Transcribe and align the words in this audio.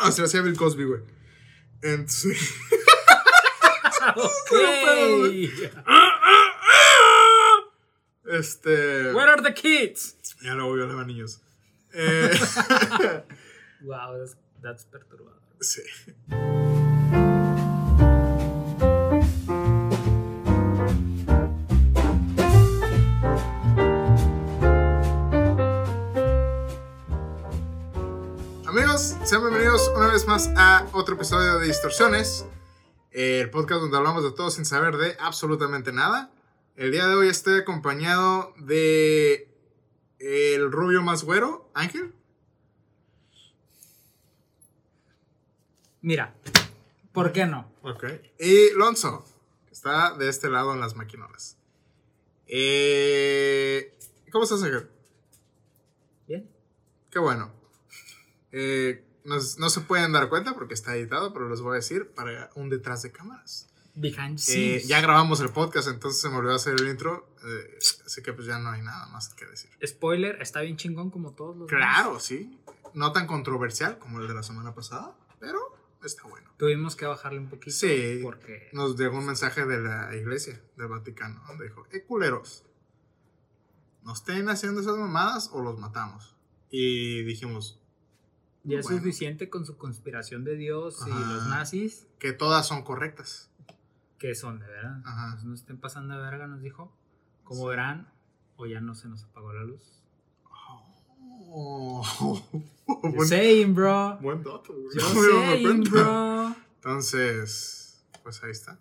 Así 0.00 0.22
hacía 0.22 0.42
Bill 0.42 0.56
Cosby, 0.56 0.84
güey. 0.84 1.00
Entonces. 1.82 2.54
ok. 4.16 4.52
Este. 8.24 9.12
Where 9.12 9.30
are 9.30 9.42
the 9.42 9.52
kids? 9.52 10.16
Ya 10.42 10.54
lo 10.54 10.66
voy 10.66 10.80
a 10.80 10.84
los 10.86 11.06
niños. 11.06 11.40
Eh, 11.94 12.30
Wow, 13.82 14.16
that's, 14.18 14.34
that's 14.62 14.86
perturbador. 14.86 15.42
sí. 15.60 15.82
Sean 29.32 29.44
bienvenidos 29.44 29.90
una 29.96 30.08
vez 30.08 30.26
más 30.26 30.50
a 30.56 30.86
otro 30.92 31.14
episodio 31.14 31.58
de 31.58 31.66
Distorsiones, 31.66 32.44
el 33.12 33.48
podcast 33.48 33.80
donde 33.80 33.96
hablamos 33.96 34.24
de 34.24 34.32
todo 34.32 34.50
sin 34.50 34.66
saber 34.66 34.98
de 34.98 35.16
absolutamente 35.18 35.90
nada. 35.90 36.30
El 36.76 36.92
día 36.92 37.08
de 37.08 37.14
hoy 37.14 37.28
estoy 37.28 37.60
acompañado 37.60 38.52
de 38.58 39.48
el 40.18 40.70
rubio 40.70 41.00
más 41.00 41.24
güero, 41.24 41.70
Ángel. 41.72 42.12
Mira, 46.02 46.34
¿por 47.12 47.32
qué 47.32 47.46
no? 47.46 47.72
Ok. 47.80 48.04
Y 48.38 48.74
Lonzo, 48.74 49.24
que 49.64 49.72
está 49.72 50.12
de 50.12 50.28
este 50.28 50.50
lado 50.50 50.74
en 50.74 50.80
las 50.80 50.94
maquinolas. 50.94 51.56
Eh, 52.48 53.96
¿Cómo 54.30 54.44
estás, 54.44 54.62
Ángel? 54.62 54.90
Bien. 56.28 56.50
Qué 57.10 57.18
bueno. 57.18 57.50
Eh, 58.50 59.06
nos- 59.24 59.58
no 59.58 59.70
se 59.70 59.80
pueden 59.82 60.12
dar 60.12 60.28
cuenta 60.28 60.54
porque 60.54 60.74
está 60.74 60.96
editado, 60.96 61.32
pero 61.32 61.48
les 61.48 61.60
voy 61.60 61.72
a 61.72 61.76
decir 61.76 62.10
para 62.14 62.50
un 62.54 62.68
detrás 62.70 63.02
de 63.02 63.12
cámaras. 63.12 63.68
Behind 63.94 64.38
Eh, 64.38 64.42
scenes. 64.42 64.88
ya 64.88 65.00
grabamos 65.02 65.40
el 65.40 65.50
podcast, 65.50 65.86
entonces 65.88 66.20
se 66.20 66.28
me 66.30 66.36
olvidó 66.36 66.54
hacer 66.54 66.74
el 66.80 66.88
intro. 66.88 67.28
eh, 67.44 67.78
así 68.06 68.22
que 68.22 68.32
pues 68.32 68.46
ya 68.46 68.58
no 68.60 68.70
hay 68.70 68.82
nada 68.82 69.06
más 69.06 69.28
que 69.34 69.44
decir. 69.46 69.68
Spoiler, 69.84 70.40
está 70.40 70.60
bien 70.60 70.76
chingón 70.76 71.10
como 71.10 71.32
todos 71.32 71.56
los 71.56 71.68
Claro, 71.68 72.20
sí. 72.20 72.56
No 72.94 73.10
tan 73.12 73.26
controversial 73.26 73.98
como 73.98 74.20
el 74.20 74.28
de 74.28 74.34
la 74.34 74.44
semana 74.44 74.74
pasada, 74.76 75.16
pero 75.40 75.58
está 76.04 76.22
bueno. 76.22 76.44
demás. 76.46 76.58
Tuvimos 76.58 76.94
que 76.94 77.04
bajarle 77.04 77.40
un 77.40 77.48
poquito. 77.50 77.72
Sí. 77.76 78.20
Porque. 78.22 78.68
Nos 78.72 78.96
llegó 78.96 79.18
un 79.18 79.26
mensaje 79.26 79.66
de 79.66 79.80
la 79.80 80.14
iglesia 80.14 80.62
del 80.76 80.86
Vaticano 80.86 81.42
donde 81.48 81.64
dijo, 81.64 81.84
eh, 81.90 82.04
culeros, 82.04 82.62
¿nos 84.04 84.18
estén 84.20 84.48
haciendo 84.48 84.80
esas 84.80 84.96
mamadas 84.96 85.50
o 85.52 85.60
los 85.62 85.78
matamos? 85.80 86.36
Y 86.70 87.22
dijimos 87.24 87.80
Ya 88.64 88.78
es 88.78 88.84
Bueno. 88.86 88.98
suficiente 88.98 89.50
con 89.50 89.66
su 89.66 89.76
conspiración 89.76 90.44
de 90.44 90.54
Dios 90.56 90.98
y 91.06 91.10
los 91.10 91.46
nazis, 91.48 92.06
que 92.18 92.32
todas 92.32 92.66
son 92.66 92.82
correctas. 92.82 93.48
que 94.18 94.34
son 94.36 94.60
de 94.60 94.66
verdad. 94.68 95.02
Ajá. 95.04 95.30
Pues 95.32 95.44
no 95.44 95.54
estén 95.54 95.78
pasando 95.80 96.14
de 96.14 96.22
verga, 96.22 96.46
nos 96.46 96.62
dijo. 96.62 96.96
Como 97.42 97.66
verán, 97.66 98.08
o 98.56 98.66
ya 98.66 98.80
no 98.80 98.94
se 98.94 99.08
nos 99.08 99.24
apagó 99.24 99.52
la 99.52 99.64
luz. 99.64 99.82
Oh, 101.54 102.40
buen, 103.02 103.28
saying, 103.28 103.74
bro. 103.74 104.16
buen 104.22 104.42
dato, 104.42 104.72
güey. 104.74 104.98
Saying, 104.98 105.82
bro. 105.90 106.54
Entonces, 106.76 108.04
pues 108.22 108.42
ahí 108.42 108.52
está. 108.52 108.78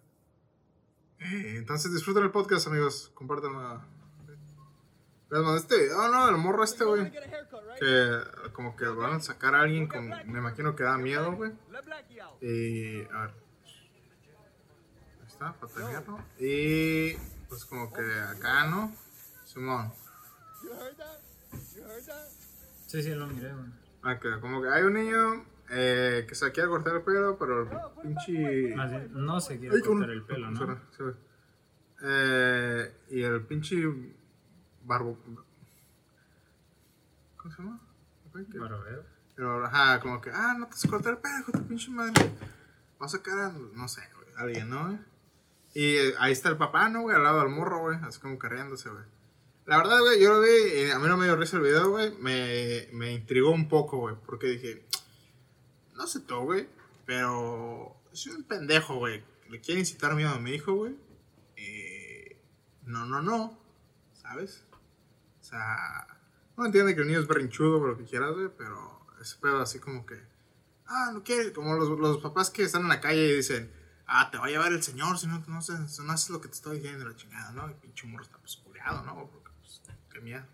Eh, 1.20 1.56
entonces 1.58 1.92
disfruten 1.94 2.23
el 2.23 2.32
podcast, 2.32 2.68
amigos. 2.68 3.12
Compártanlo. 3.14 3.82
Les 5.32 5.42
mandé 5.42 5.60
este 5.60 5.78
video, 5.78 6.10
¿no? 6.10 6.28
El 6.28 6.36
morro 6.36 6.66
este, 6.66 6.84
güey. 6.84 7.10
Que 7.80 8.20
como 8.52 8.76
que 8.76 8.86
van 8.86 9.14
a 9.14 9.20
sacar 9.22 9.56
a 9.56 9.62
alguien 9.62 9.88
con... 9.88 10.10
Me 10.10 10.40
imagino 10.40 10.76
que 10.76 10.84
da 10.84 10.98
miedo, 10.98 11.32
güey. 11.32 11.54
Y... 12.42 13.02
A 13.14 13.22
ver. 13.22 13.32
Ahí 15.22 15.28
está, 15.28 15.54
para 15.54 15.73
tenerlo. 15.73 16.20
Y... 16.38 17.14
Pues 17.48 17.64
como 17.64 17.94
que 17.94 18.02
acá, 18.02 18.67
¿no? 18.67 18.94
Simón. 19.45 19.94
Sí, 22.88 23.02
sí, 23.02 23.16
lo 23.16 23.28
miré, 23.28 23.54
güey. 23.54 23.72
Acá, 24.02 24.42
como 24.42 24.61
que 24.61 24.67
hay 24.67 24.84
un 24.84 24.94
niño 24.94 25.45
eh, 25.70 26.26
que 26.28 26.36
se 26.36 26.52
quiere 26.52 26.67
cortar 26.67 26.95
el 26.95 27.04
pelo, 27.04 27.38
pero 27.38 27.61
el 27.61 27.70
pinche... 28.02 28.76
No 29.11 29.39
se 29.39 29.58
quiere 29.60 29.78
Ay, 29.78 29.82
cortar 29.82 30.10
el 30.10 30.23
pelo, 30.23 30.52
¿no? 30.52 30.78
Eh, 32.04 32.94
y 33.11 33.22
el 33.22 33.45
pinche 33.45 33.78
barbo. 34.86 35.17
¿Cómo 37.37 37.55
se 37.55 37.61
llama? 37.61 37.80
Barbero. 38.33 39.03
Pero, 39.36 39.65
ajá, 39.65 39.99
como 39.99 40.21
que, 40.21 40.30
ah, 40.31 40.53
no 40.58 40.65
te 40.65 40.71
vas 40.71 40.86
a 40.86 40.89
cortar 40.89 41.14
el 41.14 41.19
pelo, 41.19 41.45
tu 41.52 41.67
pinche 41.67 41.89
madre. 41.89 42.14
Va 43.02 43.05
a 43.05 43.09
sacar 43.09 43.37
a, 43.39 43.49
no 43.49 43.87
sé, 43.87 44.02
güey, 44.15 44.27
alguien, 44.37 44.69
¿no? 44.69 44.87
güey? 44.87 44.99
Y 45.73 45.95
eh, 45.95 46.14
ahí 46.19 46.31
está 46.31 46.49
el 46.49 46.58
papá, 46.58 46.89
¿no, 46.89 47.02
güey? 47.02 47.15
Al 47.15 47.23
lado 47.23 47.39
del 47.39 47.49
morro, 47.49 47.80
güey, 47.80 47.97
así 48.03 48.19
como 48.19 48.37
carriéndose, 48.37 48.89
güey. 48.89 49.03
La 49.65 49.77
verdad, 49.77 49.99
güey, 49.99 50.21
yo 50.21 50.33
lo 50.33 50.42
vi, 50.42 50.81
y 50.81 50.92
a 50.92 50.99
mí 50.99 51.08
no 51.08 51.17
me 51.17 51.25
dio 51.25 51.36
risa 51.36 51.58
el 51.58 51.63
video, 51.63 51.89
güey. 51.89 52.11
Me, 52.17 52.87
me 52.92 53.13
intrigó 53.13 53.52
un 53.52 53.69
poco, 53.69 53.98
güey, 53.98 54.15
porque 54.25 54.48
dije, 54.48 54.86
no 55.95 56.08
sé 56.08 56.19
tú, 56.21 56.42
güey, 56.42 56.67
pero 57.05 57.95
soy 58.11 58.33
un 58.33 58.43
pendejo, 58.43 58.95
güey. 58.95 59.23
Le 59.49 59.61
quiere 59.61 59.80
incitar 59.80 60.15
miedo 60.15 60.30
a 60.30 60.39
mi 60.39 60.52
hijo, 60.52 60.73
güey. 60.73 60.95
Eh, 61.55 62.37
no, 62.83 63.05
no, 63.05 63.21
no, 63.21 63.58
¿sabes? 64.13 64.65
Sea, 65.52 66.08
no 66.56 66.66
entiende 66.66 66.95
que 66.95 67.02
el 67.02 67.08
niño 67.08 67.20
es 67.20 67.28
berrinchudo 67.28 67.80
o 67.80 67.88
lo 67.88 67.98
que 67.98 68.06
quieras, 68.06 68.32
güey, 68.32 68.50
pero 68.58 69.06
ese 69.22 69.36
pedo 69.36 69.62
así 69.62 69.80
como 69.80 70.06
que, 70.06 70.20
ah, 70.88 71.12
no 71.14 71.23
quiere, 71.23 71.52
como 71.52 71.76
los, 71.76 71.89
los 72.00 72.17
papás 72.20 72.50
que 72.50 72.64
están 72.64 72.84
en 72.84 72.88
la 72.88 73.02
calle 73.02 73.28
y 73.28 73.36
dicen, 73.36 73.70
ah, 74.08 74.30
te 74.32 74.38
va 74.38 74.45
a 74.45 74.50
llevar 74.50 74.72
el 74.72 74.82
señor 74.82 75.17
si 75.17 75.28
no, 75.28 75.44
no, 75.45 75.61
sé, 75.61 75.73
haces 75.73 76.30
lo 76.30 76.40
que 76.40 76.48
te 76.48 76.56
estoy 76.56 76.78
diciendo, 76.78 77.06
la 77.06 77.16
chingada, 77.16 77.52
¿no? 77.52 77.66
El 77.66 77.76
pinche 77.76 78.08
morro 78.08 78.23
está 78.23 78.38
pues 78.38 78.56
culeado, 78.58 79.04
¿no? 79.04 79.30
Porque, 79.30 79.52
pues, 79.60 79.82
qué 80.10 80.22
miedo. 80.22 80.45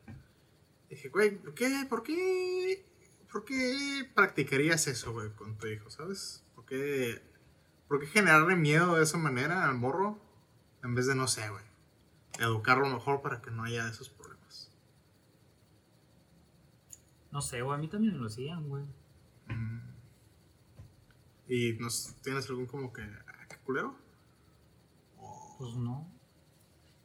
Dije, 0.90 1.10
güey, 1.10 1.38
¿por 1.38 1.54
qué, 1.54 1.86
por 1.88 2.02
qué, 2.02 2.86
por 3.32 3.46
qué 3.46 4.10
practicarías 4.16 4.88
eso, 4.88 5.14
güey, 5.14 5.30
con 5.32 5.58
tu 5.60 5.68
hijo, 5.68 5.92
¿sabes? 5.92 6.44
¿Por 6.56 6.66
qué, 6.66 7.22
por 7.88 8.00
qué 8.00 8.08
generarle 8.08 8.56
miedo 8.56 8.96
de 8.96 9.04
esa 9.04 9.18
manera 9.18 9.64
al 9.68 9.76
morro 9.76 10.20
en 10.84 10.96
vez 10.96 11.06
de, 11.06 11.14
no 11.14 11.28
sé, 11.28 11.48
güey, 11.50 11.64
educarlo 12.40 12.88
mejor 12.90 13.22
para 13.22 13.42
que 13.44 13.52
no 13.52 13.64
haya 13.64 13.88
esos 13.88 14.10
problemas? 14.10 14.28
No 17.32 17.42
sé, 17.42 17.62
güey, 17.62 17.78
a 17.78 17.82
mí 17.82 17.88
también 17.88 18.14
me 18.14 18.20
lo 18.20 18.28
hacían, 18.28 18.68
güey. 18.68 18.86
¿Y 21.48 21.74
nos, 21.74 22.16
tienes 22.22 22.50
algún 22.50 22.66
como 22.66 22.92
que, 22.92 23.02
ah, 23.02 23.48
culero? 23.64 23.96
Pues 25.58 25.76
no. 25.76 26.10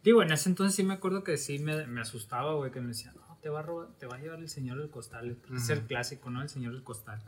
Digo, 0.02 0.22
en 0.22 0.32
ese 0.32 0.48
entonces 0.48 0.74
sí 0.74 0.82
me 0.82 0.94
acuerdo 0.94 1.22
que 1.22 1.36
sí 1.36 1.58
me, 1.58 1.86
me 1.86 2.00
asustaba, 2.00 2.54
güey, 2.54 2.72
que 2.72 2.80
me 2.80 2.88
decían, 2.88 3.14
no, 3.16 3.38
te 3.40 3.48
va 3.48 3.60
a 3.60 3.62
robar, 3.62 3.88
te 3.98 4.06
va 4.06 4.16
a 4.16 4.18
llevar 4.18 4.40
el 4.40 4.48
señor 4.48 4.78
del 4.78 4.90
costal. 4.90 5.38
Es 5.54 5.68
el 5.68 5.82
clásico, 5.86 6.30
¿no? 6.30 6.42
El 6.42 6.48
señor 6.48 6.72
del 6.72 6.82
costal. 6.82 7.22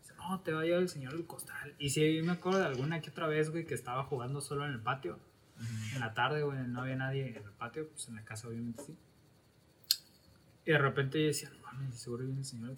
Dice, 0.00 0.14
no, 0.16 0.40
te 0.40 0.52
va 0.52 0.62
a 0.62 0.64
llevar 0.64 0.82
el 0.82 0.88
señor 0.88 1.12
del 1.12 1.26
costal. 1.26 1.74
Y 1.78 1.90
sí 1.90 2.20
me 2.24 2.32
acuerdo 2.32 2.60
de 2.60 2.66
alguna 2.66 3.00
que 3.02 3.10
otra 3.10 3.26
vez, 3.26 3.50
güey, 3.50 3.66
que 3.66 3.74
estaba 3.74 4.04
jugando 4.04 4.40
solo 4.40 4.64
en 4.64 4.72
el 4.72 4.80
patio. 4.80 5.18
En 5.94 6.00
la 6.00 6.14
tarde, 6.14 6.42
güey, 6.44 6.58
no 6.68 6.82
había 6.82 6.96
nadie 6.96 7.36
en 7.36 7.44
el 7.44 7.52
patio, 7.52 7.88
pues 7.88 8.08
en 8.08 8.14
la 8.14 8.24
casa 8.24 8.48
obviamente 8.48 8.84
sí. 8.84 8.96
Y 10.64 10.70
de 10.70 10.78
repente 10.78 11.20
yo 11.20 11.26
decía, 11.26 11.50
no 11.57 11.57
mames, 11.78 11.98
seguro 11.98 12.24
viene 12.24 12.40
el 12.40 12.46
señor. 12.46 12.74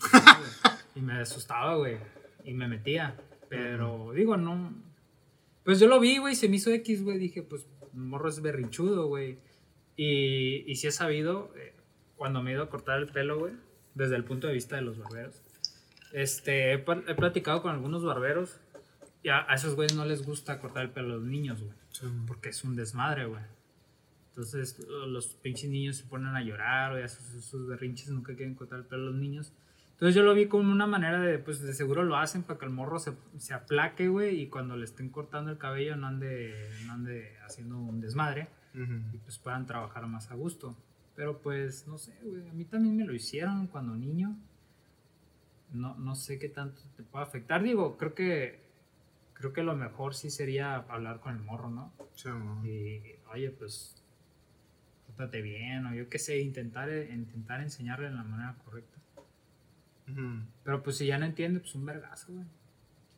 Y 0.94 1.00
me 1.00 1.14
asustaba, 1.14 1.76
güey. 1.76 1.98
Y 2.44 2.52
me 2.54 2.68
metía. 2.68 3.16
Pero, 3.48 4.12
digo, 4.12 4.36
no. 4.36 4.74
Pues 5.64 5.78
yo 5.78 5.88
lo 5.88 6.00
vi, 6.00 6.18
güey, 6.18 6.34
se 6.34 6.48
me 6.48 6.56
hizo 6.56 6.70
X, 6.70 7.02
güey. 7.02 7.18
Dije, 7.18 7.42
pues, 7.42 7.66
morro 7.92 8.28
es 8.28 8.40
berrinchudo, 8.40 9.06
güey. 9.06 9.38
Y, 9.96 10.64
y 10.70 10.76
sí 10.76 10.86
he 10.86 10.92
sabido, 10.92 11.52
eh, 11.56 11.74
cuando 12.16 12.42
me 12.42 12.50
he 12.50 12.54
ido 12.54 12.62
a 12.62 12.70
cortar 12.70 12.98
el 12.98 13.08
pelo, 13.08 13.38
güey, 13.38 13.52
desde 13.94 14.16
el 14.16 14.24
punto 14.24 14.46
de 14.46 14.54
vista 14.54 14.76
de 14.76 14.82
los 14.82 14.98
barberos. 14.98 15.42
Este, 16.12 16.72
he, 16.72 16.74
he 16.74 17.14
platicado 17.14 17.62
con 17.62 17.72
algunos 17.72 18.04
barberos 18.04 18.58
y 19.22 19.28
a, 19.28 19.48
a 19.48 19.54
esos 19.54 19.74
güeyes 19.74 19.94
no 19.94 20.04
les 20.04 20.24
gusta 20.24 20.58
cortar 20.58 20.84
el 20.84 20.90
pelo 20.90 21.14
a 21.14 21.16
los 21.16 21.24
niños, 21.24 21.62
güey. 21.62 21.74
Porque 22.26 22.48
es 22.48 22.64
un 22.64 22.76
desmadre, 22.76 23.26
güey. 23.26 23.42
Entonces 24.30 24.78
los 25.08 25.28
pinches 25.34 25.70
niños 25.70 25.96
se 25.96 26.04
ponen 26.04 26.34
a 26.34 26.42
llorar, 26.42 26.92
güey, 26.92 27.08
sus, 27.08 27.44
sus 27.44 27.66
berrinches 27.66 28.10
nunca 28.10 28.34
quieren 28.34 28.54
cortar 28.54 28.78
el 28.78 28.84
pelo 28.84 29.02
a 29.02 29.06
los 29.06 29.16
niños. 29.16 29.52
Entonces 29.92 30.14
yo 30.14 30.22
lo 30.22 30.32
vi 30.32 30.46
como 30.46 30.72
una 30.72 30.86
manera 30.86 31.20
de, 31.20 31.38
pues 31.38 31.60
de 31.60 31.74
seguro 31.74 32.04
lo 32.04 32.16
hacen 32.16 32.42
para 32.42 32.58
que 32.58 32.64
el 32.64 32.70
morro 32.70 32.98
se, 32.98 33.12
se 33.38 33.52
aplaque, 33.52 34.08
güey, 34.08 34.40
y 34.40 34.46
cuando 34.46 34.76
le 34.76 34.84
estén 34.84 35.10
cortando 35.10 35.50
el 35.50 35.58
cabello 35.58 35.96
no 35.96 36.06
ande, 36.06 36.70
no 36.86 36.94
ande 36.94 37.36
haciendo 37.44 37.78
un 37.78 38.00
desmadre 38.00 38.48
y 38.72 39.18
pues 39.18 39.38
puedan 39.38 39.66
trabajar 39.66 40.06
más 40.06 40.30
a 40.30 40.36
gusto. 40.36 40.76
Pero 41.16 41.38
pues, 41.42 41.86
no 41.86 41.98
sé, 41.98 42.16
güey, 42.22 42.48
a 42.48 42.52
mí 42.52 42.64
también 42.64 42.96
me 42.96 43.04
lo 43.04 43.12
hicieron 43.12 43.66
cuando 43.66 43.94
niño. 43.94 44.36
No, 45.72 45.94
no 45.96 46.14
sé 46.14 46.38
qué 46.38 46.48
tanto 46.48 46.80
te 46.96 47.02
puede 47.02 47.24
afectar. 47.24 47.62
Digo, 47.62 47.98
creo 47.98 48.14
que 48.14 48.60
creo 49.34 49.52
que 49.52 49.62
lo 49.62 49.74
mejor 49.74 50.14
sí 50.14 50.30
sería 50.30 50.76
hablar 50.76 51.20
con 51.20 51.34
el 51.34 51.42
morro, 51.42 51.70
¿no? 51.70 51.92
Sí. 52.14 52.28
Y, 52.64 53.02
oye, 53.32 53.50
pues, 53.50 53.99
pórtate 55.20 55.42
bien, 55.42 55.86
o 55.86 55.94
yo 55.94 56.08
qué 56.08 56.18
sé, 56.18 56.38
intentar, 56.38 56.90
intentar 56.90 57.60
enseñarle 57.60 58.08
de 58.08 58.14
la 58.14 58.22
manera 58.22 58.56
correcta. 58.64 58.98
Pero 60.64 60.82
pues 60.82 60.96
si 60.96 61.06
ya 61.06 61.18
no 61.18 61.26
entiende, 61.26 61.60
pues 61.60 61.74
un 61.74 61.86
vergazo, 61.86 62.32
güey. 62.32 62.46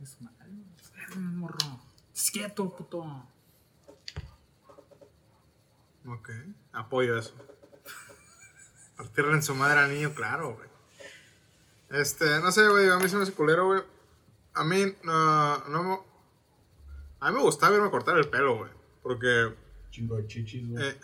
Es 0.02 0.20
madre, 0.20 0.50
güey. 0.50 1.24
Morro. 1.24 1.80
Es 2.14 2.30
quieto, 2.30 2.74
puto. 2.76 3.04
Ok, 6.06 6.30
apoyo 6.72 7.16
eso. 7.16 7.34
Partirle 8.96 9.34
en 9.34 9.42
su 9.42 9.54
madre 9.54 9.80
al 9.80 9.90
niño, 9.94 10.12
claro, 10.12 10.56
güey. 10.56 10.68
Este, 11.90 12.40
no 12.40 12.50
sé, 12.52 12.68
güey, 12.68 12.90
a 12.90 12.98
mí 12.98 13.08
se 13.08 13.16
me 13.16 13.22
hace 13.22 13.32
culero, 13.32 13.66
güey. 13.66 13.82
A 14.54 14.64
mí, 14.64 14.84
no, 15.04 15.68
no 15.68 15.82
me... 15.82 15.98
A 17.20 17.30
mí 17.30 17.36
me 17.36 17.42
gustaba 17.42 17.74
irme 17.76 17.86
a 17.86 17.90
cortar 17.90 18.18
el 18.18 18.28
pelo, 18.28 18.58
güey. 18.58 18.70
Porque, 19.02 19.54
Chingo 19.90 20.16
de 20.16 20.26
chichis, 20.26 20.68
güey. 20.68 20.88
eh, 20.88 20.96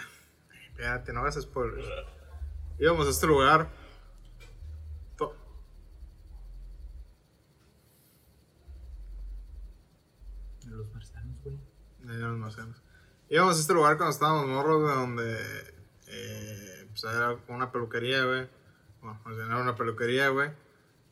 espérate, 0.78 1.12
no 1.12 1.20
hagas 1.20 1.34
spoilers. 1.40 1.86
Íbamos 2.78 3.08
a 3.08 3.10
este 3.10 3.26
lugar. 3.26 3.68
to- 5.16 5.34
De 10.64 10.70
los 10.70 10.92
marcianos, 10.92 11.36
güey. 11.42 11.54
Eh, 11.56 11.58
ya 12.06 12.12
nos 12.28 12.32
conocemos. 12.38 12.82
Íbamos 13.28 13.56
a 13.56 13.60
este 13.60 13.74
lugar 13.74 13.96
cuando 13.96 14.12
estábamos 14.12 14.46
morros, 14.46 14.82
güey, 14.82 14.94
donde 14.94 15.36
eh, 16.06 16.86
pues 16.90 17.04
era 17.04 17.36
una 17.48 17.70
peluquería, 17.72 18.24
güey. 18.24 18.48
Bueno, 19.02 19.20
sea, 19.24 19.44
era 19.46 19.56
una 19.58 19.76
peluquería, 19.76 20.28
güey. 20.28 20.50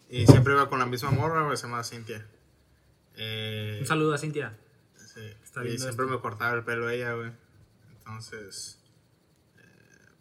Y 0.08 0.26
siempre 0.26 0.52
iba 0.54 0.68
con 0.68 0.78
la 0.78 0.86
misma 0.86 1.10
morra, 1.10 1.42
güey, 1.44 1.56
se 1.56 1.66
llama 1.66 1.82
Cintia. 1.84 2.26
Eh, 3.16 3.78
Un 3.80 3.86
saludo 3.86 4.14
a 4.14 4.18
Cintia. 4.18 4.56
sí, 4.96 5.20
está 5.42 5.64
y 5.64 5.78
siempre 5.78 6.04
esto. 6.06 6.14
me 6.16 6.20
cortaba 6.20 6.54
el 6.54 6.64
pelo 6.64 6.88
ella, 6.90 7.12
güey. 7.14 7.32
Entonces, 7.98 8.78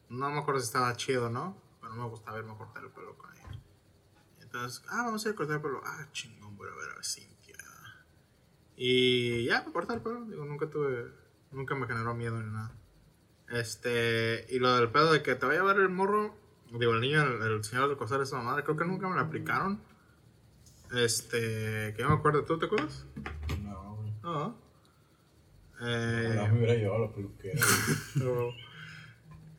no 0.10 0.30
me 0.30 0.40
acuerdo 0.40 0.60
si 0.60 0.68
estaba 0.68 0.96
chido, 0.96 1.30
¿no? 1.30 1.58
Pero 1.82 1.94
no 1.94 2.04
me 2.04 2.10
gustaba 2.10 2.40
a 2.40 2.58
cortar 2.58 2.84
el 2.84 2.92
pelo 2.92 3.18
con 3.18 3.32
ella. 3.36 3.60
Entonces, 4.42 4.84
ah, 4.90 5.04
vamos 5.06 5.26
a 5.26 5.30
ir 5.30 5.34
a 5.34 5.38
cortar 5.38 5.56
el 5.58 5.62
pelo. 5.62 5.82
Ah, 5.86 6.08
chingón, 6.12 6.56
voy 6.56 6.70
a 6.70 6.76
ver 6.76 7.00
a 7.00 7.04
Cintia. 7.04 7.56
Y 8.78 9.46
ya, 9.46 9.64
me 9.66 9.72
corté 9.72 9.94
el 9.94 10.02
pelo. 10.02 10.26
Digo, 10.26 10.46
nunca 10.46 10.70
tuve, 10.70 11.12
nunca 11.52 11.76
me 11.76 11.88
generó 11.88 12.14
miedo 12.14 12.42
ni 12.42 12.52
nada. 12.52 12.72
Este, 13.50 14.46
y 14.50 14.60
lo 14.60 14.76
del 14.76 14.90
pedo 14.90 15.14
de 15.14 15.22
que 15.22 15.36
te 15.36 15.46
vaya 15.46 15.62
a 15.62 15.64
ver 15.64 15.78
el 15.78 15.90
morro, 15.90 16.36
digo, 16.72 16.94
el 16.94 17.02
niño, 17.02 17.22
el, 17.22 17.42
el 17.42 17.64
señor 17.64 17.88
del 17.88 17.98
costal, 17.98 18.22
esa 18.22 18.42
madre, 18.42 18.64
creo 18.64 18.76
que 18.76 18.86
nunca 18.86 19.08
me 19.08 19.16
lo 19.16 19.22
aplicaron. 19.22 19.82
Este, 20.94 21.94
que 21.96 21.98
yo 22.00 22.10
me 22.10 22.16
acuerdo, 22.16 22.44
¿tú 22.44 22.58
te 22.58 22.66
acuerdas? 22.66 23.06
No, 23.62 23.96
güey. 23.96 24.14
No. 24.24 24.58
Eh, 25.82 26.48
me 26.52 26.58
hubiera 26.58 26.76
llevado 26.76 27.04
a 27.04 27.08
la 27.08 27.14
peluquera, 27.14 27.62
güey. 28.16 28.28
no. 28.28 28.56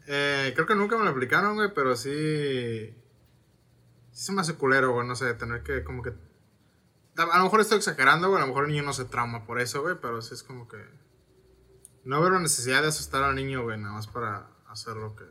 Eh, 0.06 0.52
creo 0.54 0.66
que 0.66 0.74
nunca 0.74 0.96
me 0.96 1.04
lo 1.04 1.10
aplicaron, 1.10 1.56
güey, 1.56 1.72
pero 1.74 1.96
sí. 1.96 2.94
Sí 4.12 4.24
se 4.24 4.32
me 4.32 4.40
hace 4.40 4.54
culero, 4.54 4.92
güey, 4.92 5.06
no 5.06 5.16
sé, 5.16 5.34
tener 5.34 5.62
que 5.62 5.84
como 5.84 6.02
que. 6.02 6.14
A 7.16 7.38
lo 7.38 7.44
mejor 7.44 7.60
estoy 7.60 7.78
exagerando, 7.78 8.28
güey, 8.28 8.38
a 8.38 8.46
lo 8.46 8.48
mejor 8.48 8.64
el 8.64 8.70
niño 8.70 8.82
no 8.82 8.92
se 8.92 9.04
trauma 9.04 9.46
por 9.46 9.60
eso, 9.60 9.82
güey, 9.82 9.96
pero 10.00 10.22
sí 10.22 10.34
es 10.34 10.42
como 10.42 10.68
que. 10.68 10.78
No 12.04 12.20
veo 12.20 12.30
la 12.30 12.38
necesidad 12.38 12.82
de 12.82 12.88
asustar 12.88 13.24
al 13.24 13.34
niño, 13.34 13.62
güey, 13.62 13.78
nada 13.78 13.94
más 13.94 14.06
para 14.06 14.48
hacer 14.68 14.96
lo 14.96 15.16
que 15.16 15.24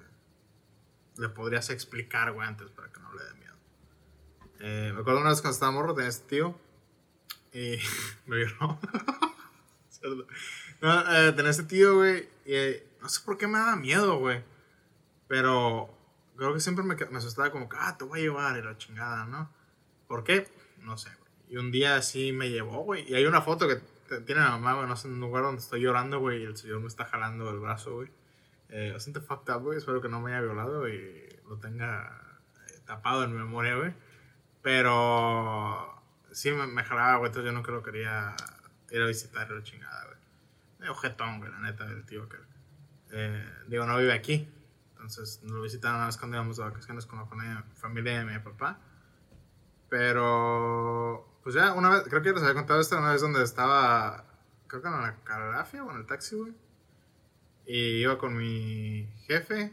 le 1.18 1.30
podrías 1.30 1.69
explicar, 1.69 2.33
güey, 2.33 2.48
antes 2.48 2.69
para 2.72 2.92
que 2.92 3.00
no 3.00 3.13
le 3.13 3.24
dé 3.24 3.33
miedo. 3.36 3.56
Eh, 4.60 4.92
me 4.94 5.01
acuerdo 5.01 5.22
una 5.22 5.30
vez 5.30 5.42
cuando 5.42 5.54
estaba 5.54 5.72
morro, 5.72 5.94
tenía 5.94 6.10
este 6.10 6.27
tío 6.27 6.60
y 7.54 7.77
me 8.25 8.38
vio. 8.38 8.48
No, 10.81 11.16
eh, 11.16 11.31
tenía 11.31 11.50
este 11.50 11.63
tío, 11.63 11.95
güey, 11.95 12.30
y 12.45 12.54
eh, 12.54 12.88
no 13.01 13.10
sé 13.10 13.22
por 13.25 13.39
qué 13.39 13.48
me 13.48 13.57
daba 13.57 13.75
miedo, 13.75 14.19
güey. 14.19 14.44
Pero 15.27 15.89
creo 16.38 16.54
que 16.54 16.60
siempre 16.60 16.83
me, 16.83 16.95
me 16.95 17.18
asustaba 17.18 17.51
como 17.51 17.69
que, 17.69 17.77
ah, 17.80 17.98
te 17.98 18.06
voy 18.06 18.19
a 18.19 18.24
llevar 18.24 18.57
y 18.57 18.62
la 18.62 18.77
chingada, 18.77 19.25
¿no? 19.25 19.50
¿Por 20.07 20.24
qué? 20.24 20.48
No 20.80 20.98
sé, 20.98 21.10
güey. 21.19 21.31
Y 21.50 21.57
un 21.57 21.72
día 21.72 22.01
sí 22.01 22.31
me 22.31 22.50
llevó, 22.50 22.83
güey. 22.83 23.10
Y 23.10 23.16
hay 23.16 23.25
una 23.25 23.42
foto 23.42 23.68
que 23.68 23.75
tiene 24.22 24.42
la 24.42 24.51
mamá, 24.51 24.74
güey, 24.75 24.88
no 24.88 24.95
sé, 24.95 25.07
en 25.07 25.16
un 25.16 25.22
lugar 25.22 25.44
donde 25.44 25.62
estoy 25.62 25.81
llorando, 25.81 26.19
güey, 26.19 26.42
y 26.42 26.45
el 26.45 26.57
señor 26.57 26.80
me 26.81 26.88
está 26.88 27.06
jalando 27.06 27.50
el 27.50 27.60
brazo, 27.60 27.95
güey. 27.95 28.10
Eh, 28.69 28.92
bastante 28.94 29.19
fucked 29.22 29.54
up, 29.54 29.62
güey. 29.62 29.77
Espero 29.77 30.01
que 30.01 30.10
no 30.10 30.19
me 30.22 30.31
haya 30.31 30.42
violado 30.42 30.88
y 30.89 31.39
lo 31.48 31.57
tenga 31.57 32.39
eh, 32.68 32.80
tapado 32.86 33.24
en 33.24 33.31
mi 33.31 33.38
memoria, 33.38 33.75
güey. 33.75 33.94
Pero 34.62 36.01
sí 36.31 36.51
me, 36.51 36.66
me 36.68 36.83
jalaba, 36.83 37.18
güey. 37.18 37.30
Entonces 37.30 37.51
yo 37.51 37.56
nunca 37.56 37.72
lo 37.72 37.83
quería 37.83 38.36
ir 38.89 39.01
a 39.01 39.06
visitar 39.06 39.50
la 39.50 39.63
chingada, 39.63 40.06
güey. 40.06 40.18
Medio 40.80 40.95
jetón, 40.95 41.39
güey, 41.39 41.51
la 41.51 41.60
neta, 41.60 41.86
del 41.86 42.06
tío 42.06 42.27
que. 42.27 42.38
eh, 43.12 43.45
digo, 43.68 43.86
no 43.86 43.98
vive 43.98 44.13
aquí. 44.13 44.48
Entonces 45.06 45.44
nos 45.44 45.62
vez 46.07 46.18
cuando 46.18 46.38
íbamos 46.38 46.57
de 46.57 46.63
vacaciones 46.63 47.06
con 47.06 47.19
la 47.19 47.28
familia, 47.75 48.19
de 48.19 48.25
mi 48.25 48.40
papá. 48.40 48.80
Pero. 49.88 51.40
Pues 51.44 51.54
ya, 51.54 51.74
una 51.74 51.90
vez, 51.90 52.04
creo 52.10 52.24
que 52.24 52.31
les 52.31 52.42
había 52.42 52.56
contado 52.56 52.81
esto, 52.81 52.98
una 52.98 53.12
vez 53.12 53.22
donde 53.22 53.44
estaba. 53.44 54.25
Creo 54.66 54.81
que 54.81 54.88
en 54.88 55.00
la 55.00 55.16
calafia 55.24 55.84
o 55.84 55.92
en 55.92 55.98
el 55.98 56.07
taxi, 56.07 56.36
güey. 56.36 56.54
Y 57.68 58.02
iba 58.02 58.18
con 58.18 58.36
mi 58.36 59.07
jefe. 59.28 59.72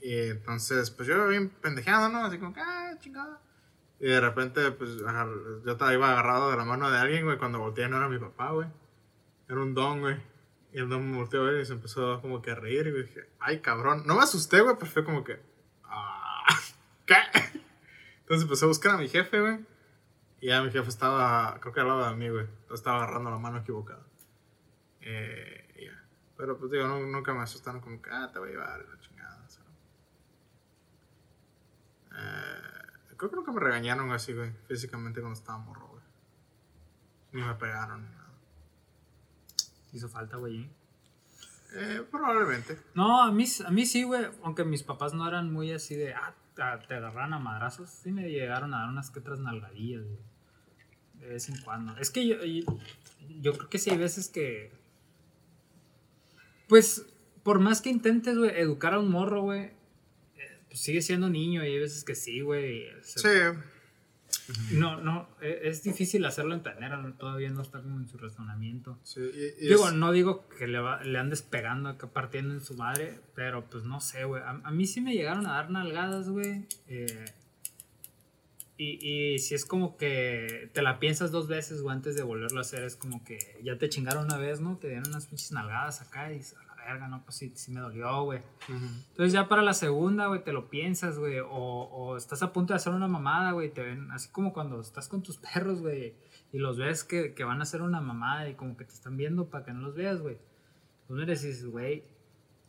Y 0.00 0.28
entonces, 0.28 0.92
pues 0.92 1.08
yo 1.08 1.16
iba 1.16 1.26
bien 1.26 1.48
pendejeando, 1.48 2.08
¿no? 2.08 2.24
Así 2.24 2.38
como, 2.38 2.54
ah, 2.56 2.92
chingada. 3.00 3.40
Y 3.98 4.06
de 4.06 4.20
repente, 4.20 4.70
pues, 4.70 4.98
yo 4.98 5.72
estaba 5.72 5.92
iba 5.92 6.12
agarrado 6.12 6.52
de 6.52 6.56
la 6.56 6.64
mano 6.64 6.88
de 6.88 6.98
alguien, 6.98 7.24
güey. 7.24 7.36
Cuando 7.36 7.58
volteé 7.58 7.88
no 7.88 7.96
era 7.96 8.08
mi 8.08 8.18
papá, 8.18 8.52
güey. 8.52 8.68
Era 9.48 9.60
un 9.60 9.74
don, 9.74 10.00
güey. 10.00 10.33
Y 10.74 10.78
el 10.80 10.88
don 10.90 11.10
me 11.10 11.16
volteó 11.16 11.40
a 11.40 11.44
ver 11.44 11.60
y 11.62 11.64
se 11.64 11.72
empezó 11.72 12.20
como 12.20 12.42
que 12.42 12.50
a 12.50 12.54
reír. 12.54 12.86
Y 12.88 13.02
dije, 13.02 13.30
ay, 13.40 13.60
cabrón. 13.60 14.02
No 14.06 14.16
me 14.16 14.22
asusté, 14.22 14.60
güey, 14.60 14.76
pero 14.78 14.90
fue 14.90 15.04
como 15.04 15.24
que, 15.24 15.40
ah, 15.84 16.44
¿qué? 17.06 17.14
Entonces 18.20 18.42
empecé 18.42 18.66
a 18.66 18.68
buscar 18.68 18.92
a 18.92 18.98
mi 18.98 19.08
jefe, 19.08 19.40
güey. 19.40 19.64
Y 20.40 20.48
ya 20.48 20.62
mi 20.62 20.70
jefe 20.70 20.88
estaba, 20.88 21.58
creo 21.60 21.72
que 21.72 21.80
al 21.80 21.88
lado 21.88 22.10
de 22.10 22.16
mí, 22.16 22.28
güey. 22.28 22.46
Estaba 22.70 22.98
agarrando 22.98 23.30
la 23.30 23.38
mano 23.38 23.58
equivocada. 23.58 24.04
Eh. 25.00 25.64
Pero 26.36 26.58
pues 26.58 26.70
digo, 26.70 26.86
nunca 26.86 27.32
me 27.32 27.42
asustaron 27.42 27.80
como 27.80 28.02
que, 28.02 28.10
ah, 28.10 28.30
te 28.32 28.38
voy 28.38 28.48
a 28.48 28.52
llevar 28.52 28.84
la 28.88 29.00
chingada. 29.00 29.46
Eh, 32.16 33.16
creo 33.16 33.30
que 33.30 33.36
nunca 33.36 33.52
me 33.52 33.60
regañaron 33.60 34.12
así, 34.12 34.32
güey, 34.32 34.52
físicamente 34.68 35.20
cuando 35.20 35.38
estaba 35.38 35.58
morro, 35.58 35.88
güey. 35.88 36.02
Ni 37.32 37.42
me 37.42 37.54
pegaron 37.54 38.04
ni 38.04 38.10
nada. 38.10 38.23
Hizo 39.94 40.08
falta, 40.10 40.36
güey. 40.36 40.60
¿eh? 40.62 40.70
Eh, 41.76 42.02
probablemente. 42.10 42.76
No, 42.94 43.22
a 43.22 43.32
mí, 43.32 43.44
a 43.64 43.70
mí 43.70 43.86
sí, 43.86 44.02
güey. 44.02 44.26
Aunque 44.42 44.64
mis 44.64 44.82
papás 44.82 45.14
no 45.14 45.26
eran 45.26 45.50
muy 45.52 45.72
así 45.72 45.94
de, 45.94 46.12
ah, 46.14 46.34
te 46.54 46.62
agarran 46.94 47.32
a 47.32 47.38
madrazos. 47.38 47.88
Sí 47.90 48.12
me 48.12 48.28
llegaron 48.30 48.74
a 48.74 48.80
dar 48.80 48.88
unas 48.90 49.10
que 49.10 49.20
otras 49.20 49.40
nalgadillas, 49.40 50.02
güey. 50.04 50.18
De 51.20 51.28
vez 51.28 51.48
en 51.48 51.56
cuando. 51.62 51.96
Es 51.96 52.10
que 52.10 52.26
yo, 52.28 52.44
yo, 52.44 52.64
yo 53.40 53.52
creo 53.54 53.70
que 53.70 53.78
sí 53.78 53.90
hay 53.90 53.96
veces 53.96 54.28
que. 54.28 54.70
Pues, 56.68 57.06
por 57.42 57.60
más 57.60 57.80
que 57.82 57.90
intentes, 57.90 58.36
güey, 58.36 58.50
educar 58.58 58.94
a 58.94 58.98
un 58.98 59.10
morro, 59.10 59.42
güey, 59.42 59.62
eh, 59.64 59.72
pues 60.68 60.80
sigue 60.80 61.02
siendo 61.02 61.28
niño 61.28 61.62
y 61.64 61.68
hay 61.68 61.78
veces 61.78 62.04
que 62.04 62.14
sí, 62.14 62.40
güey. 62.40 62.86
se- 63.02 63.18
Sí. 63.20 63.58
No, 64.72 65.00
no, 65.00 65.28
e- 65.40 65.60
es 65.64 65.82
difícil 65.82 66.24
hacerlo 66.26 66.54
entender, 66.54 66.92
todavía 67.16 67.50
no 67.50 67.62
está 67.62 67.80
como 67.80 67.98
en 67.98 68.08
su 68.08 68.18
razonamiento. 68.18 68.98
sí 69.02 69.20
y- 69.20 69.64
y 69.64 69.68
Digo, 69.68 69.88
es- 69.88 69.94
no 69.94 70.12
digo 70.12 70.48
que 70.48 70.66
le, 70.66 70.78
va- 70.80 71.02
le 71.02 71.18
andes 71.18 71.42
pegando 71.42 71.88
acá 71.88 72.08
partiendo 72.08 72.52
en 72.54 72.60
su 72.60 72.74
madre, 72.76 73.18
pero 73.34 73.64
pues 73.70 73.84
no 73.84 74.00
sé, 74.00 74.24
güey. 74.24 74.42
A, 74.42 74.60
a 74.62 74.70
mí 74.70 74.86
sí 74.86 75.00
me 75.00 75.14
llegaron 75.14 75.46
a 75.46 75.52
dar 75.54 75.70
nalgadas, 75.70 76.28
güey. 76.28 76.66
eh, 76.88 77.24
y, 78.76 79.34
y 79.34 79.38
si 79.38 79.54
es 79.54 79.64
como 79.64 79.96
que 79.96 80.68
te 80.72 80.82
la 80.82 80.98
piensas 80.98 81.30
dos 81.30 81.46
veces, 81.46 81.80
güey, 81.80 81.94
antes 81.94 82.16
de 82.16 82.24
volverlo 82.24 82.58
a 82.58 82.62
hacer, 82.62 82.82
es 82.82 82.96
como 82.96 83.22
que 83.24 83.38
ya 83.62 83.78
te 83.78 83.88
chingaron 83.88 84.24
una 84.24 84.36
vez, 84.36 84.60
¿no? 84.60 84.76
Te 84.78 84.88
dieron 84.88 85.06
unas 85.08 85.26
pinches 85.26 85.52
nalgadas 85.52 86.00
acá 86.02 86.32
y 86.32 86.38
dices, 86.38 86.56
verga, 86.84 87.08
no, 87.08 87.22
pues 87.24 87.36
sí, 87.36 87.52
sí 87.54 87.70
me 87.72 87.80
dolió, 87.80 88.22
güey. 88.24 88.40
Ujú. 88.68 88.84
Entonces 89.10 89.32
ya 89.32 89.48
para 89.48 89.62
la 89.62 89.74
segunda, 89.74 90.26
güey, 90.28 90.42
te 90.44 90.52
lo 90.52 90.68
piensas, 90.70 91.18
güey. 91.18 91.38
O, 91.40 91.48
o 91.50 92.16
estás 92.16 92.42
a 92.42 92.52
punto 92.52 92.72
de 92.72 92.76
hacer 92.76 92.92
una 92.92 93.08
mamada, 93.08 93.52
güey. 93.52 93.70
Te 93.72 93.82
ven 93.82 94.10
así 94.10 94.28
como 94.30 94.52
cuando 94.52 94.80
estás 94.80 95.08
con 95.08 95.22
tus 95.22 95.36
perros, 95.54 95.80
güey. 95.80 96.14
Y 96.52 96.58
los 96.58 96.78
ves 96.78 97.04
que, 97.04 97.34
que 97.34 97.44
van 97.44 97.60
a 97.60 97.62
hacer 97.64 97.82
una 97.82 98.00
mamada 98.00 98.48
y 98.48 98.54
como 98.54 98.76
que 98.76 98.84
te 98.84 98.92
están 98.94 99.16
viendo 99.16 99.46
para 99.50 99.64
que 99.64 99.72
no 99.72 99.80
los 99.80 99.94
veas, 99.94 100.20
güey. 100.20 100.38
Tú 101.08 101.14
me 101.14 101.26
dices, 101.26 101.66
güey, 101.66 102.04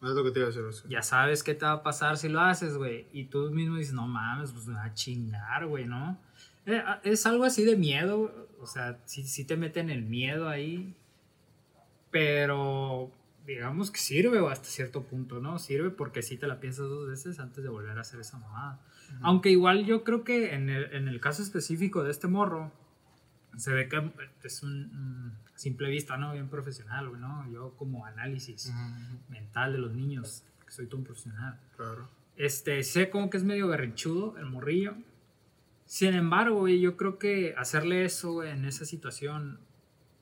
Es 0.01 0.09
lo 0.09 0.23
que 0.23 0.31
te 0.31 0.39
iba 0.39 0.47
a 0.47 0.51
decir. 0.51 0.65
eso. 0.67 0.87
ya 0.89 1.01
sabes 1.01 1.43
qué 1.43 1.53
te 1.55 1.65
va 1.65 1.71
a 1.73 1.83
pasar 1.83 2.17
si 2.17 2.27
lo 2.29 2.41
haces, 2.41 2.77
güey. 2.77 3.07
Y 3.13 3.25
tú 3.25 3.49
mismo 3.51 3.77
dices, 3.77 3.93
no 3.93 4.07
mames, 4.07 4.51
pues 4.51 4.65
me 4.67 4.73
va 4.75 4.85
a 4.85 4.93
chingar, 4.93 5.67
güey, 5.67 5.85
¿no? 5.85 6.17
Eh, 6.65 6.77
a- 6.77 6.99
es 7.03 7.25
algo 7.27 7.43
así 7.43 7.63
de 7.63 7.75
miedo, 7.77 8.47
o 8.59 8.65
sea, 8.65 8.99
sí, 9.05 9.23
sí 9.27 9.45
te 9.45 9.55
meten 9.55 9.89
el 9.91 10.01
miedo 10.01 10.49
ahí, 10.49 10.95
pero 12.11 13.11
digamos 13.45 13.91
que 13.91 13.99
sirve 13.99 14.39
o 14.39 14.49
hasta 14.49 14.67
cierto 14.67 15.03
punto, 15.03 15.39
¿no? 15.39 15.59
Sirve 15.59 15.91
porque 15.91 16.21
sí 16.21 16.37
te 16.37 16.47
la 16.47 16.59
piensas 16.59 16.89
dos 16.89 17.07
veces 17.07 17.39
antes 17.39 17.63
de 17.63 17.69
volver 17.69 17.97
a 17.97 18.01
hacer 18.01 18.19
esa 18.19 18.37
mamada. 18.37 18.81
Aunque 19.21 19.49
igual 19.51 19.85
yo 19.85 20.03
creo 20.03 20.23
que 20.23 20.53
en 20.55 20.69
el, 20.69 20.93
en 20.93 21.07
el 21.07 21.19
caso 21.19 21.43
específico 21.43 22.03
de 22.03 22.11
este 22.11 22.27
morro, 22.27 22.71
se 23.57 23.71
ve 23.71 23.87
que 23.87 24.11
es 24.43 24.63
un, 24.63 24.87
mm, 24.91 25.31
a 25.53 25.57
simple 25.57 25.89
vista, 25.89 26.17
¿no? 26.17 26.33
Bien 26.33 26.49
profesional, 26.49 27.19
¿no? 27.19 27.49
Yo 27.51 27.75
como 27.77 28.05
análisis 28.05 28.67
Ujú, 28.67 29.19
mental 29.29 29.73
de 29.73 29.79
los 29.79 29.93
niños, 29.93 30.43
que 30.65 30.71
soy 30.71 30.87
todo 30.87 30.97
un 30.97 31.03
profesional. 31.05 31.59
Claro. 31.77 32.09
Este, 32.35 32.83
sé 32.83 33.09
como 33.09 33.29
que 33.29 33.37
es 33.37 33.43
medio 33.43 33.67
berrinchudo 33.67 34.37
el 34.37 34.45
morrillo. 34.45 34.95
Sin 35.85 36.13
embargo, 36.15 36.67
yo 36.67 36.97
creo 36.97 37.19
que 37.19 37.53
hacerle 37.57 38.03
eso, 38.05 38.43
en 38.43 38.65
esa 38.65 38.85
situación, 38.85 39.59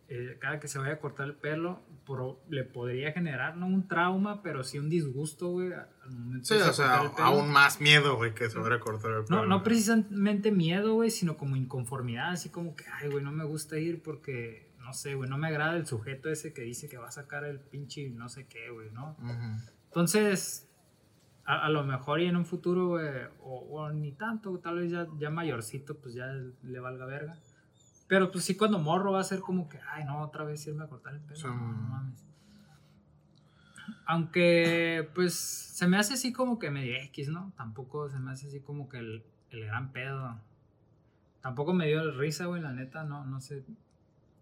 eh, 0.09 0.37
cada 0.39 0.59
que 0.59 0.67
se 0.67 0.77
vaya 0.77 0.93
a 0.93 0.99
cortar 0.99 1.27
el 1.27 1.35
pelo, 1.35 1.81
pro- 2.05 2.41
le 2.49 2.63
podría 2.63 3.11
generar, 3.11 3.55
no 3.57 3.67
un 3.67 3.87
trauma, 3.87 4.41
pero 4.41 4.63
sí 4.63 4.79
un 4.79 4.89
disgusto, 4.89 5.49
güey, 5.49 5.71
al 5.73 6.11
momento 6.11 6.45
Sí, 6.47 6.55
de 6.55 6.63
o 6.63 6.73
sea, 6.73 6.97
aún 7.19 7.49
más 7.51 7.79
miedo, 7.81 8.15
güey, 8.17 8.33
que 8.33 8.49
se 8.49 8.59
va 8.59 8.73
a 8.75 8.79
cortar 8.79 9.11
el 9.11 9.25
pelo. 9.25 9.41
No, 9.41 9.45
no 9.47 9.63
precisamente 9.63 10.51
miedo, 10.51 10.93
güey, 10.95 11.09
sino 11.11 11.37
como 11.37 11.55
inconformidad, 11.55 12.31
así 12.31 12.49
como 12.49 12.75
que, 12.75 12.85
ay, 13.01 13.09
güey, 13.09 13.23
no 13.23 13.31
me 13.31 13.43
gusta 13.45 13.77
ir 13.77 14.01
porque, 14.03 14.71
no 14.79 14.93
sé, 14.93 15.15
güey, 15.15 15.29
no 15.29 15.37
me 15.37 15.47
agrada 15.47 15.75
el 15.77 15.85
sujeto 15.87 16.29
ese 16.29 16.53
que 16.53 16.61
dice 16.63 16.89
que 16.89 16.97
va 16.97 17.07
a 17.07 17.11
sacar 17.11 17.43
el 17.45 17.59
pinche 17.59 18.09
no 18.09 18.27
sé 18.29 18.47
qué, 18.47 18.69
güey, 18.69 18.91
¿no? 18.91 19.15
Ujú. 19.19 19.71
Entonces, 19.87 20.69
a, 21.45 21.65
a 21.65 21.69
lo 21.69 21.83
mejor 21.83 22.19
y 22.21 22.25
en 22.25 22.35
un 22.35 22.45
futuro, 22.45 22.87
güey, 22.89 23.07
o, 23.41 23.59
o 23.81 23.91
ni 23.91 24.11
tanto, 24.13 24.57
tal 24.59 24.79
vez 24.79 24.91
ya, 24.91 25.07
ya 25.19 25.29
mayorcito, 25.29 25.95
pues 25.97 26.15
ya 26.15 26.25
le 26.63 26.79
valga 26.79 27.05
verga. 27.05 27.37
Pero 28.13 28.31
pues 28.31 28.45
sí, 28.45 28.55
cuando 28.55 28.77
morro 28.77 29.13
va 29.13 29.21
a 29.21 29.23
ser 29.23 29.39
como 29.39 29.67
que, 29.67 29.79
ay, 29.89 30.05
no, 30.05 30.21
otra 30.21 30.43
vez 30.43 30.67
irme 30.67 30.83
a 30.83 30.87
cortar 30.87 31.15
el 31.15 31.21
pelo. 31.21 31.35
Sí. 31.35 31.47
no, 31.47 31.55
mames. 31.55 32.23
Aunque, 34.05 35.09
pues, 35.15 35.33
se 35.33 35.87
me 35.87 35.97
hace 35.97 36.13
así 36.13 36.31
como 36.31 36.59
que 36.59 36.69
medio 36.69 36.95
X, 37.05 37.29
¿no? 37.29 37.53
Tampoco 37.57 38.11
se 38.11 38.19
me 38.19 38.29
hace 38.29 38.45
así 38.49 38.59
como 38.59 38.87
que 38.87 38.99
el, 38.99 39.23
el 39.49 39.65
gran 39.65 39.91
pedo. 39.91 40.39
Tampoco 41.41 41.73
me 41.73 41.87
dio 41.87 42.11
risa, 42.11 42.45
güey, 42.45 42.61
la 42.61 42.71
neta, 42.71 43.03
no, 43.03 43.25
no 43.25 43.41
sé. 43.41 43.65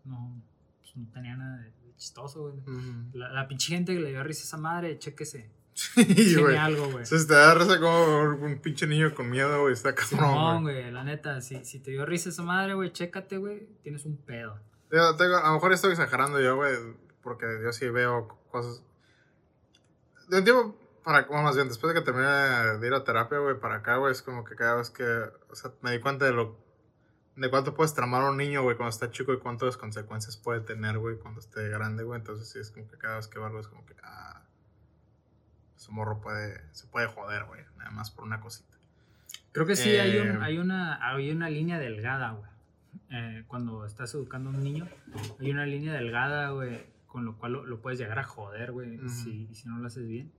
No, 0.04 0.42
pues, 0.82 0.98
no 0.98 1.08
tenía 1.14 1.38
nada 1.38 1.56
de, 1.60 1.68
de 1.68 1.96
chistoso, 1.96 2.52
güey. 2.52 2.62
La 3.14 3.48
pinche 3.48 3.74
gente 3.74 3.94
que 3.94 4.02
le 4.02 4.10
dio 4.10 4.22
risa 4.22 4.42
a 4.42 4.48
esa 4.48 4.58
madre, 4.58 5.00
chéquese. 5.00 5.50
Sí, 5.74 6.36
güey. 6.36 6.58
algo, 6.58 6.90
güey. 6.92 7.06
Te 7.06 7.34
da 7.34 7.54
risa 7.56 7.80
como 7.80 8.24
un 8.46 8.60
pinche 8.60 8.86
niño 8.88 9.14
con 9.16 9.30
miedo, 9.30 9.62
güey. 9.62 9.74
Está 9.74 9.96
cabrón, 9.96 10.64
güey. 10.64 10.76
güey, 10.82 10.92
la 10.92 11.04
neta, 11.04 11.42
si, 11.42 11.64
si 11.66 11.80
te 11.80 11.92
dio 11.92 12.06
risa 12.06 12.30
esa 12.30 12.44
madre, 12.44 12.74
güey, 12.74 12.92
chécate, 12.92 13.38
güey, 13.38 13.68
tienes 13.82 14.06
un 14.06 14.18
pedo. 14.18 14.60
Tengo- 14.90 15.38
a 15.38 15.48
lo 15.48 15.54
mejor 15.54 15.72
estoy 15.74 15.92
exagerando 15.92 16.40
yo, 16.42 16.56
güey, 16.58 16.76
porque 17.24 17.46
yo 17.64 17.72
sí 17.72 17.90
veo 17.90 18.28
cosas. 18.52 18.84
De 20.28 20.40
un 20.40 20.44
tiempo 20.44 20.76
para, 21.04 21.26
bueno, 21.28 21.44
más 21.44 21.56
bien, 21.56 21.68
después 21.68 21.94
de 21.94 22.00
que 22.00 22.06
terminé 22.06 22.28
de 22.28 22.88
ir 22.88 22.94
a 22.94 23.04
terapia, 23.04 23.40
güey, 23.40 23.60
para 23.60 23.76
acá, 23.78 23.96
güey, 23.98 24.12
es 24.12 24.22
como 24.22 24.44
que 24.44 24.56
cada 24.56 24.76
vez 24.76 24.90
que, 24.90 25.04
o 25.04 25.56
sea, 25.56 25.72
me 25.82 25.92
di 25.92 26.00
cuenta 26.00 26.26
de 26.26 26.32
lo, 26.34 26.58
de 27.38 27.50
cuánto 27.50 27.74
puedes 27.74 27.94
tramar 27.94 28.22
a 28.24 28.30
un 28.30 28.38
niño, 28.38 28.62
güey, 28.64 28.76
cuando 28.78 28.90
está 28.92 29.10
chico 29.10 29.34
y 29.34 29.40
cuántas 29.40 29.78
consecuencias 29.78 30.38
puede 30.38 30.60
tener, 30.62 31.00
güey, 31.00 31.18
cuando 31.18 31.40
esté 31.40 31.70
grande, 31.70 32.04
güey. 32.04 32.20
Entonces 32.20 32.50
sí, 32.50 32.60
es 32.60 32.70
como 32.72 32.88
que 32.90 32.98
cada 32.98 33.16
vez 33.16 33.28
que 33.28 33.40
veo 33.40 33.48
algo 33.48 33.60
es 33.60 33.68
como 33.68 33.86
que, 33.86 33.96
ah, 34.04 34.31
su 35.82 35.92
morro 35.92 36.22
puede, 36.22 36.62
se 36.74 36.86
puede 36.88 37.08
joder, 37.08 37.46
güey, 37.46 37.62
nada 37.78 37.90
más 37.92 38.12
por 38.12 38.24
una 38.24 38.40
cosita. 38.40 38.76
Creo 39.52 39.66
que 39.66 39.76
sí, 39.76 39.90
hay, 39.98 40.16
Eh, 40.18 40.22
un- 40.22 40.44
hay, 40.44 40.58
una, 40.60 41.00
hay 41.10 41.32
una 41.32 41.50
línea 41.50 41.80
delgada, 41.80 42.32
güey. 42.34 42.52
Eh, 43.10 43.44
cuando 43.48 43.86
estás 43.86 44.14
educando 44.14 44.50
a 44.52 44.54
un 44.54 44.64
niño, 44.64 44.88
hay 45.40 45.50
una 45.52 45.66
línea 45.66 45.94
delgada, 45.94 46.52
güey, 46.52 46.86
con 47.08 47.26
lo 47.26 47.36
cual 47.38 47.54
lo, 47.54 47.66
lo 47.66 47.82
puedes 47.82 48.00
llegar 48.00 48.20
a 48.20 48.24
joder, 48.24 48.72
güey, 48.72 49.00
si, 49.10 49.54
si 49.56 49.68
no 49.68 49.80
lo 49.80 49.88
haces 49.88 50.08
bien. 50.08 50.32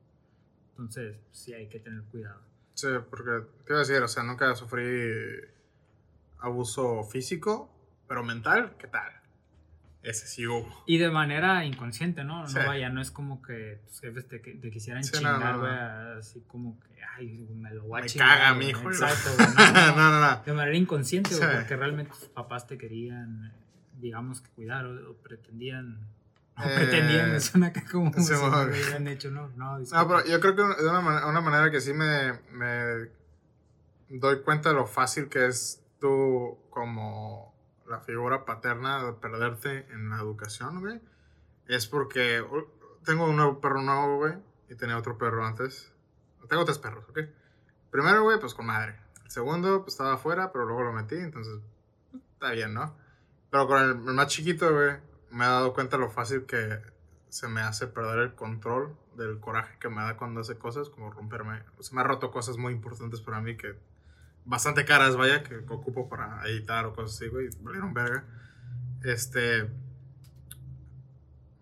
Entonces, 0.70 1.16
sí 1.32 1.52
hay 1.52 1.68
que 1.68 1.80
tener 1.80 2.02
cuidado. 2.04 2.40
Sí, 2.74 2.86
porque 3.10 3.30
a 3.70 3.78
decir, 3.78 4.00
o 4.02 4.08
sea, 4.08 4.22
nunca 4.22 4.54
sufrí 4.54 4.84
abuso 6.38 7.02
físico, 7.04 7.70
pero 8.08 8.22
mental, 8.24 8.76
¿qué 8.78 8.86
tal? 8.86 9.12
Ese 10.02 10.26
sí 10.26 10.46
hubo. 10.46 10.82
Y 10.86 10.98
de 10.98 11.10
manera 11.10 11.64
inconsciente, 11.64 12.24
¿no? 12.24 12.46
Sí. 12.48 12.56
No 12.58 12.66
vaya, 12.66 12.88
no 12.88 13.00
es 13.00 13.10
como 13.12 13.40
que 13.40 13.80
tus 13.86 14.00
jefes 14.00 14.26
te, 14.26 14.38
te 14.40 14.70
quisieran 14.70 15.04
Sí, 15.04 15.12
chingar, 15.12 15.58
güey, 15.58 15.70
no. 15.72 16.18
así 16.18 16.40
como 16.48 16.78
que, 16.80 16.88
ay, 17.16 17.48
me 17.54 17.72
lo 17.72 17.84
voy 17.84 18.00
a 18.00 18.02
Me 18.02 18.08
chingar. 18.08 18.38
caga 18.38 18.54
mi 18.54 18.66
hijo. 18.68 18.88
Exacto. 18.90 19.30
No, 19.96 20.10
no, 20.10 20.20
no. 20.20 20.42
De 20.44 20.52
manera 20.52 20.76
inconsciente, 20.76 21.34
güey, 21.36 21.48
Sí. 21.50 21.56
porque 21.56 21.76
realmente 21.76 22.10
tus 22.18 22.28
papás 22.30 22.66
te 22.66 22.76
querían, 22.76 23.52
digamos 24.00 24.40
que 24.40 24.50
cuidar 24.50 24.86
o, 24.86 25.10
o 25.12 25.14
pretendían. 25.18 25.98
O 26.58 26.62
Eh, 26.64 26.72
pretendían, 26.74 27.30
me 27.32 27.40
suena 27.40 27.68
acá 27.68 27.84
como 27.90 28.12
si 28.12 28.32
lo 28.32 28.48
hubieran 28.64 29.06
hecho, 29.06 29.30
¿no? 29.30 29.48
No, 29.56 29.78
pero 30.08 30.26
yo 30.26 30.40
creo 30.40 30.56
que 30.56 30.82
de 30.82 30.88
una, 30.88 31.00
man- 31.00 31.24
una 31.24 31.40
manera 31.40 31.70
que 31.70 31.80
sí 31.80 31.92
me, 31.94 32.32
me 32.50 33.08
doy 34.08 34.42
cuenta 34.42 34.70
de 34.70 34.74
lo 34.74 34.86
fácil 34.86 35.28
que 35.28 35.46
es 35.46 35.80
tú 36.00 36.58
como 36.70 37.51
la 37.86 38.00
figura 38.00 38.44
paterna 38.44 39.04
de 39.04 39.12
perderte 39.14 39.86
en 39.90 40.10
la 40.10 40.16
educación, 40.16 40.80
güey. 40.80 41.00
Es 41.66 41.86
porque 41.86 42.40
uh, 42.40 42.66
tengo 43.04 43.26
un 43.26 43.36
nuevo 43.36 43.60
perro 43.60 43.82
nuevo, 43.82 44.16
güey, 44.18 44.34
y 44.68 44.74
tenía 44.74 44.98
otro 44.98 45.18
perro 45.18 45.44
antes. 45.44 45.92
Tengo 46.48 46.64
tres 46.64 46.78
perros, 46.78 47.04
¿ok? 47.08 47.20
Primero, 47.90 48.22
güey, 48.22 48.38
pues 48.38 48.54
con 48.54 48.66
madre. 48.66 48.98
El 49.24 49.30
segundo, 49.30 49.82
pues 49.82 49.94
estaba 49.94 50.14
afuera, 50.14 50.52
pero 50.52 50.66
luego 50.66 50.82
lo 50.82 50.92
metí, 50.92 51.16
entonces 51.16 51.60
está 52.32 52.52
bien, 52.52 52.74
¿no? 52.74 52.96
Pero 53.50 53.66
con 53.66 53.82
el, 53.82 53.90
el 53.90 54.14
más 54.14 54.28
chiquito, 54.28 54.72
güey, 54.72 54.96
me 55.30 55.44
he 55.44 55.48
dado 55.48 55.72
cuenta 55.72 55.96
lo 55.96 56.10
fácil 56.10 56.44
que 56.46 56.80
se 57.28 57.48
me 57.48 57.62
hace 57.62 57.86
perder 57.86 58.18
el 58.18 58.34
control 58.34 58.96
del 59.16 59.40
coraje 59.40 59.78
que 59.78 59.88
me 59.88 60.02
da 60.02 60.16
cuando 60.16 60.40
hace 60.40 60.58
cosas, 60.58 60.90
como 60.90 61.10
romperme. 61.10 61.62
Se 61.80 61.94
me 61.94 62.02
ha 62.02 62.04
roto 62.04 62.30
cosas 62.30 62.58
muy 62.58 62.72
importantes 62.72 63.20
para 63.20 63.40
mí 63.40 63.56
que 63.56 63.78
bastante 64.44 64.84
caras, 64.84 65.16
vaya, 65.16 65.42
que 65.42 65.56
ocupo 65.68 66.08
para 66.08 66.42
editar 66.48 66.84
o 66.86 66.94
cosas 66.94 67.16
así, 67.16 67.28
güey, 67.28 67.48
valieron 67.60 67.94
verga. 67.94 68.24
Este. 69.04 69.68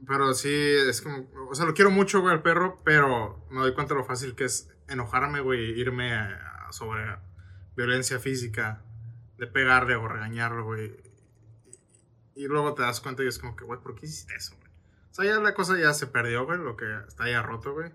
Pero 0.07 0.35
sí, 0.35 0.53
es 0.53 1.01
como. 1.03 1.29
O 1.51 1.55
sea, 1.55 1.67
lo 1.67 1.75
quiero 1.75 1.91
mucho, 1.91 2.21
güey, 2.21 2.35
al 2.35 2.43
perro, 2.43 2.81
pero 2.85 3.47
me 3.51 3.61
doy 3.61 3.75
cuenta 3.75 3.95
lo 3.95 4.05
fácil 4.05 4.35
que 4.35 4.45
es 4.45 4.69
enojarme, 4.89 5.41
güey, 5.41 5.61
e 5.73 5.79
irme 5.79 6.15
a- 6.15 6.67
a 6.69 6.73
sobre 6.73 7.17
violencia 7.77 8.19
física, 8.19 8.83
de 9.39 9.47
pegarle 9.47 9.95
o 9.97 10.09
regañarlo, 10.09 10.65
güey. 10.65 10.97
Y 12.35 12.47
luego 12.47 12.75
te 12.75 12.83
das 12.83 13.01
cuenta 13.01 13.23
y 13.23 13.27
es 13.27 13.39
como 13.39 13.57
que, 13.57 13.65
güey, 13.65 13.81
¿por 13.81 13.95
qué 13.95 14.07
hiciste 14.07 14.35
eso, 14.35 14.57
güey? 14.57 14.71
O 15.11 15.15
sea, 15.15 15.25
ya 15.25 15.39
la 15.41 15.55
cosa 15.55 15.79
ya 15.79 15.93
se 15.93 16.07
perdió, 16.07 16.45
güey, 16.47 16.59
lo 16.59 16.77
que 16.77 16.87
está 17.07 17.29
ya 17.29 17.43
roto, 17.43 17.73
güey. 17.75 17.93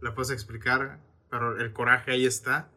La 0.00 0.14
puedes 0.14 0.30
explicar, 0.30 1.00
pero 1.30 1.58
el 1.58 1.72
coraje 1.72 2.10
ahí 2.12 2.26
está. 2.26 2.68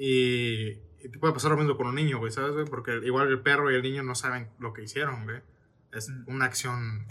Y, 0.00 0.78
y 1.00 1.08
te 1.10 1.18
puede 1.18 1.34
pasar 1.34 1.50
lo 1.50 1.56
mismo 1.56 1.76
con 1.76 1.88
un 1.88 1.96
niño, 1.96 2.18
güey, 2.18 2.30
¿sabes, 2.30 2.52
güey? 2.52 2.66
Porque 2.66 3.00
igual 3.04 3.28
el 3.28 3.40
perro 3.40 3.70
y 3.70 3.74
el 3.74 3.82
niño 3.82 4.04
no 4.04 4.14
saben 4.14 4.48
lo 4.60 4.72
que 4.72 4.84
hicieron, 4.84 5.24
güey. 5.24 5.42
Es 5.92 6.08
una 6.26 6.44
acción 6.44 7.06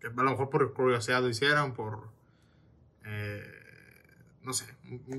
que 0.00 0.06
a 0.06 0.10
lo 0.10 0.30
mejor 0.30 0.48
por 0.48 0.72
curiosidad 0.72 1.20
lo 1.20 1.28
hicieron, 1.28 1.74
por... 1.74 2.08
eh, 3.04 3.42
no 4.42 4.52
sé, 4.52 4.64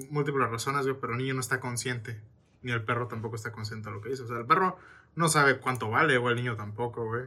múltiples 0.09 0.49
razones, 0.49 0.87
güey, 0.87 0.97
pero 0.99 1.13
el 1.13 1.19
niño 1.19 1.35
no 1.35 1.41
está 1.41 1.59
consciente. 1.59 2.19
Ni 2.63 2.71
el 2.71 2.83
perro 2.83 3.07
tampoco 3.07 3.35
está 3.35 3.51
consciente 3.51 3.89
de 3.89 3.95
lo 3.95 4.01
que 4.01 4.11
hizo. 4.11 4.23
O 4.23 4.27
sea, 4.27 4.37
el 4.37 4.45
perro 4.45 4.79
no 5.15 5.29
sabe 5.29 5.59
cuánto 5.59 5.89
vale, 5.91 6.17
güey, 6.17 6.35
el 6.35 6.43
niño 6.43 6.55
tampoco, 6.55 7.05
güey. 7.05 7.25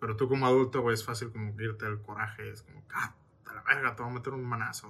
Pero 0.00 0.16
tú 0.16 0.28
como 0.28 0.46
adulto, 0.46 0.80
güey, 0.80 0.94
es 0.94 1.04
fácil 1.04 1.30
como 1.30 1.60
irte 1.60 1.84
el 1.86 2.00
coraje. 2.00 2.48
Es 2.48 2.62
como, 2.62 2.82
ah, 2.94 3.14
a 3.46 3.54
la 3.54 3.62
verga, 3.62 3.96
te 3.96 4.02
voy 4.02 4.12
a 4.12 4.14
meter 4.14 4.32
un 4.32 4.44
manazo. 4.46 4.88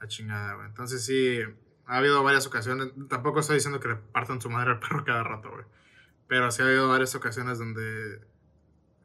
La 0.00 0.08
chingada, 0.08 0.54
güey. 0.54 0.66
Entonces 0.66 1.04
sí, 1.04 1.38
ha 1.86 1.98
habido 1.98 2.22
varias 2.22 2.46
ocasiones. 2.46 2.92
Tampoco 3.08 3.40
estoy 3.40 3.56
diciendo 3.56 3.80
que 3.80 3.88
le 3.88 3.96
partan 3.96 4.40
su 4.40 4.50
madre 4.50 4.72
al 4.72 4.80
perro 4.80 5.04
cada 5.04 5.22
rato, 5.22 5.50
güey. 5.50 5.64
Pero 6.28 6.50
sí 6.50 6.62
ha 6.62 6.66
habido 6.66 6.88
varias 6.88 7.14
ocasiones 7.14 7.58
donde 7.58 8.20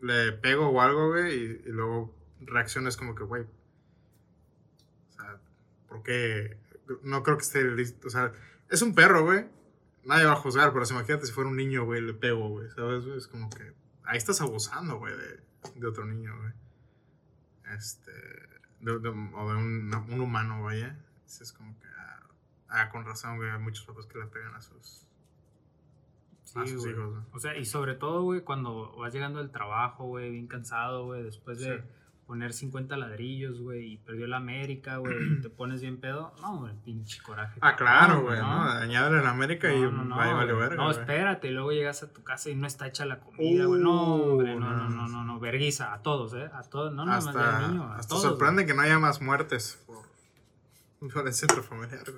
le 0.02 0.32
pego 0.34 0.70
o 0.70 0.82
algo, 0.82 1.10
güey, 1.10 1.36
y, 1.36 1.62
y 1.66 1.72
luego 1.72 2.16
reacciones 2.40 2.98
como 2.98 3.16
que, 3.16 3.24
güey. 3.24 3.44
O 3.44 5.14
sea, 5.14 5.40
¿por 5.88 6.04
qué? 6.04 6.58
No 7.04 7.24
creo 7.24 7.38
que 7.38 7.44
esté 7.44 7.64
listo. 7.64 8.08
O 8.08 8.12
sea, 8.12 8.32
es 8.70 8.82
un 8.82 8.96
perro, 8.96 9.24
güey. 9.24 9.46
Nadie 10.06 10.26
va 10.26 10.34
a 10.34 10.38
juzgar, 10.38 10.72
pero 10.72 10.86
si 10.86 10.94
imagínate 10.94 11.26
si 11.26 11.34
fuera 11.34 11.50
un 11.50 11.58
niño, 11.58 11.84
güey, 11.84 12.02
le 12.02 12.14
pego, 12.14 12.50
güey. 12.50 12.70
¿Sabes? 12.72 13.06
Es 13.06 13.28
como 13.28 13.50
que. 13.50 13.74
Ahí 14.04 14.18
estás 14.18 14.40
abusando, 14.40 14.98
güey, 15.00 15.14
de, 15.18 15.42
de 15.76 15.88
otro 15.88 16.06
niño, 16.06 16.34
güey. 16.38 16.54
Este. 17.76 18.12
o 18.86 19.00
de 19.00 19.10
un, 19.10 19.94
un 20.10 20.22
humano, 20.22 20.64
vaya. 20.64 20.98
Es 21.26 21.52
como 21.52 21.78
que. 21.80 21.88
Ah, 22.70 22.90
con 22.90 23.06
razón, 23.06 23.38
güey. 23.38 23.50
Hay 23.50 23.60
muchos 23.60 23.86
papás 23.86 24.06
que 24.08 24.20
le 24.20 24.26
pegan 24.28 24.54
a 24.56 24.62
sus, 24.62 25.04
Sí, 26.44 26.60
a 26.60 26.66
sus 26.68 26.80
güey. 26.82 26.94
hijos, 26.94 27.10
güey. 27.12 27.22
O 27.34 27.40
sea, 27.40 27.58
y 27.58 27.66
sobre 27.66 27.96
todo, 27.96 28.24
güey, 28.24 28.42
cuando 28.42 28.96
vas 28.98 29.14
llegando 29.14 29.40
del 29.40 29.52
trabajo, 29.52 30.06
güey, 30.06 30.32
bien 30.32 30.48
cansado, 30.48 31.06
güey, 31.06 31.24
después 31.24 31.60
de 31.60 31.78
Sí. 31.80 31.84
poner 32.26 32.52
50 32.54 32.96
ladrillos, 32.98 33.60
güey, 33.62 33.94
y 33.94 33.98
perdió 33.98 34.28
la 34.28 34.38
América, 34.38 34.98
güey, 34.98 35.16
y 35.38 35.42
te 35.42 35.50
pones 35.50 35.82
bien 35.82 35.98
pedo. 36.00 36.34
No, 36.42 36.60
güey, 36.60 36.74
pinche 36.86 37.22
coraje. 37.22 37.58
Ah, 37.62 37.76
claro, 37.76 38.22
güey, 38.22 38.40
¿no? 38.40 38.64
Añadirle 38.64 39.20
en 39.20 39.28
América 39.28 39.74
y 39.74 39.82
No, 39.82 39.92
no, 39.92 40.04
no, 40.06 40.16
vaya, 40.18 40.34
vale 40.34 40.54
verga. 40.54 40.76
No, 40.78 40.90
espérate, 40.92 41.48
y 41.50 41.52
luego 41.52 41.72
llegas 41.72 42.04
a 42.04 42.12
tu 42.14 42.24
casa 42.24 42.50
y 42.50 42.56
no 42.56 42.66
está 42.68 42.88
hecha 42.88 43.06
la 43.06 43.20
comida, 43.20 43.66
güey. 43.66 43.82
No, 43.82 44.16
Uh, 44.16 44.32
hombre, 44.32 44.56
no, 44.56 44.72
no, 44.72 44.90
no, 44.90 44.90
no, 44.90 45.08
no, 45.10 45.24
no, 45.26 45.40
verguiza, 45.40 45.94
a 45.94 46.02
todos, 46.02 46.34
¿eh? 46.34 46.50
A 46.54 46.64
todos, 46.64 46.94
no, 46.94 47.04
no, 47.06 47.12
más 47.12 47.28
hasta 47.28 47.68
niño, 47.68 47.84
a 47.84 47.96
hasta 47.98 48.10
todos. 48.10 48.24
sorprende 48.24 48.66
que 48.66 48.74
no 48.74 48.82
haya 48.82 49.00
más 49.00 49.22
muertes 49.22 49.82
por, 49.86 50.06
por 51.14 51.28
el 51.28 51.34
centro 51.34 51.62
familiar, 51.64 52.04
güey. 52.06 52.18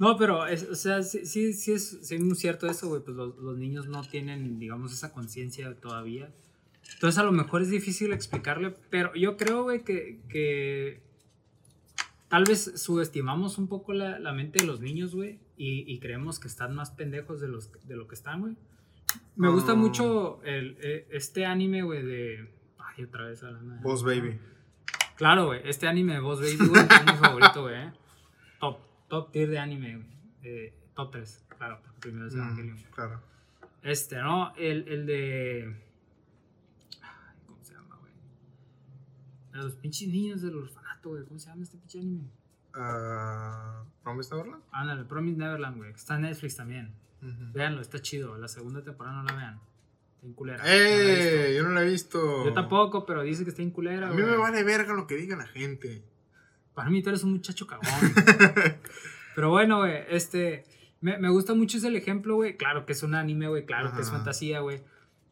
No, 0.00 0.16
pero, 0.16 0.46
es, 0.46 0.64
o 0.68 0.74
sea, 0.74 1.02
sí, 1.04 1.24
sí, 1.26 1.52
sí 1.52 1.72
es, 1.72 1.98
sí 2.02 2.18
muy 2.18 2.34
cierto 2.34 2.66
eso, 2.68 2.88
güey. 2.88 3.02
Pues 3.02 3.16
los, 3.16 3.36
los 3.36 3.56
niños 3.56 3.86
no 3.86 4.02
tienen, 4.02 4.58
digamos, 4.58 4.92
esa 4.92 5.12
conciencia 5.12 5.72
todavía. 5.78 6.32
Entonces, 6.94 7.18
a 7.18 7.22
lo 7.22 7.30
mejor 7.30 7.62
es 7.62 7.70
difícil 7.70 8.12
explicarle, 8.12 8.74
pero 8.90 9.14
yo 9.14 9.36
creo, 9.36 9.62
güey, 9.62 9.84
que, 9.84 10.18
que 10.28 11.00
tal 12.28 12.44
vez 12.44 12.72
subestimamos 12.76 13.58
un 13.58 13.68
poco 13.68 13.92
la, 13.92 14.18
la 14.18 14.32
mente 14.32 14.60
de 14.60 14.66
los 14.66 14.80
niños, 14.80 15.14
güey. 15.14 15.38
y, 15.56 15.84
y 15.92 15.98
creemos 16.00 16.40
que 16.40 16.48
están 16.48 16.74
más 16.74 16.90
pendejos 16.90 17.40
de, 17.40 17.48
los, 17.48 17.70
de 17.86 17.94
lo 17.96 18.08
que 18.08 18.14
están, 18.14 18.40
güey. 18.40 18.56
Me 19.36 19.48
gusta 19.50 19.74
Oh. 19.74 19.76
mucho 19.76 20.40
el, 20.44 20.78
eh, 20.80 21.06
este 21.10 21.44
anime, 21.44 21.82
güey, 21.82 22.02
de... 22.02 22.50
Ay, 22.78 23.04
otra 23.04 23.26
vez 23.26 23.42
hablando 23.42 23.74
de... 23.74 23.80
Boss 23.82 24.02
Baby. 24.02 24.38
Claro, 25.16 25.46
güey, 25.46 25.60
este 25.64 25.86
anime 25.86 26.14
de 26.14 26.20
Boss 26.20 26.40
Baby, 26.40 26.56
güey, 26.68 26.82
es 26.82 27.04
mi 27.06 27.18
favorito, 27.18 27.62
güey. 27.62 27.74
eh. 27.74 27.92
Top, 28.60 28.78
top 29.10 29.30
tier 29.32 29.50
de 29.50 29.58
anime, 29.58 29.96
güey. 29.96 30.08
Eh, 30.42 30.74
top 30.94 31.10
3, 31.12 31.44
claro, 31.58 31.80
porque 31.82 31.98
primero 32.00 32.26
es 32.28 32.34
Mm, 32.34 32.38
Evangelion. 32.38 32.78
claro. 32.94 33.20
Este, 33.82 34.16
¿no? 34.16 34.54
El, 34.56 34.88
el 34.88 35.04
de. 35.06 35.76
Ay, 37.02 37.36
¿Cómo 37.46 37.62
se 37.62 37.74
llama, 37.74 37.96
güey? 37.96 38.12
De 39.52 39.58
los 39.58 39.74
pinches 39.76 40.08
niños 40.08 40.40
del 40.42 40.56
orfanato, 40.56 41.10
güey. 41.10 41.24
¿Cómo 41.24 41.38
se 41.38 41.48
llama 41.50 41.62
este 41.62 41.76
pinche 41.78 41.98
anime? 42.00 42.30
Ah, 42.74 43.84
¿Promised 44.02 44.32
Neverland? 44.36 44.62
Ándale, 44.72 45.04
Promise 45.04 45.36
Neverland, 45.38 45.76
güey. 45.78 45.90
Está 45.92 46.14
en 46.16 46.22
Netflix 46.22 46.56
también. 46.56 46.94
Ujú. 47.22 47.52
Véanlo, 47.52 47.80
está 47.80 48.00
chido. 48.00 48.36
La 48.38 48.48
segunda 48.48 48.82
temporada 48.82 49.16
no 49.16 49.24
la 49.24 49.34
vean. 49.34 49.60
Está 50.14 50.26
en 50.26 50.32
culera. 50.34 50.62
¡Eh! 50.66 51.54
Yo 51.56 51.62
no 51.64 51.70
la 51.70 51.82
he 51.82 51.88
visto. 51.88 52.44
Yo 52.44 52.52
tampoco, 52.52 53.04
pero 53.06 53.22
dice 53.22 53.44
que 53.44 53.50
está 53.50 53.62
en 53.62 53.70
culera, 53.70 54.08
A 54.08 54.10
mí 54.10 54.20
güey. 54.22 54.30
me 54.32 54.36
vale 54.38 54.62
verga 54.62 54.92
lo 54.94 55.06
que 55.06 55.16
diga 55.16 55.36
la 55.36 55.46
gente. 55.46 56.04
Para 56.80 56.90
mí 56.90 57.02
tú 57.02 57.08
eres 57.10 57.22
un 57.24 57.32
muchacho 57.32 57.66
cagón. 57.66 57.84
Pero 59.34 59.50
bueno, 59.50 59.78
güey, 59.78 59.98
este. 60.08 60.64
Me, 61.00 61.16
me 61.18 61.30
gusta 61.30 61.54
mucho 61.54 61.78
ese 61.78 61.88
el 61.88 61.96
ejemplo, 61.96 62.34
güey. 62.34 62.56
Claro 62.56 62.84
que 62.84 62.92
es 62.92 63.02
un 63.02 63.14
anime, 63.14 63.48
güey. 63.48 63.64
Claro 63.64 63.92
que 63.94 64.02
es 64.02 64.10
fantasía, 64.10 64.60
güey. 64.60 64.82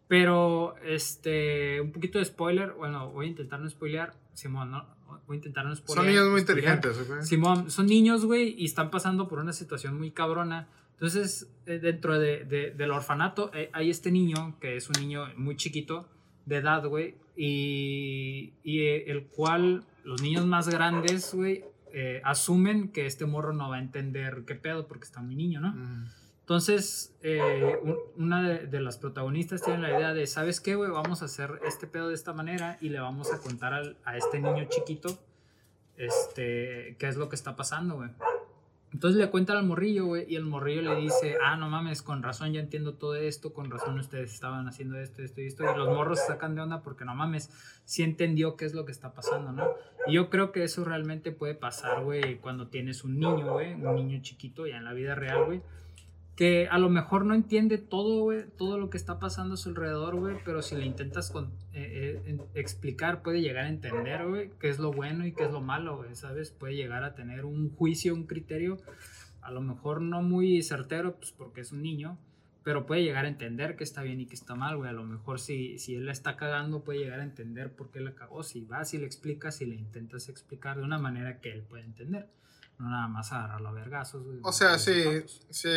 Pero, 0.06 0.74
este. 0.84 1.80
Un 1.80 1.92
poquito 1.92 2.18
de 2.18 2.24
spoiler. 2.24 2.72
Bueno, 2.72 3.10
voy 3.10 3.26
a 3.26 3.28
intentar 3.28 3.60
no 3.60 3.68
spoilear. 3.68 4.14
Simón, 4.32 4.70
¿no? 4.70 4.86
Voy 5.26 5.34
a 5.34 5.38
intentar 5.38 5.66
no 5.66 5.74
spoilear. 5.76 5.96
Son 6.04 6.06
niños 6.06 6.30
muy 6.30 6.40
spoilear. 6.40 6.74
inteligentes, 6.76 7.08
güey. 7.08 7.22
Simón, 7.26 7.70
son 7.70 7.86
niños, 7.86 8.24
güey, 8.24 8.54
y 8.58 8.64
están 8.64 8.90
pasando 8.90 9.28
por 9.28 9.40
una 9.40 9.52
situación 9.52 9.98
muy 9.98 10.10
cabrona. 10.12 10.68
Entonces, 10.92 11.48
eh, 11.66 11.78
dentro 11.78 12.18
de, 12.18 12.44
de- 12.44 12.70
del 12.72 12.90
orfanato, 12.90 13.50
eh, 13.54 13.70
hay 13.72 13.90
este 13.90 14.10
niño, 14.10 14.58
que 14.60 14.76
es 14.76 14.88
un 14.88 14.94
niño 15.00 15.26
muy 15.36 15.56
chiquito, 15.56 16.08
de 16.46 16.56
edad, 16.56 16.84
güey, 16.86 17.14
y, 17.40 18.52
y, 18.64 18.80
eh, 18.80 19.04
el 19.10 19.26
cual 19.28 19.84
los 20.04 20.20
niños 20.22 20.44
más 20.46 20.68
grandes, 20.68 21.32
güey, 21.34 21.64
eh, 21.92 22.20
asumen 22.24 22.88
que 22.88 23.06
este 23.06 23.24
morro 23.26 23.52
no 23.52 23.70
va 23.70 23.76
a 23.76 23.78
entender 23.80 24.44
qué 24.46 24.54
pedo 24.56 24.86
porque 24.88 25.04
está 25.04 25.20
muy 25.22 25.36
niño, 25.36 25.60
¿no? 25.60 25.72
Mm. 25.72 26.06
Entonces, 26.40 27.14
eh, 27.22 27.78
un- 27.82 27.98
una 28.16 28.42
de, 28.42 28.66
de 28.66 28.80
las 28.80 28.96
protagonistas 28.98 29.62
tiene 29.62 29.80
la 29.82 29.90
idea 29.96 30.14
de, 30.14 30.26
¿sabes 30.26 30.60
qué, 30.60 30.74
güey? 30.74 30.90
Vamos 30.90 31.22
a 31.22 31.26
hacer 31.26 31.60
este 31.66 31.86
pedo 31.86 32.08
de 32.08 32.14
esta 32.14 32.32
manera 32.32 32.78
y 32.80 32.88
le 32.88 33.00
vamos 33.00 33.32
a 33.32 33.38
contar 33.38 33.72
al- 33.74 33.96
a 34.04 34.16
este 34.16 34.40
niño 34.40 34.64
chiquito 34.68 35.18
este, 35.96 36.96
qué 36.98 37.08
es 37.08 37.16
lo 37.16 37.28
que 37.28 37.36
está 37.36 37.56
pasando, 37.56 37.96
güey. 37.96 38.10
Entonces 38.98 39.20
le 39.20 39.30
cuenta 39.30 39.56
al 39.56 39.64
morrillo, 39.64 40.06
güey, 40.06 40.24
y 40.28 40.34
el 40.34 40.44
morrillo 40.44 40.82
le 40.82 40.96
dice, 40.96 41.36
ah, 41.40 41.54
no 41.54 41.70
mames, 41.70 42.02
con 42.02 42.20
razón 42.20 42.52
ya 42.52 42.58
entiendo 42.58 42.94
todo 42.94 43.14
esto, 43.14 43.52
con 43.52 43.70
razón 43.70 43.96
ustedes 43.96 44.34
estaban 44.34 44.66
haciendo 44.66 44.98
esto, 44.98 45.22
esto 45.22 45.40
y 45.40 45.46
esto, 45.46 45.62
y 45.62 45.78
los 45.78 45.86
morros 45.86 46.18
se 46.18 46.26
sacan 46.26 46.56
de 46.56 46.62
onda 46.62 46.82
porque 46.82 47.04
no 47.04 47.14
mames, 47.14 47.48
sí 47.84 48.02
entendió 48.02 48.56
qué 48.56 48.64
es 48.64 48.74
lo 48.74 48.84
que 48.84 48.90
está 48.90 49.12
pasando, 49.12 49.52
¿no? 49.52 49.68
Y 50.08 50.14
yo 50.14 50.30
creo 50.30 50.50
que 50.50 50.64
eso 50.64 50.84
realmente 50.84 51.30
puede 51.30 51.54
pasar, 51.54 52.02
güey, 52.02 52.38
cuando 52.38 52.66
tienes 52.66 53.04
un 53.04 53.20
niño, 53.20 53.52
güey, 53.52 53.74
un 53.74 53.94
niño 53.94 54.18
chiquito, 54.20 54.66
ya 54.66 54.78
en 54.78 54.84
la 54.84 54.94
vida 54.94 55.14
real, 55.14 55.44
güey, 55.44 55.62
que 56.38 56.68
a 56.68 56.78
lo 56.78 56.88
mejor 56.88 57.24
no 57.24 57.34
entiende 57.34 57.78
todo, 57.78 58.32
todo 58.56 58.78
lo 58.78 58.90
que 58.90 58.96
está 58.96 59.18
pasando 59.18 59.54
a 59.54 59.56
su 59.56 59.70
alrededor, 59.70 60.40
pero 60.44 60.62
si 60.62 60.76
le 60.76 60.86
intentas 60.86 61.30
con- 61.32 61.50
eh, 61.72 62.22
eh, 62.26 62.38
explicar, 62.54 63.22
puede 63.22 63.40
llegar 63.40 63.64
a 63.64 63.68
entender, 63.68 64.24
güey, 64.24 64.52
qué 64.60 64.68
es 64.68 64.78
lo 64.78 64.92
bueno 64.92 65.26
y 65.26 65.32
qué 65.32 65.46
es 65.46 65.50
lo 65.50 65.60
malo, 65.60 65.96
güey, 65.96 66.14
¿sabes? 66.14 66.52
Puede 66.52 66.76
llegar 66.76 67.02
a 67.02 67.16
tener 67.16 67.44
un 67.44 67.70
juicio, 67.74 68.14
un 68.14 68.24
criterio, 68.26 68.78
a 69.42 69.50
lo 69.50 69.60
mejor 69.62 70.00
no 70.00 70.22
muy 70.22 70.62
certero, 70.62 71.16
pues 71.16 71.32
porque 71.32 71.60
es 71.62 71.72
un 71.72 71.82
niño, 71.82 72.16
pero 72.62 72.86
puede 72.86 73.02
llegar 73.02 73.24
a 73.24 73.28
entender 73.28 73.74
que 73.74 73.82
está 73.82 74.02
bien 74.02 74.20
y 74.20 74.26
que 74.26 74.36
está 74.36 74.54
mal, 74.54 74.76
güey. 74.76 74.90
A 74.90 74.92
lo 74.92 75.02
mejor 75.02 75.40
si, 75.40 75.76
si 75.80 75.96
él 75.96 76.06
la 76.06 76.12
está 76.12 76.36
cagando, 76.36 76.84
puede 76.84 77.00
llegar 77.00 77.18
a 77.18 77.24
entender 77.24 77.72
por 77.72 77.90
qué 77.90 77.98
la 77.98 78.14
cagó. 78.14 78.44
Si 78.44 78.60
vas 78.60 78.94
y 78.94 78.98
le 78.98 79.06
explicas 79.06 79.60
y 79.60 79.66
le 79.66 79.74
intentas 79.74 80.28
explicar 80.28 80.76
de 80.76 80.84
una 80.84 80.98
manera 80.98 81.40
que 81.40 81.50
él 81.50 81.62
pueda 81.62 81.84
entender. 81.84 82.28
No 82.78 82.88
nada 82.90 83.08
más 83.08 83.32
agarrarlo 83.32 83.68
a 83.68 83.72
vergazos. 83.72 84.24
O 84.42 84.52
sea, 84.52 84.72
Los 84.72 84.82
sí, 84.82 85.02
tontos. 85.04 85.46
sí, 85.50 85.68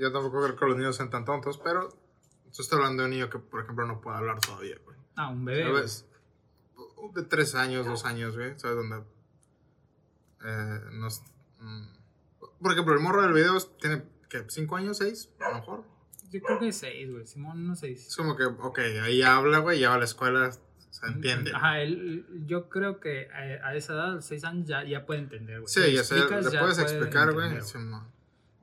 yo 0.00 0.12
tampoco 0.12 0.42
creo 0.42 0.56
que 0.56 0.66
los 0.66 0.76
niños 0.76 0.96
sean 0.96 1.10
tan 1.10 1.24
tontos, 1.24 1.58
pero 1.58 1.88
yo 1.90 2.62
estoy 2.62 2.76
hablando 2.76 3.02
de 3.02 3.08
un 3.08 3.14
niño 3.14 3.30
que, 3.30 3.38
por 3.38 3.62
ejemplo, 3.62 3.86
no 3.86 4.00
puede 4.00 4.16
hablar 4.18 4.40
todavía, 4.40 4.76
güey. 4.84 4.96
Ah, 5.16 5.28
un 5.28 5.44
bebé. 5.44 5.62
güey. 5.70 5.74
¿Sabes? 5.88 6.06
De 7.14 7.22
tres 7.22 7.54
años, 7.54 7.86
dos 7.86 8.04
años, 8.04 8.36
güey. 8.36 8.58
¿Sabes 8.58 8.76
dónde? 8.76 9.04
Eh, 10.44 10.80
nos, 10.92 11.22
mm, 11.60 11.86
por 12.60 12.72
ejemplo, 12.72 12.94
el 12.94 13.00
morro 13.00 13.22
del 13.22 13.32
video 13.32 13.58
tiene, 13.80 14.02
¿qué? 14.28 14.44
¿Cinco 14.48 14.76
años? 14.76 14.98
¿Seis? 14.98 15.30
A 15.40 15.50
lo 15.50 15.54
mejor. 15.56 15.84
Yo 16.30 16.40
creo 16.42 16.58
que 16.58 16.72
seis, 16.72 17.10
güey. 17.10 17.26
Simón, 17.26 17.66
no 17.66 17.74
seis. 17.76 18.06
Es 18.08 18.16
como 18.16 18.36
que, 18.36 18.44
ok, 18.44 18.78
ahí 19.04 19.22
habla, 19.22 19.58
güey, 19.58 19.80
ya 19.80 19.90
va 19.90 19.94
a 19.94 19.98
la 19.98 20.04
escuela, 20.04 20.50
se 20.90 21.06
entiende. 21.06 21.52
Ajá, 21.54 21.80
él, 21.80 22.26
yo 22.46 22.68
creo 22.68 23.00
que 23.00 23.28
a, 23.30 23.68
a 23.68 23.74
esa 23.74 23.92
edad, 23.94 24.06
a 24.12 24.14
los 24.16 24.24
seis 24.24 24.44
años, 24.44 24.66
ya, 24.68 24.84
ya 24.84 25.04
puede 25.06 25.20
entender, 25.20 25.60
güey. 25.60 25.68
Sí, 25.72 25.82
Si 25.82 25.92
ya 25.94 26.00
explicas, 26.00 26.44
le 26.46 26.50
ya 26.52 26.60
puedes 26.60 26.78
puede 26.78 26.90
explicar, 26.92 27.32
güey. 27.32 27.50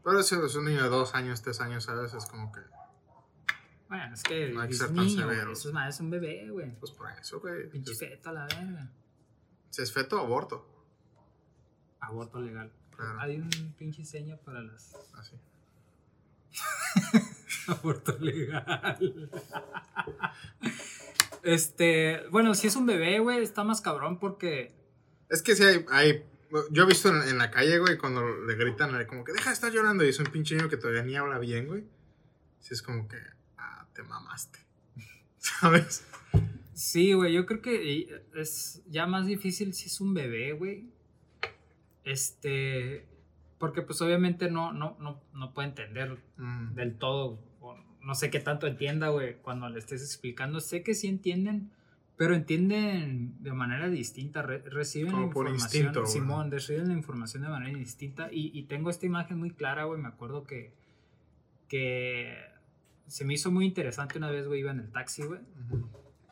Pero 0.03 0.21
si 0.23 0.35
es 0.35 0.55
un 0.55 0.65
niño 0.65 0.83
de 0.83 0.89
dos 0.89 1.15
años, 1.15 1.41
tres 1.41 1.59
años, 1.61 1.83
¿sabes? 1.85 2.13
Es 2.13 2.25
como 2.27 2.51
que, 2.51 2.59
Bueno, 3.89 4.13
es 4.13 4.21
que 4.23 4.49
No 4.49 4.61
hay 4.61 4.67
que 4.67 4.73
es 4.73 4.79
ser 4.79 4.87
tan 4.87 4.97
niño, 4.97 5.21
severos. 5.21 5.59
Eso 5.59 5.69
es, 5.69 5.73
más, 5.73 5.95
es 5.95 6.01
un 6.01 6.09
bebé, 6.11 6.49
güey. 6.49 6.71
pues 6.79 6.91
por 6.91 7.09
eso, 7.11 7.39
güey. 7.39 7.69
Pinche 7.69 7.93
Si 7.93 8.05
feto 8.05 8.29
a 8.29 8.33
la 8.33 8.45
verga. 8.45 8.89
si 9.71 9.81
es 9.81 9.91
feto, 9.91 10.19
aborto. 10.19 10.67
Aborto 11.99 12.39
legal. 12.39 12.71
Claro. 12.95 13.19
Hay 13.19 13.37
un 13.37 13.49
pinche 13.77 14.05
seña 14.05 14.37
para 14.37 14.61
las 14.61 14.95
Así. 15.15 15.35
aborto 17.67 18.17
legal. 18.19 19.29
este, 21.45 22.21
bueno, 22.31 22.53
si 22.55 22.67
es 22.67 22.75
un 22.75 22.85
bebé, 22.85 23.19
güey, 23.19 23.41
está 23.41 23.63
más 23.63 23.81
cabrón 23.81 24.19
porque 24.19 24.73
Es 25.29 25.41
que 25.41 25.55
sí 25.55 25.63
hay, 25.63 25.85
hay 25.89 26.25
yo 26.71 26.83
he 26.83 26.85
visto 26.85 27.09
en, 27.09 27.27
en 27.27 27.37
la 27.37 27.51
calle, 27.51 27.79
güey, 27.79 27.97
cuando 27.97 28.21
le 28.45 28.55
gritan, 28.55 28.91
como 29.07 29.23
que 29.23 29.33
deja 29.33 29.49
de 29.49 29.53
estar 29.53 29.71
llorando 29.71 30.05
y 30.05 30.09
es 30.09 30.19
un 30.19 30.27
pinche 30.27 30.55
niño 30.55 30.69
que 30.69 30.77
todavía 30.77 31.03
ni 31.03 31.15
habla 31.15 31.39
bien, 31.39 31.67
güey. 31.67 31.83
Sí 32.59 32.73
es 32.73 32.81
como 32.81 33.07
que, 33.07 33.17
ah, 33.57 33.87
te 33.93 34.03
mamaste. 34.03 34.59
¿Sabes? 35.37 36.05
sí, 36.73 37.13
güey, 37.13 37.33
yo 37.33 37.45
creo 37.45 37.61
que 37.61 38.07
es 38.35 38.81
ya 38.87 39.05
más 39.05 39.25
difícil 39.27 39.73
si 39.73 39.87
es 39.87 40.01
un 40.01 40.13
bebé, 40.13 40.53
güey. 40.53 40.89
Este, 42.03 43.05
porque 43.57 43.81
pues 43.81 44.01
obviamente 44.01 44.49
no 44.49 44.71
no 44.73 44.97
no 44.99 45.21
no 45.33 45.53
puede 45.53 45.69
entender 45.69 46.17
Mm. 46.37 46.75
del 46.75 46.97
todo. 46.97 47.39
No 48.05 48.15
sé 48.15 48.29
qué 48.29 48.39
tanto 48.39 48.67
entienda, 48.67 49.09
güey, 49.09 49.35
cuando 49.41 49.67
le 49.69 49.79
estés 49.79 50.01
explicando. 50.01 50.59
Sé 50.59 50.83
que 50.83 50.93
sí 50.93 51.07
entienden, 51.07 51.71
pero 52.17 52.35
entienden 52.35 53.33
de 53.41 53.51
manera 53.51 53.89
distinta. 53.89 54.41
re- 54.43 54.59
reciben 54.69 55.11
la 55.13 55.29
por 55.31 55.47
información. 55.47 55.93
güey. 55.93 56.05
Simón, 56.13 56.51
reciben 56.51 56.87
la 56.87 56.93
información 56.93 57.43
de 57.43 57.49
manera 57.49 57.77
distinta. 57.77 58.29
Y, 58.31 58.51
y 58.57 58.63
tengo 58.63 58.89
esta 58.91 59.05
imagen 59.07 59.39
muy 59.39 59.49
clara, 59.51 59.85
güey. 59.85 59.99
Me 59.99 60.07
acuerdo 60.07 60.43
que, 60.45 60.71
que 61.67 62.35
se 63.07 63.25
me 63.25 63.33
hizo 63.33 63.51
muy 63.51 63.65
interesante 63.65 64.17
una 64.17 64.29
vez, 64.31 64.47
güey. 64.47 64.59
Iba 64.61 64.71
en 64.71 64.79
el 64.79 64.91
taxi, 64.91 65.23
güey. 65.23 65.39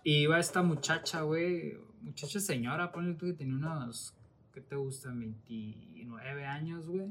Y 0.04 0.18
iba 0.24 0.40
esta 0.40 0.62
muchacha, 0.62 1.22
güey. 1.22 1.78
Muchacha 2.02 2.40
señora, 2.40 2.92
ponle 2.92 3.14
tú 3.16 3.28
que 3.28 3.34
tenía 3.34 3.56
unos, 3.56 4.14
¿qué 4.54 4.62
te 4.62 4.76
gustan? 4.76 5.20
29 5.20 6.46
años, 6.46 6.86
güey. 6.88 7.08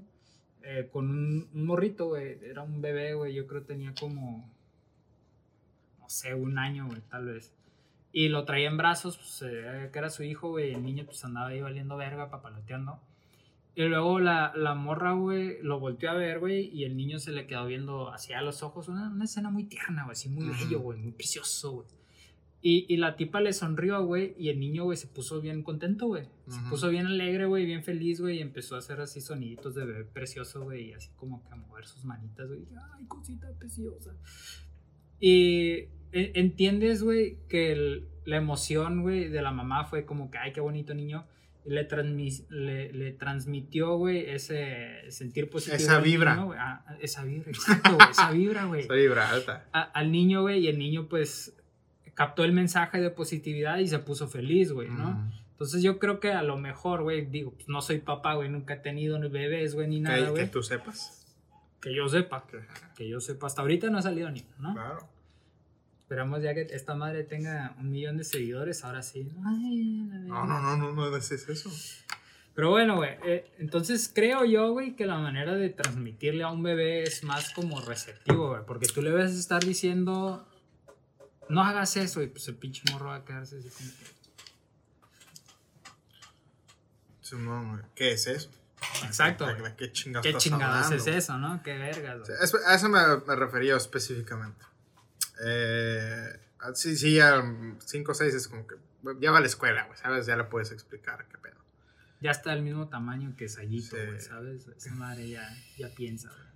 Eh, 0.65 0.89
con 0.93 1.11
un, 1.11 1.49
un 1.53 1.67
morrito, 1.67 2.07
güey. 2.09 2.39
Era 2.43 2.63
un 2.63 2.81
bebé, 2.81 3.15
güey. 3.15 3.35
Yo 3.35 3.47
creo 3.47 3.63
que 3.63 3.69
tenía 3.69 3.95
como, 3.99 4.51
no 6.01 6.09
sé, 6.09 6.35
un 6.35 6.59
año, 6.59 6.87
güey, 6.87 7.01
tal 7.11 7.27
vez. 7.27 7.53
Y 8.13 8.29
lo 8.29 8.45
traía 8.45 8.69
en 8.69 8.77
brazos, 8.77 9.17
pues, 9.17 9.43
eh, 9.51 9.91
que 9.93 9.99
era 9.99 10.11
su 10.11 10.23
hijo, 10.23 10.51
güey. 10.51 10.75
El 10.75 10.83
niño, 10.83 11.05
pues, 11.05 11.25
andaba 11.25 11.49
ahí 11.49 11.61
valiendo 11.61 11.97
verga, 11.97 12.31
papaloteando. 12.31 13.01
Y 13.75 13.85
luego 13.85 14.21
la, 14.21 14.53
la 14.55 14.75
morra, 14.75 15.13
güey, 15.13 15.63
lo 15.63 15.81
volteó 15.81 16.11
a 16.11 16.15
ver, 16.15 16.41
güey, 16.41 16.69
y 16.69 16.85
el 16.85 16.95
niño 16.95 17.19
se 17.19 17.33
le 17.33 17.47
quedó 17.47 17.65
viendo 17.67 18.13
hacia 18.13 18.43
los 18.43 18.63
ojos. 18.63 18.89
Una, 18.89 19.09
una 19.09 19.25
escena 19.25 19.49
muy 19.49 19.65
tierna, 19.65 20.05
güey, 20.05 20.13
así 20.13 20.29
muy 20.29 20.47
bello, 20.47 20.81
güey, 20.81 20.99
muy 20.99 21.13
precioso, 21.13 21.73
güey. 21.73 21.87
Y, 22.65 22.87
y 22.89 22.97
la 22.99 23.17
tipa 23.17 23.41
le 23.41 23.53
sonrió, 23.53 24.05
güey, 24.07 24.35
y 24.39 24.49
el 24.49 24.61
niño, 24.61 24.85
güey, 24.85 24.97
se 24.97 25.09
puso 25.09 25.41
bien 25.41 25.65
contento, 25.65 26.07
güey. 26.07 26.27
Se 26.49 26.61
puso 26.71 26.89
bien 26.91 27.07
alegre, 27.07 27.47
güey, 27.47 27.67
bien 27.67 27.83
feliz, 27.83 28.21
güey, 28.21 28.39
y 28.39 28.41
empezó 28.41 28.77
a 28.77 28.79
hacer 28.79 29.01
así 29.01 29.21
soniditos 29.21 29.75
de 29.75 29.85
bebé 29.85 30.05
precioso, 30.05 30.63
güey, 30.63 30.91
y 30.91 30.93
así 30.93 31.11
como 31.17 31.43
que 31.43 31.49
a 31.53 31.57
mover 31.57 31.85
sus 31.87 32.05
manitas, 32.05 32.47
güey. 32.49 32.61
Ay, 32.97 33.05
cosita 33.07 33.49
preciosa. 33.59 34.15
Y 35.19 35.89
e- 36.13 36.33
entiendes, 36.35 37.03
güey, 37.03 37.39
que 37.49 37.73
el- 37.73 38.09
la 38.25 38.37
emoción, 38.37 39.03
güey, 39.03 39.29
de 39.29 39.43
la 39.43 39.51
mamá 39.51 39.85
fue 39.85 40.05
como 40.05 40.31
que, 40.31 40.39
ay, 40.39 40.53
qué 40.53 40.61
bonito 40.61 40.95
niño. 40.95 41.27
Le, 41.65 41.89
transmis- 41.89 42.47
le, 42.49 42.93
le 42.93 43.13
transmitió, 43.13 43.97
güey, 43.97 44.29
ese 44.31 45.11
sentir 45.11 45.49
positivo. 45.49 45.77
Esa 45.77 46.01
vibra. 46.01 46.35
niño. 46.37 46.53
Ah, 46.57 46.85
esa 47.01 47.25
vibra, 47.25 47.51
exacto, 47.51 47.95
güey, 47.95 48.11
esa 48.11 48.31
vibra, 48.33 48.65
güey 48.67 48.81
Esa 48.85 48.95
vibra 48.95 49.31
alta. 49.31 49.69
a- 49.73 49.83
al 49.83 50.11
niño, 50.11 50.43
güey, 50.43 50.61
y 50.65 50.69
el 50.69 50.79
niño, 50.79 51.09
pues, 51.09 51.57
captó 52.15 52.45
el 52.45 52.53
mensaje 52.53 53.01
de 53.01 53.11
positividad 53.11 53.79
y 53.79 53.89
se 53.89 53.99
puso 53.99 54.29
feliz, 54.29 54.73
güey, 54.73 54.89
¿no? 54.91 55.31
Entonces 55.53 55.83
yo 55.83 55.99
creo 55.99 56.19
que 56.21 56.33
a 56.33 56.43
lo 56.43 56.57
mejor, 56.57 57.03
güey, 57.03 57.25
digo, 57.27 57.53
pues 57.53 57.69
no 57.69 57.81
soy 57.83 57.99
papá, 57.99 58.35
güey, 58.35 58.49
nunca 58.49 58.75
he 58.75 58.79
tenido 58.79 59.19
ni 59.19 59.29
bebés, 59.29 59.75
güey, 59.75 59.87
ni 59.89 60.01
nada, 60.01 60.17
Que, 60.17 60.25
que 60.25 60.31
güey. 60.31 60.51
tú 60.51 60.63
sepas. 60.63 61.25
Que 61.81 61.95
yo 61.95 62.09
sepa. 62.09 62.45
Que- 62.47 62.61
Que 62.97 63.09
yo 63.09 63.21
sepa. 63.21 63.47
Hasta 63.47 63.63
ahorita 63.63 63.89
no 63.91 63.99
ha 63.99 64.03
salido 64.03 64.31
ni 64.31 64.45
¿no? 64.59 64.73
Claro. 64.75 65.09
Esperamos 66.01 66.43
ya 66.43 66.53
que 66.55 66.63
esta 66.63 66.95
madre 66.95 67.25
tenga 67.25 67.75
un 67.79 67.91
millón 67.91 68.19
de 68.19 68.25
seguidores, 68.25 68.85
ahora 68.85 69.03
sí. 69.03 69.31
Ay, 69.47 70.05
la 70.11 70.19
No, 70.19 70.45
no, 70.47 70.61
no, 70.61 70.77
no, 70.77 70.93
no 70.93 71.11
decís 71.11 71.49
eso. 71.49 71.71
Pero 72.55 72.69
bueno, 72.71 72.97
güey. 72.97 73.13
eh, 73.25 73.51
entonces 73.59 74.11
creo 74.15 74.45
yo, 74.45 74.73
güey, 74.73 74.95
que 74.95 75.07
la 75.07 75.17
manera 75.19 75.55
de 75.55 75.71
transmitirle 75.71 76.43
a 76.45 76.51
un 76.51 76.63
bebé 76.63 77.03
es 77.05 77.25
más 77.25 77.51
como 77.55 77.81
receptivo, 77.81 78.51
güey. 78.51 78.63
Porque 78.67 78.87
tú 78.89 79.01
le 79.01 79.11
vas 79.11 79.31
a 79.31 79.39
estar 79.39 79.65
diciendo, 79.65 80.47
no 81.49 81.63
hagas 81.63 81.97
eso, 81.97 82.23
y 82.23 82.29
pues 82.29 82.47
el 82.49 82.57
pinche 82.57 82.83
morro 82.93 83.07
va 83.07 83.17
a 83.17 83.25
quedarse 83.25 83.59
así 83.59 83.69
como 83.71 83.91
que. 83.91 84.23
¿Qué 87.95 88.13
es 88.13 88.27
eso? 88.27 88.51
Exacto, 89.05 89.47
¿De- 89.47 89.55
güey. 89.55 89.71
de 89.71 89.77
¿Qué 89.77 89.93
chingados 89.93 90.27
¿Qué 90.27 90.35
chingados 90.37 90.91
es 90.91 91.07
eso, 91.07 91.39
no? 91.39 91.63
Qué 91.63 91.79
vergas, 91.79 92.19
güey. 92.21 92.27
Sí, 92.27 92.33
es- 92.43 92.55
a 92.67 92.75
eso 92.75 92.89
me, 92.89 92.99
me 93.27 93.37
refería 93.37 93.77
específicamente. 93.77 94.65
Eh, 95.45 96.41
sí, 96.75 96.97
sí, 96.97 97.15
ya 97.15 97.43
5 97.85 98.13
o 98.13 98.15
6 98.15 98.35
es 98.35 98.49
como 98.49 98.67
que 98.67 98.77
ya 99.21 99.31
va 99.31 99.39
a 99.39 99.41
la 99.41 99.47
escuela, 99.47 99.85
güey, 99.87 99.99
¿sabes? 99.99 100.27
Ya 100.27 100.37
le 100.37 100.45
puedes 100.45 100.73
explicar 100.73 101.27
qué 101.29 101.39
pedo. 101.39 101.57
Ya 102.21 102.31
está 102.33 102.51
del 102.51 102.63
mismo 102.63 102.89
tamaño 102.89 103.35
que 103.37 103.49
Sayito, 103.49 103.97
Sí. 103.97 104.07
güey, 104.07 104.21
¿sabes? 104.21 104.67
Esa 104.77 104.95
madre 104.95 105.29
ya, 105.29 105.49
ya 105.79 105.89
piensa, 105.95 106.29
güey. 106.29 106.52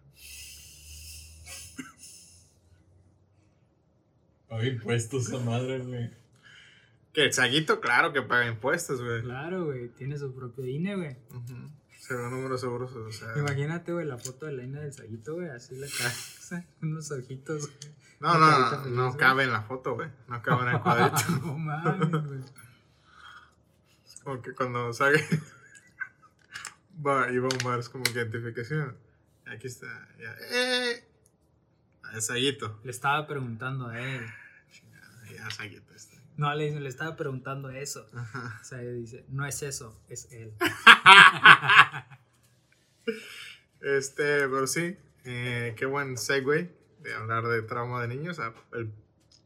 Paga 4.48 4.66
impuestos 4.66 5.28
esa 5.28 5.38
madre, 5.38 5.78
güey. 5.80 6.10
Que 7.12 7.24
el 7.24 7.32
saguito, 7.32 7.80
claro 7.80 8.12
que 8.12 8.22
paga 8.22 8.46
impuestos, 8.46 9.02
güey. 9.02 9.22
Claro, 9.22 9.64
güey. 9.64 9.88
Tiene 9.88 10.18
su 10.18 10.34
propio 10.34 10.66
INE, 10.66 10.96
güey. 10.96 11.16
Ujú. 11.30 11.70
Según 11.98 12.30
números 12.30 12.60
seguros, 12.60 12.92
o 12.94 13.10
sea. 13.10 13.36
Imagínate, 13.36 13.92
güey, 13.92 14.06
la 14.06 14.18
foto 14.18 14.46
de 14.46 14.52
la 14.52 14.62
INE 14.62 14.80
del 14.80 14.92
Sayito, 14.92 15.34
güey. 15.34 15.48
Así 15.48 15.74
la 15.76 15.88
cabeza, 15.88 16.64
unos 16.82 17.10
ojitos, 17.10 17.66
güey. 17.66 17.94
No, 18.20 18.38
no, 18.38 18.58
no, 18.58 18.82
feliz, 18.82 18.96
no 18.96 19.16
cabe 19.16 19.44
en 19.44 19.52
la 19.52 19.62
foto, 19.62 19.94
güey. 19.94 20.08
No 20.28 20.40
cabe 20.42 20.62
en 20.62 20.76
el 20.76 20.80
cuadrito. 20.80 21.30
no 21.42 21.58
mames, 21.58 22.10
güey. 22.10 22.40
como 24.22 24.42
que 24.42 24.52
cuando 24.52 24.92
salga. 24.92 25.20
va, 27.06 27.30
y 27.30 27.38
va 27.38 27.48
a 27.48 27.56
un 27.58 27.64
bar, 27.64 27.80
es 27.80 27.88
como 27.88 28.04
que 28.04 28.12
identificación. 28.12 28.96
Aquí 29.46 29.66
está, 29.66 29.86
ya. 30.18 30.36
¡Eh! 30.50 31.05
Saguito. 32.20 32.80
Le 32.84 32.90
estaba 32.90 33.26
preguntando 33.26 33.88
a 33.88 34.00
él. 34.00 34.26
Ya, 35.34 35.50
saguito 35.50 35.92
está. 35.94 36.16
No, 36.36 36.54
le, 36.54 36.78
le 36.80 36.88
estaba 36.88 37.16
preguntando 37.16 37.70
eso. 37.70 38.08
Ajá. 38.14 38.58
O 38.60 38.64
sea, 38.64 38.80
él 38.80 39.02
dice, 39.02 39.24
no 39.28 39.44
es 39.46 39.62
eso, 39.62 40.00
es 40.08 40.28
él. 40.32 40.52
Este, 43.80 44.48
pero 44.48 44.66
sí, 44.66 44.96
eh, 45.24 45.74
qué 45.76 45.86
buen 45.86 46.16
segue 46.18 46.74
de 47.00 47.14
hablar 47.14 47.44
de 47.46 47.62
trauma 47.62 48.02
de 48.02 48.08
niños 48.08 48.40
a 48.40 48.52
el 48.72 48.90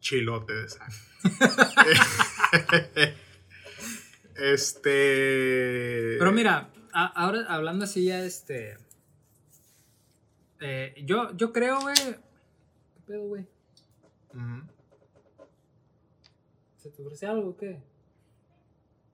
chilote 0.00 0.54
de 0.54 0.68
Zack. 0.68 0.90
este. 4.36 6.16
Pero 6.18 6.32
mira, 6.32 6.70
a- 6.92 7.06
ahora 7.06 7.44
hablando 7.48 7.84
así 7.84 8.04
ya, 8.06 8.24
este... 8.24 8.78
eh, 10.60 10.94
yo, 11.04 11.36
yo 11.36 11.52
creo, 11.52 11.80
güey... 11.80 11.96
¿Qué 13.10 13.16
pedo, 13.16 13.26
güey? 13.26 13.44
¿Se 16.76 16.90
te 16.90 17.02
ofrece 17.02 17.26
algo 17.26 17.50
o 17.50 17.56
qué? 17.56 17.82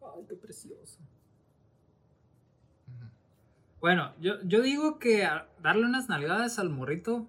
Ay, 0.03 0.27
qué 0.29 0.37
precioso. 0.37 0.99
Bueno, 3.81 4.13
yo, 4.21 4.35
yo 4.43 4.61
digo 4.61 4.99
que 4.99 5.27
darle 5.63 5.87
unas 5.87 6.11
nalgadas 6.11 6.59
al 6.59 6.69
morrito 6.69 7.27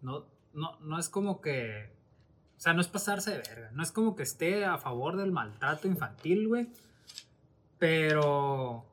no, 0.00 0.24
no, 0.54 0.78
no 0.80 0.98
es 0.98 1.10
como 1.10 1.42
que. 1.42 1.90
O 2.56 2.60
sea, 2.60 2.72
no 2.72 2.80
es 2.80 2.88
pasarse 2.88 3.32
de 3.32 3.42
verga. 3.46 3.70
No 3.72 3.82
es 3.82 3.92
como 3.92 4.16
que 4.16 4.22
esté 4.22 4.64
a 4.64 4.78
favor 4.78 5.18
del 5.18 5.30
maltrato 5.30 5.88
infantil, 5.88 6.48
güey. 6.48 6.68
Pero. 7.78 8.86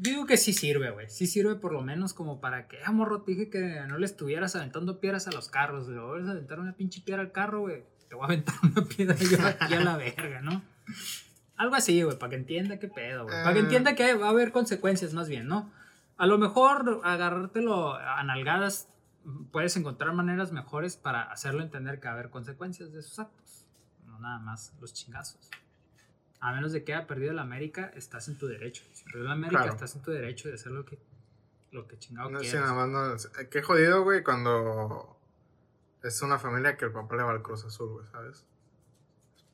Digo 0.00 0.26
que 0.26 0.36
sí 0.36 0.52
sirve, 0.52 0.90
güey. 0.92 1.10
Sí 1.10 1.26
sirve 1.26 1.56
por 1.56 1.72
lo 1.72 1.82
menos 1.82 2.14
como 2.14 2.40
para 2.40 2.68
que, 2.68 2.78
ah, 2.84 2.92
morro, 2.92 3.22
te 3.22 3.32
dije 3.32 3.50
que 3.50 3.80
no 3.88 3.98
le 3.98 4.06
estuvieras 4.06 4.54
aventando 4.54 5.00
piedras 5.00 5.26
a 5.26 5.32
los 5.32 5.48
carros. 5.48 5.88
Le 5.88 5.98
vas 5.98 6.24
a 6.28 6.30
aventar 6.30 6.60
una 6.60 6.72
pinche 6.74 7.00
piedra 7.00 7.20
al 7.22 7.32
carro, 7.32 7.62
güey. 7.62 7.82
Te 8.08 8.14
voy 8.14 8.22
a 8.22 8.26
aventar 8.26 8.54
una 8.62 8.84
piedra 8.86 9.16
yo 9.16 9.44
aquí 9.44 9.74
a 9.74 9.80
la 9.80 9.96
verga, 9.96 10.40
¿no? 10.40 10.62
Algo 11.56 11.74
así, 11.74 12.00
güey, 12.02 12.16
para 12.16 12.30
que 12.30 12.36
entienda 12.36 12.78
qué 12.78 12.86
pedo, 12.86 13.24
güey. 13.24 13.34
Para 13.42 13.52
que 13.52 13.58
Eh. 13.58 13.62
entienda 13.64 13.96
que 13.96 14.14
va 14.14 14.28
a 14.28 14.30
haber 14.30 14.52
consecuencias 14.52 15.14
más 15.14 15.28
bien, 15.28 15.48
¿no? 15.48 15.72
A 16.16 16.26
lo 16.26 16.38
mejor 16.38 17.00
agarrártelo 17.02 17.94
a 17.94 18.22
nalgadas, 18.22 18.88
puedes 19.50 19.76
encontrar 19.76 20.12
maneras 20.14 20.52
mejores 20.52 20.96
para 20.96 21.22
hacerlo 21.22 21.62
entender 21.62 21.98
que 21.98 22.06
va 22.06 22.12
a 22.12 22.14
haber 22.14 22.30
consecuencias 22.30 22.92
de 22.92 23.02
sus 23.02 23.18
actos. 23.18 23.66
No 24.06 24.20
nada 24.20 24.38
más 24.38 24.72
los 24.80 24.94
chingazos. 24.94 25.50
A 26.40 26.52
menos 26.52 26.72
de 26.72 26.84
que 26.84 26.94
haya 26.94 27.06
perdido 27.06 27.32
la 27.32 27.42
América, 27.42 27.90
estás 27.94 28.28
en 28.28 28.38
tu 28.38 28.46
derecho. 28.46 28.84
Si 28.92 29.04
perdió 29.04 29.24
la 29.24 29.32
América, 29.32 29.62
Claro. 29.62 29.74
estás 29.74 29.94
en 29.96 30.02
tu 30.02 30.10
derecho 30.12 30.48
de 30.48 30.54
hacer 30.54 30.70
lo 30.72 30.84
que, 30.84 30.98
lo 31.72 31.86
que 31.88 31.98
chingado 31.98 32.30
No, 32.30 32.38
sí, 32.40 32.46
quieras. 32.50 32.70
nada 32.70 32.86
más 32.86 33.24
no. 33.24 33.40
eh, 33.40 33.48
Qué 33.50 33.62
jodido, 33.62 34.02
güey, 34.04 34.22
cuando 34.22 35.18
es 36.02 36.22
una 36.22 36.38
familia 36.38 36.76
que 36.76 36.84
el 36.84 36.92
papá 36.92 37.16
le 37.16 37.22
va 37.24 37.32
al 37.32 37.42
Cruz 37.42 37.64
Azul, 37.64 37.88
güey, 37.92 38.06
¿sabes? 38.06 38.44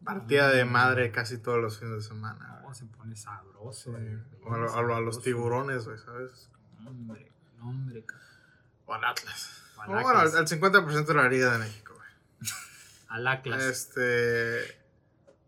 Partida 0.04 0.50
de 0.50 0.66
madre 0.66 1.10
casi 1.10 1.38
todos 1.38 1.58
los 1.62 1.78
fines 1.78 1.94
de 1.94 2.02
semana. 2.02 2.60
No, 2.62 2.74
se 2.74 2.84
pone 2.84 3.16
sabroso, 3.16 3.72
Sí. 3.84 3.90
güey. 3.90 4.18
O 4.44 4.52
a, 4.54 4.58
lo- 4.58 4.74
a 4.74 4.82
lo- 4.82 4.96
a 4.96 5.00
los 5.00 5.22
tiburones, 5.22 5.86
güey, 5.86 5.96
¿sabes? 5.96 6.50
Hombre, 6.86 7.32
hombre, 7.62 8.04
cabrón. 8.04 8.28
O 8.84 8.92
al 8.94 9.04
Atlas. 9.06 9.62
O 9.78 9.80
al 9.82 9.88
O 9.88 9.92
bueno, 9.94 10.08
Atlas. 10.18 10.34
al, 10.34 10.40
al 10.40 10.46
50% 10.48 11.06
de 11.06 11.14
la 11.14 11.28
Liga 11.30 11.50
de 11.52 11.58
México, 11.60 11.94
güey. 11.94 12.08
Al 13.08 13.26
Atlas. 13.26 13.62
Este. 13.62 14.83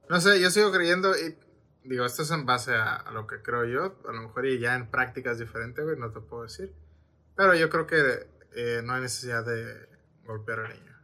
No 0.08 0.20
sé, 0.20 0.40
yo 0.40 0.50
sigo 0.50 0.72
creyendo. 0.72 1.16
Y 1.16 1.36
digo, 1.84 2.04
esto 2.04 2.22
es 2.22 2.30
en 2.30 2.46
base 2.46 2.74
a, 2.74 3.10
lo 3.12 3.26
que 3.26 3.42
creo 3.42 3.64
yo. 3.64 3.98
A 4.08 4.12
lo 4.12 4.22
mejor 4.22 4.46
y 4.46 4.58
ya 4.58 4.74
en 4.74 4.90
prácticas 4.90 5.38
diferentes, 5.38 5.84
güey, 5.84 5.98
no 5.98 6.10
te 6.10 6.20
puedo 6.20 6.44
decir. 6.44 6.74
Pero 7.36 7.54
yo 7.54 7.68
creo 7.68 7.86
que 7.86 8.28
eh, 8.54 8.82
no 8.84 8.94
hay 8.94 9.02
necesidad 9.02 9.44
de 9.44 9.88
golpear 10.24 10.60
al 10.60 10.74
niño. 10.74 10.96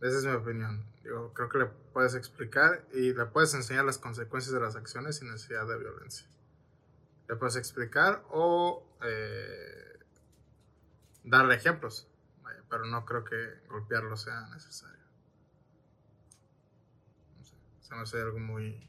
Esa 0.00 0.18
es 0.18 0.24
mi 0.24 0.32
opinión. 0.32 0.86
Digo, 1.02 1.32
creo 1.32 1.48
que 1.48 1.58
le 1.58 1.66
puedes 1.66 2.14
explicar 2.14 2.86
y 2.92 3.14
le 3.14 3.26
puedes 3.26 3.54
enseñar 3.54 3.84
las 3.84 3.98
consecuencias 3.98 4.52
de 4.52 4.60
las 4.60 4.76
acciones 4.76 5.16
sin 5.16 5.30
necesidad 5.30 5.66
de 5.66 5.78
violencia. 5.78 6.28
Le 7.28 7.36
puedes 7.36 7.56
explicar 7.56 8.24
o 8.30 8.96
eh, 9.02 9.98
darle 11.24 11.54
ejemplos. 11.54 12.08
Pero 12.70 12.84
no 12.84 13.06
creo 13.06 13.24
que 13.24 13.66
golpearlo 13.68 14.16
sea 14.16 14.46
necesario. 14.48 14.97
No 17.90 17.94
se 17.94 17.94
me 17.96 18.02
hace 18.02 18.20
algo 18.22 18.38
muy... 18.38 18.86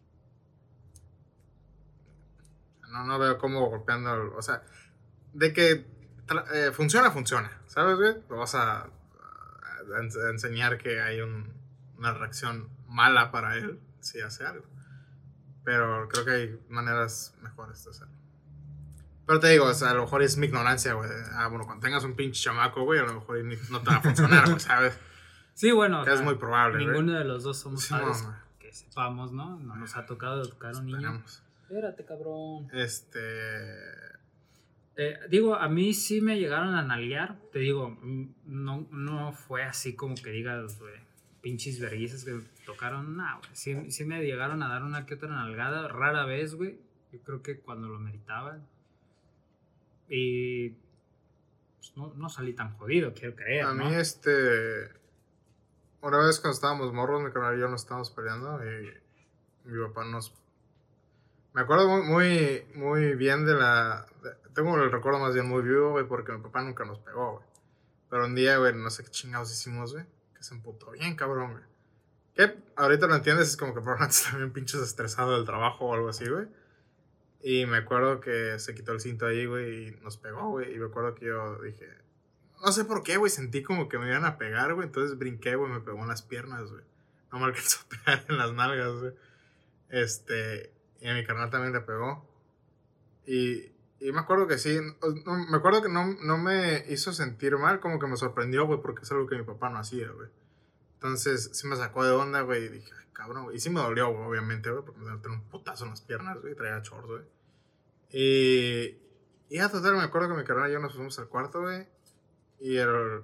No, 2.92 3.04
no 3.06 3.20
veo 3.20 3.38
cómo 3.38 3.70
golpeando... 3.70 4.34
O 4.36 4.42
sea, 4.42 4.64
de 5.34 5.54
que 5.54 5.86
eh, 6.54 6.72
funciona, 6.74 7.12
funciona. 7.12 7.52
¿Sabes, 7.68 7.98
güey? 7.98 8.16
Lo 8.30 8.38
vas 8.38 8.56
a, 8.56 8.80
a- 8.82 8.88
a 8.88 10.00
ens- 10.02 10.18
a 10.18 10.30
enseñar 10.32 10.78
que 10.78 11.00
hay 11.02 11.22
un- 11.22 11.54
una 11.98 12.14
reacción 12.14 12.70
mala 12.88 13.32
para 13.32 13.56
él 13.56 13.80
si 14.00 14.22
hace 14.22 14.46
algo. 14.46 14.66
Pero 15.64 16.08
creo 16.10 16.26
que 16.26 16.32
hay 16.32 16.60
maneras 16.70 17.36
mejores 17.42 17.84
de 17.84 17.92
hacerlo. 17.92 18.14
Pero 19.28 19.40
te 19.40 19.50
digo, 19.50 19.66
o 19.66 19.74
sea, 19.76 19.92
a 19.92 19.94
lo 19.94 20.02
mejor 20.04 20.24
es 20.24 20.38
mi 20.38 20.48
ignorancia, 20.48 20.94
güey. 20.94 21.10
Ah, 21.34 21.48
bueno, 21.48 21.66
cuando 21.66 21.86
tengas 21.86 22.04
un 22.04 22.16
pinche 22.16 22.42
chamaco, 22.42 22.84
güey, 22.84 23.00
a 23.00 23.04
lo 23.04 23.14
mejor 23.14 23.44
no 23.70 23.82
te 23.82 23.90
va 23.92 23.98
a 23.98 24.02
funcionar, 24.02 24.46
güey, 24.48 24.60
¿sabes? 24.60 24.98
Sí, 25.54 25.74
bueno. 25.74 26.06
Que 26.06 26.12
es 26.12 26.14
o 26.16 26.18
sea, 26.20 26.26
muy 26.26 26.36
probable. 26.36 26.78
Ninguno 26.86 27.18
de 27.18 27.26
los 27.26 27.44
dos 27.44 27.58
somos 27.60 27.84
Sí, 27.84 27.94
mamá. 27.94 28.46
Que 28.70 28.76
sepamos, 28.76 29.32
¿no? 29.32 29.58
No 29.60 29.76
nos 29.76 29.96
ha 29.98 30.06
tocado 30.06 30.44
educar 30.44 30.76
a 30.76 30.78
un 30.78 30.86
niño. 30.86 31.24
Espérate, 31.64 32.06
cabrón. 32.06 32.68
Este. 32.72 33.20
Eh, 34.96 35.18
digo, 35.30 35.56
a 35.56 35.68
mí 35.70 35.94
sí 35.94 36.22
me 36.22 36.38
llegaron 36.38 36.76
a 36.76 36.84
nalguear. 36.84 37.40
Te 37.52 37.60
digo, 37.60 37.90
mm, 37.90 38.28
no, 38.46 38.88
no 38.92 39.32
fue 39.32 39.64
así 39.64 39.96
como 39.96 40.14
que 40.16 40.30
digas, 40.30 40.78
güey, 40.78 40.94
pinches 41.42 41.80
verguizas 41.80 42.24
que 42.24 42.32
me 42.32 42.44
tocaron. 42.64 43.18
Nah, 43.18 43.38
güey. 43.40 43.50
Sí, 43.54 43.92
sí 43.92 44.06
me 44.06 44.24
llegaron 44.24 44.62
a 44.62 44.70
dar 44.70 44.84
una 44.84 45.08
que 45.08 45.16
otra 45.16 45.30
nalgada. 45.30 45.88
Rara 45.88 46.26
vez, 46.26 46.54
güey. 46.54 46.78
Yo 47.12 47.20
creo 47.22 47.42
que 47.42 47.60
cuando 47.60 47.88
lo 47.88 47.98
meritaban. 47.98 48.68
Y. 50.10 50.70
pues, 50.70 51.94
no, 51.96 52.14
no 52.14 52.30
salí 52.30 52.54
tan 52.54 52.78
jodido, 52.78 53.16
quiero 53.16 53.36
creer. 53.36 53.66
A 53.66 53.74
¿no? 53.74 53.90
mí, 53.90 53.96
este. 53.96 54.99
Una 56.02 56.18
vez 56.20 56.40
cuando 56.40 56.54
estábamos 56.54 56.94
morros, 56.94 57.22
mi 57.22 57.32
canal 57.32 57.58
y 57.58 57.60
yo 57.60 57.68
nos 57.68 57.82
estábamos 57.82 58.10
peleando 58.12 58.60
y 58.64 58.94
mi 59.66 59.86
papá 59.88 60.06
nos. 60.06 60.34
Me 61.54 61.62
acuerdo 61.62 61.88
muy, 62.04 62.66
muy, 62.74 63.16
bien 63.16 63.46
de 63.46 63.56
la. 63.56 64.06
tengo 64.54 64.78
el 64.78 64.92
recuerdo 64.92 65.20
más 65.20 65.34
bien 65.34 65.48
muy 65.48 65.62
vivo, 65.62 65.92
güey, 65.92 66.08
porque 66.08 66.32
mi 66.32 66.42
papá 66.42 66.62
nunca 66.62 66.86
nos 66.86 67.00
pegó, 67.00 67.34
güey. 67.34 67.46
Pero 68.10 68.26
un 68.26 68.36
día, 68.36 68.58
güey, 68.58 68.74
no 68.74 68.90
sé 68.90 69.04
qué 69.04 69.12
chingados 69.12 69.52
hicimos, 69.52 69.94
güey, 69.94 70.06
que 70.36 70.42
se 70.42 70.56
emputó 70.56 70.92
bien, 70.92 71.16
cabrón, 71.16 71.52
güey. 71.52 71.64
Que 72.34 72.58
ahorita 72.78 73.08
lo 73.08 73.16
entiendes, 73.16 73.50
es 73.50 73.58
como 73.58 73.74
que 73.74 73.82
probablemente 73.82 74.16
está 74.16 74.36
bien 74.38 74.54
pinches 74.54 74.82
estresado 74.82 75.36
del 75.36 75.46
trabajo 75.46 75.86
o 75.86 75.94
algo 75.94 76.08
así, 76.10 76.30
güey. 76.30 76.48
Y 77.42 77.66
me 77.66 77.78
acuerdo 77.78 78.22
que 78.22 78.58
se 78.60 78.74
quitó 78.74 78.94
el 78.94 79.02
cinto 79.02 79.26
ahí, 79.26 79.46
güey, 79.46 79.88
y 79.88 79.92
nos 80.02 80.18
pegó, 80.18 80.50
güey. 80.50 80.74
Y 80.74 80.80
me 80.80 80.86
acuerdo 80.86 81.14
que 81.16 81.26
yo 81.26 81.62
dije, 81.62 81.88
no 82.62 82.72
sé 82.72 82.86
por 82.86 83.04
qué, 83.04 83.18
güey, 83.18 83.32
sentí 83.32 83.64
como 83.64 83.90
que 83.90 83.98
me 83.98 84.08
iban 84.08 84.26
a 84.26 84.38
pegar, 84.38 84.74
güey. 84.74 84.88
Entonces 84.88 85.18
brinqué, 85.18 85.56
güey, 85.56 85.72
me 85.72 85.82
pegó 85.82 86.00
en 86.00 86.08
las 86.08 86.22
piernas, 86.22 86.70
güey. 86.72 86.84
No 87.32 87.40
me 87.40 87.46
alcanzó 87.48 87.80
a 87.86 87.90
pegar 87.90 88.26
en 88.28 88.38
las 88.38 88.54
nalgas, 88.54 88.94
güey. 88.94 89.14
Este, 89.90 90.74
y 91.02 91.08
a 91.08 91.14
mi 91.14 91.26
carnal 91.26 91.50
también 91.50 91.74
le 91.74 91.82
pegó. 91.82 92.28
Y, 93.26 93.72
y 94.00 94.12
me 94.12 94.20
acuerdo 94.20 94.48
que 94.48 94.58
sí, 94.58 94.80
me 94.80 95.58
acuerdo 95.58 95.82
que 95.82 95.90
no, 95.90 96.16
no 96.22 96.38
me 96.38 96.86
hizo 96.90 97.14
sentir 97.14 97.58
mal, 97.58 97.80
como 97.80 98.00
que 98.00 98.08
me 98.08 98.18
sorprendió, 98.18 98.66
güey, 98.66 98.82
porque 98.82 99.04
es 99.04 99.12
algo 99.12 99.28
que 99.28 99.38
mi 99.38 99.44
papá 99.44 99.70
no 99.70 99.80
hacía, 99.80 100.10
güey. 100.10 100.30
Entonces, 100.96 101.52
sí 101.54 101.68
me 101.68 101.76
sacó 101.76 102.04
de 102.04 102.12
onda, 102.12 102.42
güey, 102.42 102.66
y 102.66 102.70
dije, 102.70 102.92
ay, 102.98 103.06
cabrón, 103.14 103.46
güey. 103.46 103.58
Y 103.58 103.60
sí 103.60 103.70
me 103.70 103.80
dolió, 103.80 104.12
güey, 104.12 104.26
obviamente, 104.26 104.70
güey, 104.70 104.84
porque 104.84 105.00
me 105.00 105.18
tenía 105.18 105.38
un 105.38 105.44
putazo 105.50 105.86
en 105.86 105.92
las 105.92 106.02
piernas, 106.02 106.42
güey, 106.42 106.56
traía 106.56 106.80
shorts, 106.80 107.08
güey. 107.08 107.24
Y, 108.12 108.98
y 109.50 109.58
ya, 109.58 109.70
total, 109.70 109.96
me 109.96 110.04
acuerdo 110.04 110.30
que 110.30 110.36
mi 110.36 110.44
carnal 110.44 110.70
y 110.70 110.74
yo 110.74 110.80
nos 110.80 110.94
fuimos 110.94 111.18
al 111.20 111.28
cuarto, 111.28 111.62
güey, 111.62 111.88
y 112.60 112.78
el... 112.78 113.24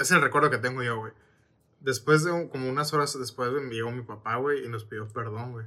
Es 0.00 0.10
el 0.12 0.20
recuerdo 0.20 0.50
que 0.50 0.58
tengo 0.58 0.82
yo, 0.82 0.98
güey. 0.98 1.12
Después 1.80 2.24
de 2.24 2.30
un- 2.30 2.48
como 2.48 2.68
unas 2.68 2.92
horas 2.92 3.18
después, 3.18 3.50
güey, 3.50 3.68
llegó 3.70 3.90
mi 3.90 4.02
papá, 4.02 4.36
güey, 4.36 4.64
y 4.64 4.68
nos 4.68 4.84
pidió 4.84 5.08
perdón, 5.08 5.52
güey. 5.52 5.66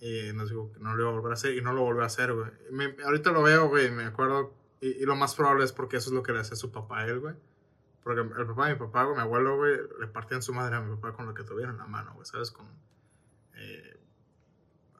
Y 0.00 0.32
nos 0.32 0.48
dijo 0.48 0.72
que 0.72 0.80
no 0.80 0.94
lo 0.94 1.02
iba 1.02 1.10
a 1.10 1.14
volver 1.14 1.32
a 1.32 1.34
hacer, 1.34 1.54
y 1.54 1.60
no 1.60 1.72
lo 1.72 1.82
volvió 1.82 2.02
a 2.02 2.06
hacer, 2.06 2.32
güey. 2.32 2.50
Ahorita 3.04 3.32
lo 3.32 3.42
veo, 3.42 3.68
güey, 3.68 3.88
y 3.88 3.90
me 3.90 4.04
acuerdo, 4.04 4.54
y, 4.80 5.04
lo 5.04 5.16
más 5.16 5.34
probable 5.34 5.64
es 5.64 5.72
porque 5.72 5.98
eso 5.98 6.08
es 6.08 6.14
lo 6.14 6.22
que 6.22 6.32
le 6.32 6.40
hacía 6.40 6.56
su 6.56 6.72
papá 6.72 7.00
a 7.00 7.06
él, 7.06 7.20
güey. 7.20 7.34
Porque 8.02 8.22
el 8.22 8.46
papá 8.46 8.68
de 8.68 8.74
mi 8.74 8.78
papá, 8.78 9.04
güey, 9.04 9.16
mi 9.16 9.22
abuelo, 9.22 9.56
güey, 9.56 9.76
le 10.00 10.06
partían 10.06 10.40
su 10.42 10.54
madre 10.54 10.76
a 10.76 10.80
mi 10.80 10.94
papá 10.96 11.12
con 11.14 11.26
lo 11.26 11.34
que 11.34 11.42
tuviera 11.44 11.70
en 11.70 11.76
la 11.76 11.86
mano, 11.86 12.14
güey, 12.14 12.24
¿sabes? 12.24 12.50
Con 12.50 12.66
eh, 13.56 14.00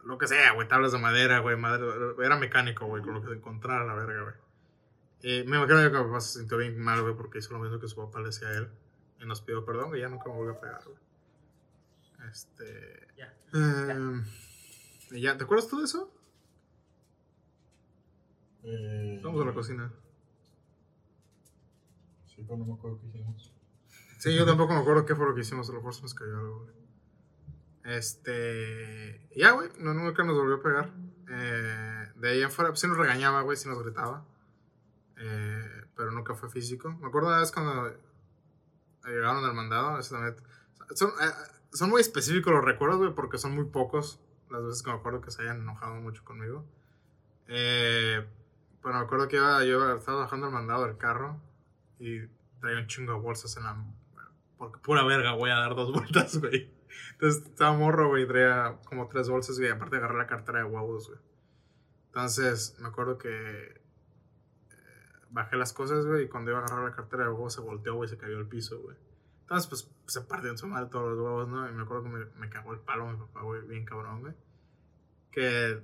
lo 0.04 0.18
que 0.18 0.26
sea, 0.26 0.52
güey, 0.52 0.68
tablas 0.68 0.92
de 0.92 0.98
madera, 0.98 1.38
güey, 1.38 1.56
madre, 1.56 1.86
era 2.22 2.36
mecánico, 2.36 2.84
güey, 2.84 3.02
con 3.02 3.14
lo 3.14 3.22
que 3.22 3.28
se 3.28 3.34
encontrara 3.36 3.86
la 3.86 3.94
verga, 3.94 4.22
güey. 4.22 4.34
Y 5.22 5.44
me 5.44 5.56
imagino 5.56 5.90
que 5.90 5.98
mi 5.98 6.04
papá 6.04 6.20
se 6.20 6.38
sintió 6.38 6.56
bien 6.56 6.78
mal, 6.78 7.02
güey, 7.02 7.14
porque 7.14 7.38
hizo 7.38 7.52
lo 7.52 7.58
mismo 7.60 7.78
que 7.78 7.88
su 7.88 7.96
papá 7.96 8.20
le 8.20 8.26
decía 8.26 8.48
a 8.48 8.56
él. 8.56 8.70
Y 9.20 9.26
nos 9.26 9.42
pidió 9.42 9.64
perdón, 9.64 9.94
y 9.94 10.00
ya 10.00 10.08
nunca 10.08 10.28
me 10.28 10.36
volvió 10.36 10.54
a 10.54 10.60
pegar, 10.60 10.82
güey. 10.84 10.98
Este. 12.30 13.08
Ya. 13.16 13.34
em, 13.52 14.24
ya, 15.10 15.36
¿te 15.36 15.44
acuerdas 15.44 15.68
tú 15.68 15.78
de 15.78 15.84
eso? 15.84 16.12
Eh, 18.62 19.20
Vamos 19.22 19.42
a 19.42 19.46
la 19.46 19.54
cocina. 19.54 19.92
Sí, 22.26 22.42
pero 22.42 22.58
no 22.58 22.64
me 22.64 22.74
acuerdo 22.74 23.00
qué 23.00 23.06
hicimos. 23.08 23.52
Sí, 24.18 24.34
yo 24.34 24.44
tampoco 24.44 24.74
me 24.74 24.80
acuerdo 24.80 25.06
qué 25.06 25.14
fue 25.14 25.26
lo 25.26 25.34
que 25.34 25.40
hicimos, 25.40 25.68
a 25.68 25.72
lo 25.72 25.78
mejor 25.78 25.94
se 25.94 26.02
nos 26.02 26.14
cayó 26.14 26.38
algo, 26.38 26.64
güey. 26.64 26.74
Este. 27.84 29.28
Ya, 29.34 29.52
güey, 29.52 29.68
no, 29.78 29.94
nunca 29.94 30.22
nos 30.24 30.36
volvió 30.36 30.56
a 30.56 30.62
pegar. 30.62 30.94
Eh, 31.30 32.12
de 32.16 32.28
ahí 32.28 32.42
en 32.42 32.50
fuera, 32.50 32.70
pues 32.70 32.80
sí 32.80 32.86
nos 32.86 32.98
regañaba, 32.98 33.42
güey, 33.42 33.56
sí 33.56 33.68
nos 33.68 33.82
gritaba. 33.82 34.26
Eh, 35.22 35.84
pero 35.94 36.10
nunca 36.12 36.34
fue 36.34 36.48
físico. 36.48 36.90
Me 37.00 37.08
acuerdo 37.08 37.28
una 37.28 37.40
vez 37.40 37.52
cuando 37.52 37.92
llegaron 39.04 39.44
al 39.44 39.54
mandado, 39.54 39.98
eso 39.98 40.14
también- 40.14 40.36
Son, 40.94 41.10
eh, 41.10 41.32
son 41.72 41.90
muy 41.90 42.00
específicos 42.00 42.52
los 42.52 42.64
recuerdos, 42.64 42.98
güey, 42.98 43.14
porque 43.14 43.38
son 43.38 43.54
muy 43.54 43.64
pocos 43.66 44.18
las 44.50 44.64
veces 44.64 44.82
que 44.82 44.90
me 44.90 44.96
acuerdo 44.96 45.20
que 45.20 45.30
se 45.30 45.42
hayan 45.42 45.60
enojado 45.60 45.94
mucho 45.96 46.24
conmigo. 46.24 46.64
Eh, 47.48 48.26
pero 48.82 48.94
me 48.94 49.00
acuerdo 49.00 49.28
que 49.28 49.36
iba, 49.36 49.62
yo 49.64 49.94
estaba 49.94 50.20
bajando 50.22 50.46
el 50.46 50.52
mandado 50.52 50.86
del 50.86 50.96
carro 50.96 51.40
y 51.98 52.26
traía 52.60 52.78
un 52.80 52.86
chingo 52.86 53.12
de 53.12 53.18
bolsas 53.20 53.56
en 53.56 53.64
la... 53.64 53.76
Porque 54.58 54.80
pura 54.80 55.04
verga, 55.04 55.32
voy 55.32 55.50
a 55.50 55.56
dar 55.56 55.74
dos 55.74 55.92
vueltas, 55.92 56.38
güey. 56.38 56.72
Entonces 57.12 57.44
estaba 57.46 57.76
morro, 57.76 58.08
güey, 58.08 58.26
traía 58.26 58.78
como 58.86 59.06
tres 59.08 59.28
bolsas, 59.28 59.58
güey. 59.58 59.70
Aparte 59.70 59.96
agarré 59.96 60.18
la 60.18 60.26
cartera 60.26 60.58
de 60.60 60.64
huevos, 60.64 61.08
güey. 61.08 61.20
Entonces 62.06 62.76
me 62.80 62.88
acuerdo 62.88 63.16
que 63.18 63.80
bajé 65.30 65.56
las 65.56 65.72
cosas, 65.72 66.06
güey, 66.06 66.24
y 66.24 66.28
cuando 66.28 66.50
iba 66.50 66.60
a 66.60 66.64
agarrar 66.64 66.84
la 66.90 66.94
cartera 66.96 67.24
de 67.24 67.30
huevos 67.30 67.54
se 67.54 67.60
volteó, 67.60 67.94
güey, 67.94 68.06
y 68.08 68.10
se 68.10 68.18
cayó 68.18 68.38
al 68.38 68.46
piso, 68.46 68.80
güey. 68.80 68.96
Entonces, 69.42 69.68
pues, 69.68 69.90
se 70.06 70.20
partió 70.22 70.50
en 70.50 70.58
su 70.58 70.66
madre 70.66 70.88
todos 70.90 71.10
los 71.10 71.18
huevos, 71.18 71.48
¿no? 71.48 71.68
Y 71.68 71.72
me 71.72 71.82
acuerdo 71.82 72.04
que 72.04 72.08
me, 72.10 72.24
me 72.38 72.48
cagó 72.48 72.72
el 72.72 72.80
palo 72.80 73.06
mi 73.06 73.16
papá, 73.18 73.42
güey, 73.42 73.62
bien 73.62 73.84
cabrón, 73.84 74.20
güey. 74.20 74.34
Que 75.32 75.70
eh, 75.72 75.80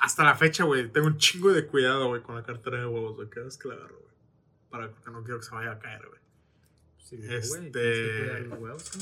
hasta 0.00 0.24
la 0.24 0.34
fecha, 0.34 0.64
güey, 0.64 0.90
tengo 0.90 1.06
un 1.06 1.18
chingo 1.18 1.52
de 1.52 1.66
cuidado, 1.66 2.08
güey, 2.08 2.22
con 2.22 2.34
la 2.34 2.42
cartera 2.42 2.78
de 2.78 2.86
huevos, 2.86 3.16
güey, 3.16 3.28
cada 3.28 3.46
vez 3.46 3.58
que 3.58 3.68
la 3.68 3.74
agarro, 3.74 3.98
güey. 3.98 4.14
Para 4.70 4.88
que 4.88 5.10
no 5.10 5.22
quiero 5.22 5.38
que 5.40 5.44
se 5.46 5.54
vaya 5.54 5.72
a 5.72 5.78
caer, 5.78 6.06
güey. 6.08 6.20
Sí, 6.98 7.16
Este- 7.16 7.70
tienes 7.70 7.72
que 7.72 8.18
cuidar 8.24 8.40
los 8.42 8.58
huevos. 8.60 8.92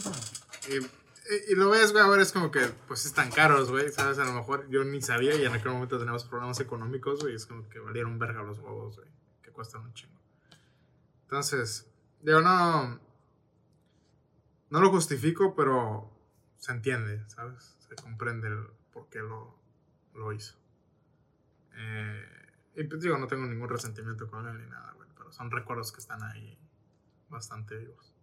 Y, 0.68 1.01
y- 1.50 1.54
lo 1.54 1.70
ves, 1.70 1.92
güey, 1.92 2.02
ahora 2.04 2.22
es 2.22 2.32
como 2.32 2.50
que, 2.50 2.60
pues, 2.88 3.06
están 3.06 3.30
caros, 3.30 3.70
güey, 3.70 3.90
¿sabes? 3.90 4.18
A 4.18 4.24
lo 4.24 4.32
mejor 4.32 4.68
yo 4.68 4.84
ni 4.84 5.00
sabía 5.02 5.34
y 5.36 5.44
en 5.44 5.52
aquel 5.52 5.72
momento 5.72 5.98
teníamos 5.98 6.24
problemas 6.24 6.58
económicos, 6.60 7.20
güey, 7.22 7.34
es 7.34 7.46
como 7.46 7.68
que 7.68 7.78
valieron 7.78 8.18
verga 8.18 8.42
los 8.42 8.58
huevos, 8.58 8.96
güey, 8.96 9.08
que 9.42 9.50
cuestan 9.50 9.82
un 9.82 9.94
chingo. 9.94 10.18
Entonces, 11.22 11.88
digo, 12.20 12.40
no, 12.40 13.00
no 14.70 14.80
lo 14.80 14.90
justifico, 14.90 15.54
pero 15.54 16.10
se 16.58 16.72
entiende, 16.72 17.22
¿sabes? 17.28 17.76
Se 17.88 17.94
comprende 17.96 18.48
el 18.48 18.66
por 18.92 19.08
qué 19.08 19.20
lo, 19.20 19.58
lo 20.14 20.32
hizo. 20.32 20.56
Eh, 21.74 22.24
y 22.76 22.84
pues 22.84 23.00
digo, 23.00 23.16
no 23.18 23.26
tengo 23.26 23.46
ningún 23.46 23.68
resentimiento 23.68 24.28
con 24.30 24.46
él 24.46 24.58
ni 24.58 24.66
nada, 24.70 24.92
güey, 24.92 25.08
pero 25.16 25.32
son 25.32 25.50
recuerdos 25.50 25.92
que 25.92 26.00
están 26.00 26.22
ahí 26.22 26.58
bastante 27.28 27.76
vivos. 27.78 28.14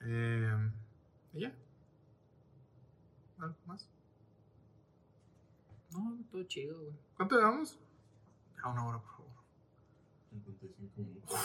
Eh, 0.00 0.70
y 1.32 1.40
ya. 1.40 1.54
¿Algo 3.38 3.56
más? 3.66 3.88
No, 5.92 6.18
todo 6.30 6.42
chido, 6.44 6.78
güey. 6.78 6.92
¿Cuánto 7.16 7.36
llevamos? 7.36 7.78
Ya 8.56 8.68
una 8.70 8.86
hora, 8.86 8.98
por 8.98 9.10
favor. 9.12 9.32
55 10.30 10.92
minutos. 11.00 11.38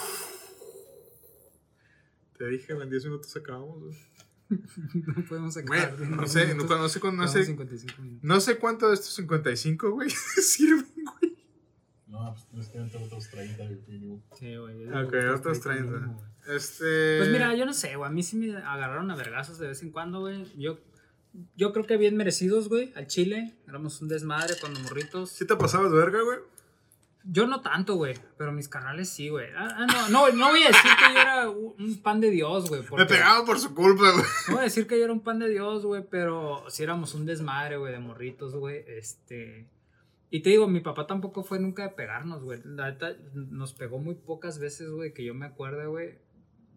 Te 2.38 2.48
dije, 2.48 2.74
en 2.74 2.90
10 2.90 3.06
minutos 3.06 3.36
acabamos, 3.36 3.80
güey. 3.84 3.98
No 5.06 5.26
podemos 5.28 5.54
Güey, 5.54 5.80
sacar. 5.82 6.00
no 6.00 6.26
sé, 6.26 6.56
no, 6.56 6.64
no 6.64 6.90
sé, 6.90 7.00
no 7.12 7.28
sé, 7.28 7.46
55 7.46 8.02
minutos. 8.02 8.24
no 8.24 8.40
sé 8.40 8.58
cuánto 8.58 8.88
de 8.88 8.96
estos 8.96 9.14
55, 9.14 9.92
güey, 9.92 10.10
sirven, 10.42 10.88
güey. 11.20 11.38
No, 12.08 12.34
pues 12.34 12.48
nos 12.54 12.68
quedan 12.70 12.90
otros 13.06 13.30
30, 13.30 13.64
güey, 13.64 13.80
mínimo. 13.88 14.24
Sí, 14.36 14.56
güey. 14.56 14.88
Ok, 14.88 15.14
otros 15.36 15.60
30. 15.60 15.92
mínimo, 15.92 16.14
güey. 16.16 16.56
Este. 16.58 17.18
Pues 17.20 17.30
mira, 17.30 17.54
yo 17.56 17.66
no 17.68 17.74
sé, 17.74 17.96
güey. 17.96 18.10
A 18.10 18.12
mí 18.12 18.24
sí 18.24 18.38
me 18.38 18.58
agarraron 18.58 19.12
a 19.12 19.16
vergazos 19.16 19.60
de 19.60 19.68
vez 19.68 19.84
en 19.84 19.92
cuando, 19.92 20.22
güey. 20.22 20.44
Yo, 20.58 20.80
yo 21.56 21.74
creo 21.74 21.86
que 21.86 21.98
bien 21.98 22.18
merecidos, 22.18 22.70
güey. 22.70 22.92
Al 22.96 23.08
Chile. 23.08 23.56
Éramos 23.68 24.02
un 24.02 24.08
desmadre 24.08 24.56
cuando 24.60 24.80
morritos. 24.82 25.32
¿Sí 25.32 25.46
te 25.46 25.56
pasabas 25.56 25.92
verga, 25.92 26.22
güey? 26.22 26.40
Yo 27.24 27.48
no 27.48 27.62
tanto, 27.62 27.96
güey. 27.96 28.16
Pero 28.38 28.52
mis 28.52 28.70
canales 28.70 29.10
sí, 29.10 29.30
güey. 29.30 29.48
Ah, 29.56 29.76
ah, 29.78 29.86
no, 29.86 30.10
no, 30.10 30.36
no 30.36 30.50
voy 30.50 30.64
a 30.64 30.68
decir 30.68 30.92
que 30.98 31.14
yo 31.14 31.20
era 31.20 31.50
un 31.50 32.02
pan 32.02 32.20
de 32.22 32.32
Dios, 32.32 32.70
güey. 32.70 32.82
Me 32.98 33.06
pegaban 33.06 33.46
por 33.46 33.60
su 33.60 33.76
culpa, 33.76 34.12
güey. 34.12 34.26
No 34.48 34.54
voy 34.54 34.62
a 34.62 34.64
decir 34.64 34.88
que 34.88 34.98
yo 34.98 35.04
era 35.04 35.14
un 35.14 35.20
pan 35.22 35.40
de 35.40 35.50
Dios, 35.50 35.86
güey, 35.86 36.04
pero 36.10 36.64
sí 36.70 36.84
éramos 36.84 37.14
un 37.14 37.26
desmadre, 37.26 37.78
güey, 37.78 37.92
de 37.92 38.00
morritos, 38.00 38.56
güey. 38.56 38.84
Este. 38.88 39.68
Y 40.32 40.42
te 40.42 40.50
digo, 40.52 40.68
mi 40.68 40.80
papá 40.80 41.08
tampoco 41.08 41.44
fue 41.44 41.60
nunca 41.60 41.84
de 41.84 41.90
pegarnos, 41.90 42.44
güey. 42.44 42.62
La 42.64 42.92
neta, 42.92 43.16
nos 43.34 43.74
pegó 43.74 44.00
muy 44.00 44.16
pocas 44.16 44.60
veces, 44.60 44.90
güey, 44.90 45.14
que 45.14 45.26
yo 45.26 45.34
me 45.34 45.46
acuerde, 45.46 45.88
güey. 45.88 46.18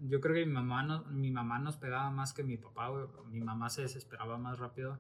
Yo 0.09 0.21
creo 0.21 0.35
que 0.35 0.47
mi 0.47 0.53
mamá, 0.53 0.83
no, 0.83 1.05
mi 1.05 1.31
mamá 1.31 1.59
nos 1.59 1.77
pegaba 1.77 2.11
más 2.11 2.33
que 2.33 2.43
mi 2.43 2.57
papá, 2.57 2.89
güey. 2.89 3.07
Mi 3.31 3.41
mamá 3.41 3.71
se 3.71 3.83
desesperaba 3.83 4.37
más 4.39 4.59
rápido. 4.59 4.99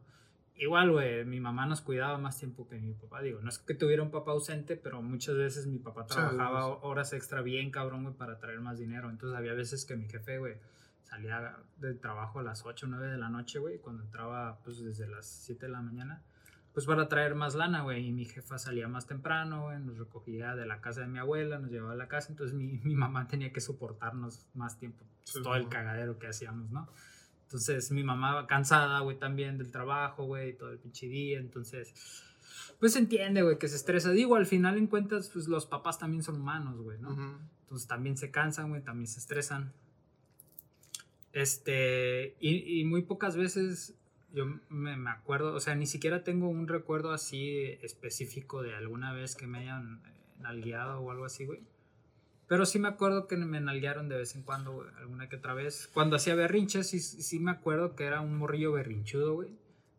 Igual, 0.56 0.92
güey, 0.92 1.24
mi 1.24 1.40
mamá 1.40 1.66
nos 1.66 1.80
cuidaba 1.80 2.18
más 2.18 2.38
tiempo 2.38 2.68
que 2.68 2.78
mi 2.78 2.94
papá. 2.94 3.20
Digo, 3.22 3.40
no 3.40 3.48
es 3.48 3.58
que 3.58 3.74
tuviera 3.74 4.02
un 4.02 4.10
papá 4.10 4.32
ausente, 4.32 4.76
pero 4.76 5.02
muchas 5.02 5.36
veces 5.36 5.66
mi 5.66 5.78
papá 5.78 6.06
trabajaba 6.06 6.66
sí. 6.66 6.78
horas 6.82 7.12
extra 7.14 7.42
bien, 7.42 7.70
cabrón, 7.70 8.04
güey, 8.04 8.14
para 8.14 8.38
traer 8.38 8.60
más 8.60 8.78
dinero. 8.78 9.10
Entonces 9.10 9.36
había 9.36 9.54
veces 9.54 9.84
que 9.84 9.96
mi 9.96 10.08
jefe, 10.08 10.38
güey, 10.38 10.56
salía 11.02 11.56
del 11.78 11.98
trabajo 11.98 12.38
a 12.38 12.42
las 12.42 12.64
8 12.64 12.86
o 12.86 12.88
9 12.90 13.08
de 13.08 13.18
la 13.18 13.28
noche, 13.28 13.58
güey, 13.58 13.78
cuando 13.78 14.04
entraba, 14.04 14.60
pues, 14.62 14.84
desde 14.84 15.08
las 15.08 15.26
7 15.26 15.66
de 15.66 15.72
la 15.72 15.82
mañana, 15.82 16.22
pues, 16.72 16.86
para 16.86 17.08
traer 17.08 17.34
más 17.34 17.54
lana, 17.54 17.82
güey, 17.82 18.06
y 18.06 18.12
mi 18.12 18.24
jefa 18.24 18.58
salía 18.58 18.88
más 18.88 19.06
temprano, 19.06 19.64
güey, 19.64 19.78
nos 19.80 19.98
recogía 19.98 20.54
de 20.56 20.66
la 20.66 20.80
casa 20.80 21.02
de 21.02 21.06
mi 21.06 21.18
abuela, 21.18 21.58
nos 21.58 21.70
llevaba 21.70 21.92
a 21.92 21.96
la 21.96 22.08
casa, 22.08 22.30
entonces 22.30 22.56
mi, 22.56 22.80
mi 22.84 22.94
mamá 22.94 23.28
tenía 23.28 23.52
que 23.52 23.60
soportarnos 23.60 24.46
más 24.54 24.78
tiempo, 24.78 25.04
pues, 25.24 25.34
Sí, 25.34 25.42
todo 25.42 25.56
el 25.56 25.68
cagadero 25.68 26.18
que 26.18 26.28
hacíamos, 26.28 26.70
¿no? 26.70 26.88
Entonces 27.52 27.90
mi 27.90 28.02
mamá 28.02 28.46
cansada, 28.46 29.00
güey, 29.00 29.18
también 29.18 29.58
del 29.58 29.70
trabajo, 29.70 30.24
güey, 30.24 30.56
todo 30.56 30.70
el 30.70 30.78
pinche 30.78 31.06
día. 31.06 31.38
Entonces, 31.38 31.92
pues 32.80 32.94
se 32.94 32.98
entiende, 32.98 33.42
güey, 33.42 33.58
que 33.58 33.68
se 33.68 33.76
estresa. 33.76 34.10
Digo, 34.10 34.36
al 34.36 34.46
final 34.46 34.78
en 34.78 34.86
cuentas, 34.86 35.28
pues 35.30 35.48
los 35.48 35.66
papás 35.66 35.98
también 35.98 36.22
son 36.22 36.36
humanos, 36.40 36.80
güey, 36.80 36.98
¿no? 36.98 37.10
Entonces 37.64 37.86
también 37.86 38.16
se 38.16 38.30
cansan, 38.30 38.70
güey, 38.70 38.82
también 38.82 39.06
se 39.06 39.20
estresan. 39.20 39.70
Este, 41.34 42.36
y, 42.40 42.80
y 42.80 42.84
muy 42.86 43.02
pocas 43.02 43.36
veces 43.36 43.96
yo 44.34 44.46
me, 44.68 44.96
me 44.96 45.10
acuerdo, 45.10 45.54
o 45.54 45.60
sea, 45.60 45.74
ni 45.74 45.86
siquiera 45.86 46.24
tengo 46.24 46.48
un 46.48 46.68
recuerdo 46.68 47.12
así 47.12 47.78
específico 47.82 48.62
de 48.62 48.74
alguna 48.74 49.12
vez 49.12 49.34
que 49.36 49.46
me 49.46 49.58
hayan 49.58 50.02
eh, 50.06 50.12
nalgueado 50.40 51.00
o 51.00 51.10
algo 51.10 51.24
así, 51.24 51.44
güey. 51.46 51.60
Pero 52.48 52.66
sí 52.66 52.78
me 52.78 52.88
acuerdo 52.88 53.28
que 53.28 53.36
me 53.36 53.60
nalguearon 53.60 54.08
de 54.08 54.16
vez 54.18 54.34
en 54.36 54.42
cuando, 54.42 54.72
güey, 54.72 54.88
alguna 54.98 55.28
que 55.28 55.36
otra 55.36 55.54
vez. 55.54 55.88
Cuando 55.94 56.16
hacía 56.16 56.34
berrinches, 56.34 56.88
sí, 56.90 57.00
sí 57.00 57.38
me 57.40 57.50
acuerdo 57.50 57.94
que 57.96 58.04
era 58.04 58.20
un 58.20 58.36
morrillo 58.36 58.72
berrinchudo, 58.72 59.34
güey. 59.34 59.56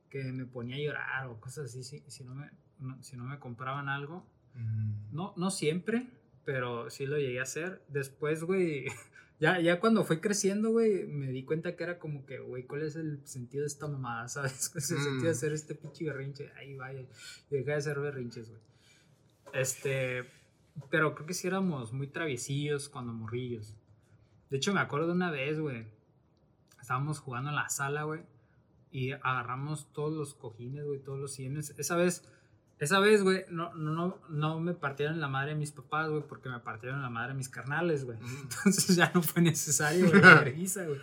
que 0.09 0.23
me 0.31 0.45
ponía 0.45 0.75
a 0.75 0.79
llorar 0.79 1.27
o 1.27 1.39
cosas 1.39 1.65
así, 1.65 1.83
si, 1.83 2.03
si, 2.07 2.23
no, 2.23 2.35
me, 2.35 2.49
no- 2.79 3.01
si 3.01 3.17
no 3.17 3.23
me 3.23 3.39
compraban 3.39 3.89
algo. 3.89 4.23
Mm. 4.53 5.15
No, 5.15 5.33
no 5.37 5.49
siempre, 5.49 6.07
pero 6.45 6.91
sí 6.91 7.07
lo 7.07 7.17
llegué 7.17 7.39
a 7.39 7.43
hacer. 7.43 7.81
Después, 7.87 8.43
güey, 8.43 8.85
ya, 9.43 9.60
ya 9.60 9.82
cuando 9.82 10.06
fui 10.06 10.21
creciendo, 10.21 10.71
güey, 10.71 11.06
me 11.06 11.27
di 11.27 11.43
cuenta 11.43 11.75
que 11.75 11.84
era 11.84 11.99
como 11.99 12.25
que, 12.25 12.39
güey, 12.39 12.63
¿cuál 12.63 12.84
es 12.84 12.95
el 12.95 13.19
sentido 13.27 13.63
de 13.63 13.67
esta 13.67 13.88
mamada? 13.89 14.27
¿Sabes? 14.29 14.69
¿Cuál 14.69 14.82
es 14.84 14.91
el 14.91 14.97
Mm. 14.99 15.03
sentido 15.03 15.23
de 15.25 15.29
hacer 15.32 15.51
este 15.51 15.75
pinche 15.75 16.06
berrinche? 16.06 16.49
Ahí 16.58 16.75
vaya. 16.75 17.01
Y 17.01 17.08
dejé 17.49 17.65
de 17.71 17.73
hacer 17.73 17.99
berrinches, 17.99 18.47
güey. 18.49 18.62
Este, 19.53 20.23
pero 20.89 21.13
creo 21.13 21.27
que 21.27 21.34
sí 21.34 21.47
éramos 21.47 21.91
muy 21.91 22.08
traviesillos 22.08 22.88
cuando 22.88 23.12
morrillos. 23.12 23.73
De 24.49 24.58
hecho, 24.58 24.73
me 24.73 24.79
acuerdo 24.79 25.12
una 25.12 25.29
vez, 25.29 25.60
güey. 25.60 25.86
Estábamos 26.82 27.19
jugando 27.19 27.49
en 27.49 27.56
la 27.58 27.67
sala, 27.69 28.03
güey. 28.03 28.21
Y 28.91 29.12
agarramos 29.12 29.91
todos 29.91 30.13
los 30.13 30.36
cojines, 30.36 30.86
güey, 30.86 30.99
todos 30.99 31.19
los 31.19 31.34
sillones. 31.34 31.73
Esa 31.77 31.95
vez, 31.97 32.23
esa 32.79 32.99
vez, 32.99 33.23
güey, 33.23 33.45
no, 33.49 33.73
no, 33.75 33.91
no, 33.93 34.19
no 34.29 34.59
me 34.59 34.73
partieron 34.73 35.19
la 35.21 35.27
madre 35.27 35.55
mis 35.55 35.71
papás, 35.71 36.09
güey, 36.09 36.23
porque 36.27 36.49
me 36.49 36.59
partieron 36.59 37.01
la 37.01 37.09
madre 37.09 37.33
mis 37.33 37.47
carnales, 37.49 38.03
güey. 38.05 38.17
Mm. 38.17 38.38
Entonces 38.43 38.95
ya 38.95 39.12
no 39.13 39.21
fue 39.21 39.41
necesario, 39.41 40.09
güey, 40.09 40.21
la 40.21 40.36
vergüenza, 40.41 40.83
güey. 40.86 40.99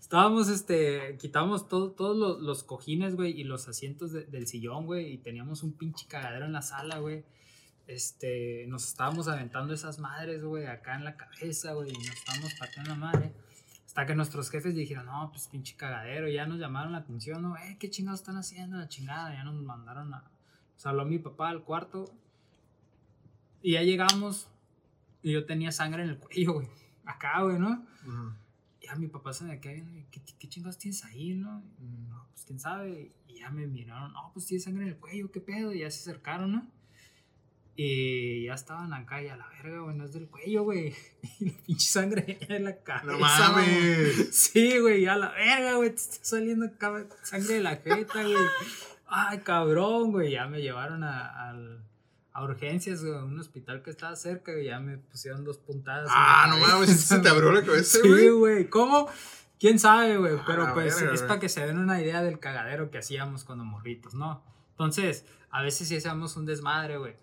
Estábamos, 0.00 0.48
este, 0.48 1.16
quitamos 1.20 1.68
todo- 1.68 1.90
todos 1.90 2.16
los, 2.16 2.40
los 2.40 2.62
cojines, 2.62 3.14
güey, 3.16 3.38
y 3.38 3.44
los 3.44 3.68
asientos 3.68 4.12
de- 4.12 4.24
del 4.26 4.46
sillón, 4.46 4.86
güey, 4.86 5.12
y 5.12 5.18
teníamos 5.18 5.62
un 5.62 5.72
pinche 5.72 6.06
cagadero 6.06 6.46
en 6.46 6.52
la 6.52 6.62
sala, 6.62 6.98
güey. 6.98 7.24
Este, 7.86 8.66
nos 8.68 8.86
estábamos 8.86 9.28
aventando 9.28 9.72
esas 9.74 9.98
madres, 9.98 10.44
güey, 10.44 10.66
acá 10.66 10.94
en 10.96 11.04
la 11.04 11.16
cabeza, 11.16 11.72
güey, 11.72 11.90
y 11.90 11.94
nos 11.98 12.08
estábamos 12.16 12.54
partiendo 12.54 12.90
la 12.90 12.96
madre. 12.96 13.32
Hasta 13.86 14.06
que 14.06 14.14
nuestros 14.14 14.50
jefes 14.50 14.74
dijeron, 14.74 15.06
no, 15.06 15.30
pues 15.32 15.48
pinche 15.48 15.74
cagadero, 15.76 16.28
ya 16.28 16.46
nos 16.46 16.58
llamaron 16.60 16.92
la 16.92 16.98
atención, 16.98 17.42
¿no? 17.42 17.56
Eh, 17.56 17.76
¿qué 17.80 17.90
chingados 17.90 18.20
están 18.20 18.36
haciendo? 18.36 18.76
La 18.76 18.88
chingada, 18.88 19.32
ya 19.34 19.42
nos 19.44 19.54
mandaron 19.62 20.12
a... 20.14 20.22
Habló 20.84 21.04
mi 21.04 21.18
papá 21.18 21.48
al 21.50 21.62
cuarto. 21.64 22.10
Y 23.62 23.72
ya 23.72 23.82
llegamos, 23.82 24.48
y 25.22 25.32
yo 25.32 25.44
tenía 25.44 25.72
sangre 25.72 26.04
en 26.04 26.10
el 26.10 26.18
cuello, 26.18 26.54
güey. 26.54 26.68
Acá, 27.04 27.42
güey, 27.42 27.58
¿no? 27.58 27.84
Y 28.80 28.86
ya 28.86 28.94
mi 28.94 29.08
papá 29.08 29.32
se 29.32 29.44
me 29.44 29.58
viendo, 29.58 30.08
¿qué, 30.10 30.22
qué 30.38 30.48
chingados 30.48 30.78
tienes 30.78 31.04
ahí, 31.04 31.34
no? 31.34 31.62
Y, 31.78 31.84
No, 32.08 32.26
pues 32.30 32.44
quién 32.44 32.60
sabe. 32.60 33.12
Y 33.26 33.40
ya 33.40 33.50
me 33.50 33.66
miraron, 33.66 34.12
no, 34.12 34.30
pues 34.32 34.46
tienes 34.46 34.64
sangre 34.64 34.84
en 34.84 34.90
el 34.90 34.96
cuello, 34.96 35.30
¿qué 35.30 35.40
pedo? 35.40 35.72
Y 35.72 35.80
ya 35.80 35.90
se 35.90 36.00
acercaron, 36.00 36.52
¿no? 36.52 36.70
Y 37.80 38.46
ya 38.46 38.54
estaban 38.54 38.92
acá 38.92 39.22
y 39.22 39.28
a 39.28 39.36
la 39.36 39.48
verga, 39.48 39.80
güey, 39.80 39.96
no 39.96 40.04
es 40.04 40.12
del 40.12 40.28
cuello, 40.28 40.64
güey. 40.64 40.94
Y 41.40 41.44
la 41.44 41.52
pinche 41.64 41.86
sangre 41.86 42.38
en 42.48 42.64
la 42.64 42.82
cabeza. 42.82 43.12
No 43.12 43.18
mames. 43.20 44.34
Sí, 44.34 44.78
güey, 44.80 45.02
ya 45.02 45.16
la 45.16 45.30
verga, 45.30 45.76
güey, 45.76 45.90
te 45.90 45.96
está 45.96 46.24
saliendo 46.24 46.66
sangre 47.22 47.54
de 47.54 47.60
la 47.60 47.76
jeta, 47.76 48.22
güey. 48.22 48.36
Ay, 49.08 49.38
cabrón, 49.40 50.12
güey, 50.12 50.32
ya 50.32 50.46
me 50.46 50.60
llevaron 50.60 51.02
a, 51.04 51.48
al- 51.48 51.82
a 52.32 52.44
urgencias, 52.44 53.02
güey, 53.02 53.18
a 53.18 53.24
un 53.24 53.38
hospital 53.38 53.82
que 53.82 53.90
estaba 53.90 54.14
cerca, 54.16 54.52
y 54.60 54.66
ya 54.66 54.78
me 54.80 54.98
pusieron 54.98 55.44
dos 55.44 55.58
puntadas. 55.58 56.08
Ah, 56.12 56.46
no 56.48 56.58
mames, 56.58 57.00
se 57.00 57.18
te 57.20 57.28
abrió 57.28 57.50
la 57.52 57.62
cabeza, 57.64 57.98
Sí, 58.02 58.08
güey. 58.08 58.28
güey, 58.30 58.68
¿cómo? 58.70 59.08
¿Quién 59.58 59.78
sabe, 59.78 60.16
güey? 60.18 60.36
Pero 60.46 60.72
pues 60.74 61.00
es 61.00 61.08
güey. 61.20 61.26
para 61.28 61.40
que 61.40 61.48
se 61.48 61.66
den 61.66 61.78
una 61.78 62.00
idea 62.00 62.22
del 62.22 62.38
cagadero 62.38 62.90
que 62.90 62.98
hacíamos 62.98 63.42
cuando 63.44 63.64
morritos, 63.64 64.14
¿no? 64.14 64.42
Entonces, 64.72 65.24
a 65.50 65.62
veces 65.62 65.88
sí 65.88 65.96
hacíamos 65.96 66.36
un 66.36 66.46
desmadre, 66.46 66.98
güey. 66.98 67.16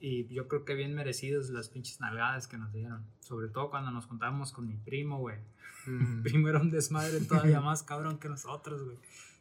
Y 0.00 0.26
yo 0.32 0.46
creo 0.48 0.64
que 0.66 0.74
bien 0.74 0.94
merecidos 0.94 1.48
las 1.48 1.70
pinches 1.70 2.00
nalgadas 2.00 2.46
que 2.46 2.58
nos 2.58 2.72
dieron. 2.72 3.04
Sobre 3.20 3.48
todo 3.48 3.70
cuando 3.70 3.90
nos 3.90 4.04
juntábamos 4.06 4.52
con 4.52 4.68
mi 4.68 4.76
primo, 4.76 5.18
güey. 5.18 5.38
Mm. 5.86 6.22
Primo 6.24 6.48
era 6.50 6.60
un 6.60 6.70
desmadre 6.70 7.20
todavía 7.20 7.60
más 7.62 7.82
cabrón 7.82 8.18
que 8.18 8.28
nosotros, 8.28 8.84
güey. 8.84 8.98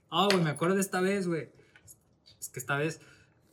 Ah, 0.09 0.27
güey, 0.31 0.41
me 0.41 0.51
acuerdo 0.51 0.75
de 0.75 0.81
esta 0.81 1.01
vez, 1.01 1.27
güey. 1.27 1.49
Es 2.47 2.53
que 2.53 2.59
esta 2.61 2.77
vez 2.77 3.01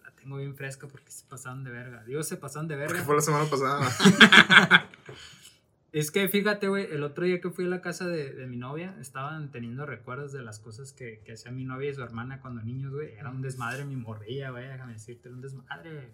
la 0.04 0.12
tengo 0.12 0.36
bien 0.36 0.54
fresca 0.54 0.86
porque 0.86 1.10
se 1.10 1.26
pasaron 1.26 1.64
de 1.64 1.70
verga. 1.72 2.04
Digo, 2.04 2.22
se 2.22 2.36
pasaron 2.36 2.68
de 2.68 2.76
Porque 2.76 2.92
verga. 2.92 3.04
fue 3.04 3.16
la 3.16 3.22
semana 3.22 3.44
pasada. 3.50 4.88
Es 5.92 6.10
que 6.10 6.28
fíjate, 6.28 6.66
güey, 6.66 6.88
el 6.92 7.04
otro 7.04 7.24
día 7.24 7.40
que 7.40 7.50
fui 7.50 7.66
a 7.66 7.68
la 7.68 7.80
casa 7.80 8.08
de, 8.08 8.32
de 8.34 8.48
mi 8.48 8.56
novia, 8.56 8.96
estaban 9.00 9.52
teniendo 9.52 9.86
recuerdos 9.86 10.32
de 10.32 10.42
las 10.42 10.58
cosas 10.58 10.92
que, 10.92 11.20
que 11.24 11.34
hacía 11.34 11.52
mi 11.52 11.64
novia 11.64 11.88
y 11.88 11.94
su 11.94 12.02
hermana 12.02 12.40
cuando 12.40 12.62
niños, 12.62 12.92
güey. 12.92 13.12
Era 13.12 13.30
un 13.30 13.42
desmadre 13.42 13.84
mi 13.84 13.94
morrilla, 13.94 14.50
güey, 14.50 14.66
déjame 14.66 14.94
decirte, 14.94 15.28
era 15.28 15.36
un 15.36 15.40
desmadre. 15.42 16.10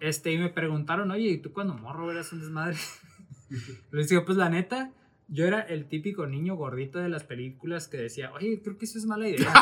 Este, 0.00 0.32
y 0.32 0.38
me 0.38 0.48
preguntaron, 0.48 1.08
oye, 1.12 1.28
¿y 1.28 1.38
tú 1.38 1.52
cuando 1.52 1.74
morro 1.74 2.10
eras 2.10 2.32
un 2.32 2.40
desmadre? 2.40 2.76
Les 3.92 4.08
digo, 4.08 4.24
pues 4.24 4.36
la 4.36 4.48
neta, 4.48 4.90
yo 5.28 5.46
era 5.46 5.60
el 5.60 5.86
típico 5.86 6.26
niño 6.26 6.56
gordito 6.56 6.98
de 6.98 7.08
las 7.08 7.22
películas 7.22 7.86
que 7.86 7.96
decía, 7.98 8.32
oye, 8.32 8.60
creo 8.60 8.76
que 8.76 8.86
eso 8.86 8.98
es 8.98 9.06
mala 9.06 9.28
idea. 9.28 9.54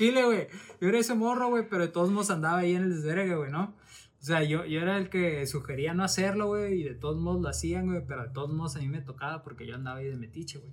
Chile, 0.00 0.24
güey. 0.24 0.48
Yo 0.80 0.88
era 0.88 0.98
ese 0.98 1.14
morro, 1.14 1.50
güey, 1.50 1.68
pero 1.68 1.82
de 1.82 1.92
todos 1.92 2.10
modos 2.10 2.30
andaba 2.30 2.60
ahí 2.60 2.74
en 2.74 2.84
el 2.84 2.94
desvergue, 2.94 3.36
güey, 3.36 3.50
¿no? 3.50 3.76
O 4.18 4.24
sea, 4.24 4.42
yo, 4.42 4.64
yo 4.64 4.80
era 4.80 4.96
el 4.96 5.10
que 5.10 5.46
sugería 5.46 5.92
no 5.92 6.04
hacerlo, 6.04 6.46
güey, 6.46 6.80
y 6.80 6.84
de 6.84 6.94
todos 6.94 7.18
modos 7.18 7.42
lo 7.42 7.50
hacían, 7.50 7.84
güey, 7.84 8.06
pero 8.06 8.22
de 8.22 8.30
todos 8.30 8.50
modos 8.50 8.76
a 8.76 8.78
mí 8.78 8.88
me 8.88 9.02
tocaba 9.02 9.42
porque 9.42 9.66
yo 9.66 9.74
andaba 9.74 9.98
ahí 9.98 10.06
de 10.06 10.16
metiche, 10.16 10.58
güey. 10.58 10.72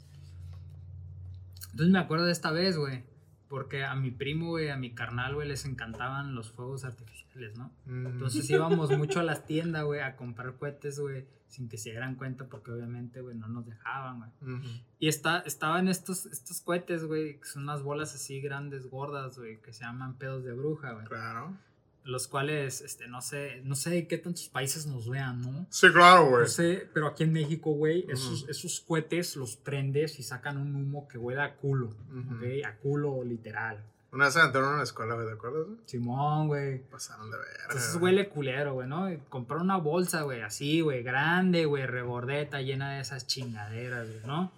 Entonces 1.71 1.91
me 1.91 1.99
acuerdo 1.99 2.23
de 2.23 2.31
esta 2.31 2.51
vez, 2.51 2.77
güey, 2.77 3.03
porque 3.47 3.83
a 3.83 3.95
mi 3.95 4.11
primo, 4.11 4.49
güey, 4.49 4.69
a 4.69 4.77
mi 4.77 4.93
carnal, 4.93 5.35
güey, 5.35 5.47
les 5.47 5.65
encantaban 5.65 6.35
los 6.35 6.51
fuegos 6.51 6.83
artificiales, 6.83 7.57
¿no? 7.57 7.71
Mm. 7.85 8.07
Entonces 8.07 8.49
íbamos 8.49 8.95
mucho 8.97 9.19
a 9.19 9.23
las 9.23 9.45
tiendas, 9.45 9.83
güey, 9.83 10.01
a 10.01 10.15
comprar 10.15 10.55
cohetes, 10.55 10.99
güey, 10.99 11.25
sin 11.47 11.69
que 11.69 11.77
se 11.77 11.91
dieran 11.91 12.15
cuenta 12.15 12.47
porque 12.47 12.71
obviamente, 12.71 13.21
güey, 13.21 13.35
no 13.35 13.47
nos 13.47 13.65
dejaban, 13.65 14.19
güey. 14.19 14.61
Y 14.99 15.07
está, 15.07 15.39
estaban 15.39 15.87
estos, 15.87 16.25
estos 16.25 16.61
cohetes, 16.61 17.05
güey, 17.05 17.39
que 17.39 17.45
son 17.45 17.63
unas 17.63 17.83
bolas 17.83 18.13
así 18.15 18.41
grandes, 18.41 18.89
gordas, 18.89 19.37
güey, 19.37 19.61
que 19.61 19.73
se 19.73 19.83
llaman 19.83 20.17
pedos 20.17 20.43
de 20.43 20.53
bruja, 20.53 20.91
güey. 20.93 21.05
Claro. 21.05 21.57
Los 22.07 22.29
cuales, 22.29 22.79
este, 22.79 23.09
no 23.09 23.21
sé, 23.21 23.61
no 23.65 23.75
sé 23.75 23.89
de 23.89 24.07
qué 24.07 24.17
tantos 24.17 24.47
países 24.47 24.87
nos 24.87 25.09
vean, 25.09 25.41
¿no? 25.41 25.67
Sí, 25.69 25.91
claro, 25.91 26.29
güey. 26.29 26.43
No 26.43 26.47
sé, 26.47 26.89
pero 26.93 27.07
aquí 27.07 27.23
en 27.23 27.33
México, 27.33 27.71
güey, 27.71 28.05
esos, 28.09 28.47
esos 28.47 28.79
cohetes 28.79 29.35
los 29.35 29.57
prendes 29.57 30.17
y 30.17 30.23
sacan 30.23 30.57
un 30.57 30.73
humo 30.73 31.05
que 31.09 31.17
huele 31.17 31.41
a 31.41 31.57
culo, 31.57 31.87
Ujú. 32.09 32.35
¿ok? 32.35 32.65
A 32.65 32.77
culo 32.77 33.23
literal. 33.25 33.83
Una 34.13 34.23
vez 34.25 34.35
se 34.35 34.39
aventaron 34.39 34.71
en 34.71 34.77
la 34.77 34.83
escuela, 34.83 35.15
güey, 35.15 35.27
¿te 35.27 35.33
acuerdas? 35.33 35.67
Simón, 35.85 36.47
güey. 36.47 36.79
Pasaron 36.89 37.29
de 37.29 37.37
ver. 37.37 37.47
Entonces 37.63 37.95
huele 38.01 38.29
culero, 38.29 38.73
güey, 38.75 38.87
¿no? 38.87 39.09
Comprar 39.27 39.59
una 39.59 39.75
bolsa, 39.75 40.21
güey, 40.21 40.41
así, 40.43 40.79
güey, 40.79 41.03
grande, 41.03 41.65
güey, 41.65 41.85
rebordeta, 41.85 42.61
llena 42.61 42.93
de 42.93 43.01
esas 43.01 43.27
chingaderas, 43.27 44.07
güey, 44.07 44.25
¿no? 44.25 44.53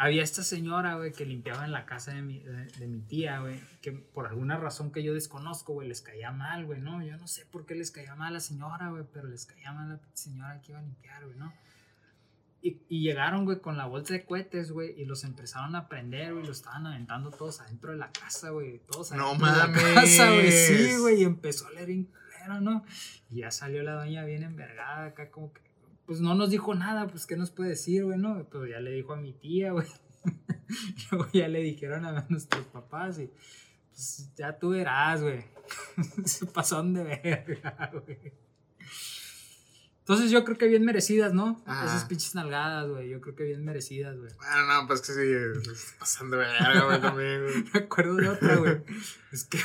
Había 0.00 0.22
esta 0.22 0.44
señora, 0.44 0.94
güey, 0.94 1.12
que 1.12 1.26
limpiaba 1.26 1.64
en 1.64 1.72
la 1.72 1.84
casa 1.84 2.14
de 2.14 2.22
mi, 2.22 2.38
de, 2.38 2.66
de 2.66 2.86
mi 2.86 3.00
tía, 3.00 3.40
güey, 3.40 3.60
que 3.82 3.90
por 3.90 4.28
alguna 4.28 4.56
razón 4.56 4.92
que 4.92 5.02
yo 5.02 5.12
desconozco, 5.12 5.72
güey, 5.72 5.88
les 5.88 6.02
caía 6.02 6.30
mal, 6.30 6.66
güey, 6.66 6.80
¿no? 6.80 7.02
Yo 7.02 7.16
no 7.16 7.26
sé 7.26 7.44
por 7.46 7.66
qué 7.66 7.74
les 7.74 7.90
caía 7.90 8.14
mal 8.14 8.28
a 8.28 8.30
la 8.34 8.40
señora, 8.40 8.90
güey, 8.90 9.04
pero 9.12 9.26
les 9.26 9.44
caía 9.44 9.72
mal 9.72 9.90
a 9.90 9.94
la 9.94 10.00
señora 10.14 10.60
que 10.62 10.70
iba 10.70 10.78
a 10.78 10.82
limpiar, 10.82 11.24
güey, 11.24 11.36
¿no? 11.36 11.52
Y, 12.62 12.80
y 12.88 13.02
llegaron, 13.02 13.44
güey, 13.44 13.60
con 13.60 13.76
la 13.76 13.86
bolsa 13.86 14.14
de 14.14 14.24
cohetes, 14.24 14.70
güey, 14.70 15.00
y 15.00 15.04
los 15.04 15.24
empezaron 15.24 15.74
a 15.74 15.88
prender, 15.88 16.32
güey, 16.32 16.46
los 16.46 16.58
estaban 16.58 16.86
aventando 16.86 17.30
todos 17.32 17.60
adentro 17.60 17.90
de 17.90 17.98
la 17.98 18.12
casa, 18.12 18.50
güey, 18.50 18.78
todos 18.90 19.10
No 19.12 19.30
adentro 19.30 19.46
de 19.48 19.56
la 19.56 19.66
mames. 19.66 19.94
casa, 19.94 20.30
güey, 20.32 20.52
sí, 20.52 20.96
güey, 20.96 21.22
y 21.22 21.24
empezó 21.24 21.66
a 21.66 21.72
leer 21.72 21.88
¿no? 22.60 22.84
Y 23.30 23.40
ya 23.40 23.50
salió 23.50 23.82
la 23.82 23.92
doña 23.92 24.24
bien 24.24 24.42
envergada 24.42 25.06
acá, 25.06 25.30
como 25.30 25.52
que, 25.52 25.60
pues 26.08 26.22
no 26.22 26.34
nos 26.34 26.48
dijo 26.48 26.74
nada, 26.74 27.06
pues 27.06 27.26
qué 27.26 27.36
nos 27.36 27.50
puede 27.50 27.68
decir, 27.68 28.02
güey, 28.06 28.16
¿no? 28.16 28.48
Pero 28.50 28.66
ya 28.66 28.80
le 28.80 28.92
dijo 28.92 29.12
a 29.12 29.16
mi 29.16 29.34
tía, 29.34 29.72
güey. 29.72 29.86
Luego 31.12 31.28
ya 31.34 31.48
le 31.48 31.60
dijeron 31.60 32.06
a 32.06 32.24
nuestros 32.30 32.64
papás 32.64 33.18
y 33.18 33.30
pues 33.90 34.32
ya 34.34 34.58
tú 34.58 34.70
verás, 34.70 35.20
güey. 35.20 35.44
Se 36.24 36.46
pasaron 36.46 36.94
de 36.94 37.04
verga, 37.04 37.90
güey. 37.92 38.32
Entonces 39.98 40.30
yo 40.30 40.44
creo 40.44 40.56
que 40.56 40.66
bien 40.66 40.82
merecidas, 40.82 41.34
¿no? 41.34 41.62
Ajá. 41.66 41.84
Esas 41.84 42.06
pinches 42.06 42.34
nalgadas, 42.34 42.88
güey. 42.88 43.10
Yo 43.10 43.20
creo 43.20 43.34
que 43.36 43.44
bien 43.44 43.62
merecidas, 43.62 44.16
güey. 44.16 44.32
Bueno, 44.38 44.66
no, 44.66 44.86
pues 44.86 45.02
que 45.02 45.12
sí, 45.12 45.74
se 45.74 45.98
pasan 45.98 46.30
de 46.30 46.38
verga, 46.38 46.84
güey, 46.86 47.02
también, 47.02 47.42
güey. 47.42 47.64
Me 47.74 47.80
acuerdo 47.80 48.14
de 48.14 48.30
otra, 48.30 48.56
güey. 48.56 48.82
Es 49.30 49.44
que. 49.44 49.58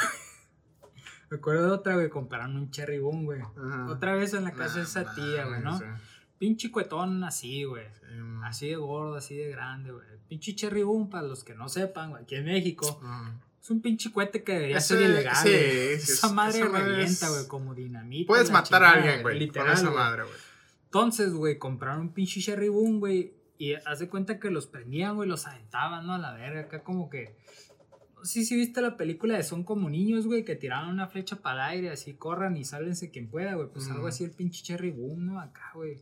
Me 1.29 1.37
acuerdo 1.37 1.67
de 1.67 1.71
otra, 1.71 1.93
güey. 1.93 2.09
Compraron 2.09 2.57
un 2.57 2.69
cherry 2.69 2.99
boom, 2.99 3.23
güey. 3.23 3.39
Otra 3.87 4.15
vez 4.15 4.33
en 4.33 4.43
la 4.43 4.51
casa 4.51 4.79
de 4.79 4.81
Nah, 4.81 4.87
esa 4.89 5.15
tía, 5.15 5.45
güey, 5.45 5.61
¿no? 5.61 5.79
mames, 5.79 6.01
sí. 6.01 6.12
Pinche 6.43 6.71
cuetón 6.71 7.23
así, 7.23 7.63
güey. 7.63 7.85
Sí. 7.93 8.05
Así 8.43 8.67
de 8.67 8.75
gordo, 8.75 9.15
así 9.15 9.33
de 9.37 9.47
grande, 9.51 9.91
güey. 9.93 10.05
Pinche 10.27 10.53
cherry 10.55 10.83
boom, 10.83 11.09
para 11.09 11.25
los 11.25 11.41
que 11.45 11.53
no 11.55 11.69
sepan, 11.69 12.09
güey. 12.09 12.23
Aquí 12.23 12.35
en 12.35 12.43
México. 12.43 12.99
Es 13.61 13.69
un 13.71 13.81
pinche 13.81 14.11
cohete 14.11 14.43
que 14.43 14.51
debería 14.51 14.77
Ese- 14.79 14.97
ser 14.97 15.09
ilegal, 15.09 15.35
sí, 15.37 15.49
Esa 15.53 16.27
es- 16.27 16.33
madre 16.33 16.59
esa 16.59 16.67
revienta, 16.67 17.27
es- 17.27 17.29
güey, 17.33 17.47
como 17.47 17.73
dinamita. 17.73 18.27
Puedes 18.27 18.51
matar 18.51 18.83
a 18.83 18.91
alguien, 18.91 19.21
güey, 19.21 19.35
con 19.35 19.39
Literal, 19.39 19.73
esa 19.73 19.83
güey. 19.85 19.95
madre, 19.95 20.23
güey. 20.23 20.35
Entonces, 20.83 21.33
güey, 21.33 21.57
compraron 21.57 22.01
un 22.01 22.09
pinche 22.13 22.41
cherry 22.41 22.67
boom, 22.67 22.99
güey. 22.99 23.31
Y 23.57 23.75
haz 23.75 23.99
de 23.99 24.09
cuenta 24.09 24.37
que 24.37 24.49
los 24.49 24.67
prendían, 24.67 25.15
güey, 25.15 25.29
los 25.29 25.47
aventaban, 25.47 26.05
¿no? 26.05 26.13
A 26.15 26.17
la 26.17 26.33
verga, 26.33 26.59
acá 26.63 26.83
como 26.83 27.09
que. 27.09 27.37
No 28.17 28.25
sé 28.25 28.43
si 28.43 28.55
viste 28.57 28.81
la 28.81 28.97
película 28.97 29.37
de 29.37 29.43
Son 29.43 29.63
como 29.63 29.89
niños, 29.89 30.25
güey, 30.27 30.43
que 30.43 30.57
tiraban 30.57 30.89
una 30.89 31.07
flecha 31.07 31.37
para 31.37 31.67
el 31.71 31.77
aire, 31.77 31.89
así 31.91 32.13
corran 32.15 32.57
y 32.57 32.65
sálvense 32.65 33.11
quien 33.11 33.29
pueda, 33.29 33.53
güey. 33.55 33.69
Pues 33.69 33.89
algo 33.89 34.07
así 34.07 34.25
el 34.25 34.31
pinche 34.31 34.61
cherry 34.61 34.91
boom, 34.91 35.25
¿no? 35.25 35.39
Acá, 35.39 35.71
güey. 35.73 35.99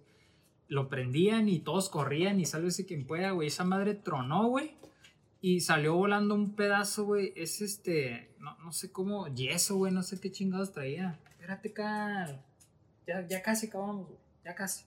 Lo 0.71 0.87
prendían 0.87 1.49
y 1.49 1.59
todos 1.59 1.89
corrían 1.89 2.39
y 2.39 2.45
sálvese 2.45 2.85
quien 2.85 3.05
pueda, 3.05 3.31
güey. 3.31 3.49
Esa 3.49 3.65
madre 3.65 3.93
tronó, 3.93 4.47
güey. 4.47 4.71
Y 5.41 5.59
salió 5.59 5.95
volando 5.95 6.33
un 6.33 6.55
pedazo, 6.55 7.03
güey. 7.03 7.33
Es 7.35 7.59
este. 7.59 8.33
No, 8.39 8.57
no 8.59 8.71
sé 8.71 8.89
cómo. 8.89 9.27
Yeso, 9.27 9.75
güey. 9.75 9.91
No 9.91 10.01
sé 10.01 10.17
qué 10.21 10.31
chingados 10.31 10.71
traía. 10.71 11.19
Espérate, 11.31 11.73
Cal. 11.73 12.41
Ya, 13.05 13.27
ya 13.27 13.41
casi 13.41 13.67
acabamos, 13.67 14.07
güey. 14.07 14.19
Ya 14.45 14.55
casi. 14.55 14.85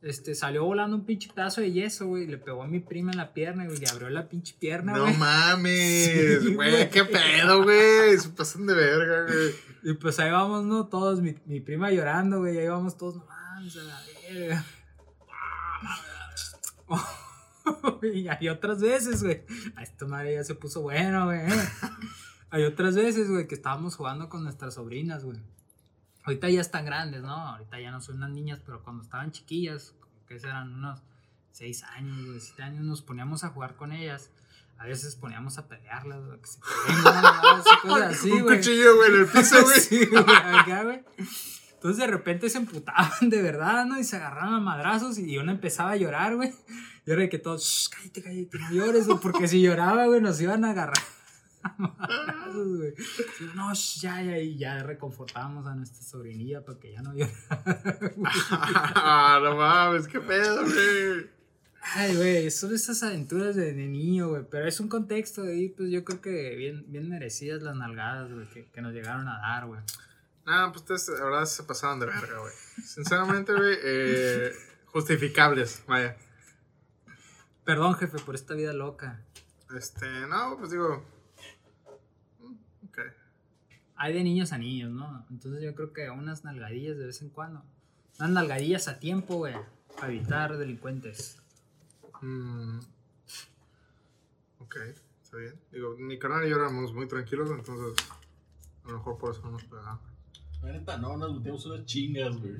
Este, 0.00 0.34
salió 0.34 0.64
volando 0.64 0.96
un 0.96 1.04
pinche 1.04 1.28
pedazo 1.30 1.60
de 1.60 1.72
yeso, 1.72 2.06
güey. 2.06 2.26
Le 2.26 2.38
pegó 2.38 2.62
a 2.62 2.66
mi 2.66 2.80
prima 2.80 3.10
en 3.10 3.18
la 3.18 3.34
pierna, 3.34 3.66
güey. 3.66 3.76
Le 3.76 3.86
abrió 3.86 4.08
la 4.08 4.30
pinche 4.30 4.54
pierna, 4.58 4.94
No 4.94 5.02
güey. 5.02 5.16
mames, 5.18 6.40
Sí, 6.42 6.54
güey, 6.54 6.88
qué 6.88 7.04
pedo, 7.04 7.62
güey. 7.64 8.16
Se 8.18 8.30
pasan 8.30 8.64
de 8.66 8.72
verga, 8.72 9.24
güey. 9.30 9.50
Y 9.82 9.92
pues 9.92 10.18
ahí 10.20 10.30
vamos, 10.30 10.64
¿no? 10.64 10.86
Todos, 10.86 11.20
mi, 11.20 11.34
mi 11.44 11.60
prima 11.60 11.90
llorando, 11.90 12.38
güey. 12.38 12.56
Ahí 12.56 12.68
vamos 12.68 12.96
todos, 12.96 13.16
no 13.16 13.26
mames, 13.26 13.76
a 13.76 13.82
la 13.82 14.00
verga. 14.06 14.19
y 18.02 18.28
hay 18.28 18.48
otras 18.48 18.80
veces, 18.80 19.22
güey. 19.22 19.42
A 19.76 19.82
esta 19.82 20.06
madre 20.06 20.34
ya 20.34 20.44
se 20.44 20.54
puso 20.54 20.82
bueno, 20.82 21.26
güey. 21.26 21.40
Hay 22.50 22.64
otras 22.64 22.96
veces, 22.96 23.30
güey, 23.30 23.46
que 23.46 23.54
estábamos 23.54 23.96
jugando 23.96 24.28
con 24.28 24.42
nuestras 24.42 24.74
sobrinas, 24.74 25.24
güey. 25.24 25.38
Ahorita 26.24 26.50
ya 26.50 26.60
están 26.60 26.84
grandes, 26.84 27.22
¿no? 27.22 27.32
Ahorita 27.32 27.80
ya 27.80 27.90
no 27.90 28.00
son 28.00 28.16
unas 28.16 28.30
niñas, 28.30 28.60
pero 28.64 28.82
cuando 28.82 29.02
estaban 29.02 29.32
chiquillas, 29.32 29.94
como 30.00 30.26
que 30.26 30.36
eran 30.36 30.74
unos 30.74 31.00
6 31.52 31.82
años, 31.84 32.26
güey, 32.26 32.40
7 32.40 32.62
años, 32.62 32.84
nos 32.84 33.02
poníamos 33.02 33.44
a 33.44 33.50
jugar 33.50 33.76
con 33.76 33.92
ellas. 33.92 34.30
A 34.78 34.86
veces 34.86 35.14
poníamos 35.14 35.58
a 35.58 35.68
pelearlas, 35.68 36.24
güey, 36.24 36.40
que 36.40 36.46
se 36.46 36.58
peleen, 36.58 38.34
Un 38.42 38.56
cuchillo, 38.56 38.96
güey, 38.96 39.10
en 39.10 39.20
el 39.20 39.26
piso, 39.26 39.62
güey. 39.62 39.80
Sí, 39.80 40.06
güey, 40.06 40.22
acá, 40.22 40.84
güey. 40.84 41.04
Entonces 41.80 41.96
de 41.96 42.08
repente 42.08 42.50
se 42.50 42.58
emputaban 42.58 43.10
de 43.30 43.40
verdad, 43.40 43.86
¿no? 43.86 43.98
Y 43.98 44.04
se 44.04 44.16
agarraban 44.16 44.52
a 44.52 44.60
madrazos 44.60 45.16
y 45.16 45.38
uno 45.38 45.50
empezaba 45.50 45.92
a 45.92 45.96
llorar, 45.96 46.36
güey. 46.36 46.52
Y 47.06 47.10
era 47.10 47.22
de 47.22 47.30
que 47.30 47.38
todos, 47.38 47.64
"Shh, 47.64 47.88
cállate, 47.88 48.22
cállate, 48.22 48.58
no 48.58 48.70
llores, 48.70 49.06
güey", 49.06 49.18
porque 49.18 49.48
si 49.48 49.62
lloraba, 49.62 50.04
güey, 50.04 50.20
nos 50.20 50.38
iban 50.42 50.62
a 50.66 50.72
agarrar 50.72 51.02
a 51.62 51.74
madrazos, 51.78 52.76
güey. 52.76 52.92
No, 53.54 53.72
ya, 53.72 54.22
ya, 54.22 54.38
y 54.38 54.58
ya 54.58 54.82
reconfortábamos 54.82 55.66
a 55.66 55.74
nuestra 55.74 56.02
sobrinilla 56.02 56.62
para 56.62 56.78
que 56.78 56.92
ya 56.92 57.00
no 57.00 57.14
llorara. 57.14 57.64
Ah, 58.94 59.40
no 59.42 59.56
mames, 59.56 60.06
qué 60.06 60.20
pedo, 60.20 60.62
güey. 60.62 61.30
Ay, 61.94 62.14
güey, 62.14 62.50
son 62.50 62.74
esas 62.74 63.02
aventuras 63.02 63.56
de, 63.56 63.72
de 63.72 63.86
niño, 63.86 64.28
güey. 64.28 64.42
Pero 64.50 64.68
es 64.68 64.80
un 64.80 64.88
contexto 64.88 65.44
ahí, 65.44 65.70
pues 65.70 65.90
yo 65.90 66.04
creo 66.04 66.20
que 66.20 66.56
bien, 66.56 66.84
bien 66.88 67.08
merecidas 67.08 67.62
las 67.62 67.74
nalgadas, 67.74 68.30
güey, 68.30 68.46
que, 68.50 68.66
que 68.66 68.82
nos 68.82 68.92
llegaron 68.92 69.26
a 69.28 69.40
dar, 69.40 69.64
güey. 69.66 69.80
Ah, 70.52 70.68
pues 70.72 70.82
ustedes, 70.82 71.08
la 71.20 71.24
verdad, 71.26 71.44
se 71.44 71.62
pasaron 71.62 72.00
de 72.00 72.06
verga, 72.06 72.38
güey. 72.40 72.52
Sinceramente, 72.84 73.52
güey, 73.54 73.76
eh, 73.82 74.52
justificables, 74.86 75.82
vaya. 75.86 76.16
Perdón, 77.64 77.94
jefe, 77.94 78.18
por 78.18 78.34
esta 78.34 78.54
vida 78.54 78.72
loca. 78.72 79.22
Este, 79.76 80.06
no, 80.26 80.56
pues 80.58 80.70
digo. 80.72 81.04
mm, 82.40 82.54
Ok. 82.86 82.98
hay 83.94 84.12
de 84.14 84.24
niños 84.24 84.52
a 84.52 84.58
niños, 84.58 84.90
¿no? 84.90 85.24
Entonces 85.30 85.62
yo 85.62 85.72
creo 85.76 85.92
que 85.92 86.10
unas 86.10 86.42
nalgadillas 86.42 86.96
de 86.98 87.06
vez 87.06 87.22
en 87.22 87.30
cuando. 87.30 87.62
Unas 88.18 88.30
nalgadillas 88.32 88.88
a 88.88 88.98
tiempo, 88.98 89.36
güey. 89.36 89.54
Para 89.94 90.12
evitar 90.12 90.56
delincuentes. 90.56 91.40
Mm, 92.22 92.80
ok, 94.58 94.76
está 95.22 95.36
bien. 95.36 95.60
Digo, 95.70 95.96
mi 95.96 96.18
canal 96.18 96.44
y 96.44 96.50
yo 96.50 96.56
éramos 96.56 96.92
muy 96.92 97.06
tranquilos, 97.06 97.50
entonces 97.50 98.04
a 98.84 98.88
lo 98.88 98.98
mejor 98.98 99.16
por 99.18 99.30
eso 99.32 99.42
no 99.42 99.52
nos 99.52 99.64
pegaban. 99.64 100.00
La 100.62 100.72
neta, 100.72 100.96
no, 100.98 101.16
nos 101.16 101.34
metíamos 101.36 101.64
unas 101.66 101.84
chingas, 101.86 102.36
güey. 102.36 102.54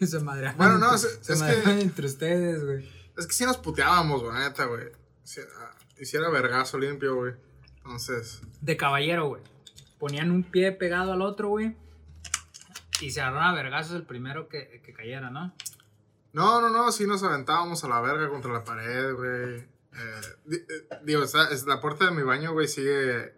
se 0.06 0.20
madreaban. 0.20 0.56
Bueno, 0.56 0.78
no, 0.78 0.96
se 0.98 1.36
madreaban 1.36 1.76
que- 1.78 1.82
entre 1.82 2.06
ustedes, 2.06 2.64
güey. 2.64 2.88
Es 3.16 3.26
que 3.26 3.32
sí 3.34 3.44
nos 3.44 3.58
puteábamos, 3.58 4.22
güey, 4.22 4.36
neta, 4.38 4.64
güey. 4.66 4.86
Si- 5.24 5.40
ah, 5.40 5.70
Hiciera 6.00 6.30
vergazo 6.30 6.78
limpio, 6.78 7.14
güey. 7.14 7.34
Entonces, 7.76 8.40
De 8.60 8.76
caballero, 8.76 9.28
güey. 9.28 9.42
Ponían 9.98 10.30
un 10.32 10.42
pie 10.42 10.72
pegado 10.72 11.12
al 11.12 11.22
otro, 11.22 11.48
güey. 11.50 11.76
Y 13.00 13.10
se 13.10 13.20
agarraron 13.20 13.48
a 13.48 13.54
vergazos 13.54 13.94
el 13.96 14.04
primero 14.04 14.48
que, 14.48 14.80
que 14.84 14.92
cayera, 14.92 15.30
¿no? 15.30 15.54
no, 16.32 16.60
no, 16.60 16.70
no, 16.70 16.90
sí 16.92 17.06
nos 17.06 17.22
aventábamos 17.22 17.84
a 17.84 17.88
la 17.88 18.00
verga 18.00 18.28
contra 18.30 18.52
la 18.52 18.64
pared, 18.64 19.14
güey. 19.14 19.58
Eh, 19.60 19.66
eh, 20.50 20.88
digo, 21.04 21.22
la 21.66 21.80
puerta 21.80 22.06
de 22.06 22.12
mi 22.12 22.22
baño, 22.22 22.52
güey, 22.52 22.66
sigue 22.68 23.34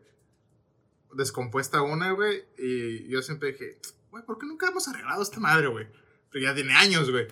descompuesta 1.14 1.82
una, 1.82 2.12
güey. 2.12 2.44
Y 2.58 3.08
yo 3.08 3.22
siempre 3.22 3.52
dije, 3.52 3.78
güey, 4.10 4.24
¿por 4.24 4.38
qué 4.38 4.46
nunca 4.46 4.68
hemos 4.68 4.86
arreglado 4.88 5.22
esta 5.22 5.40
madre, 5.40 5.68
güey? 5.68 5.88
Pero 6.30 6.44
ya 6.44 6.54
tiene 6.54 6.74
años, 6.74 7.10
güey. 7.10 7.28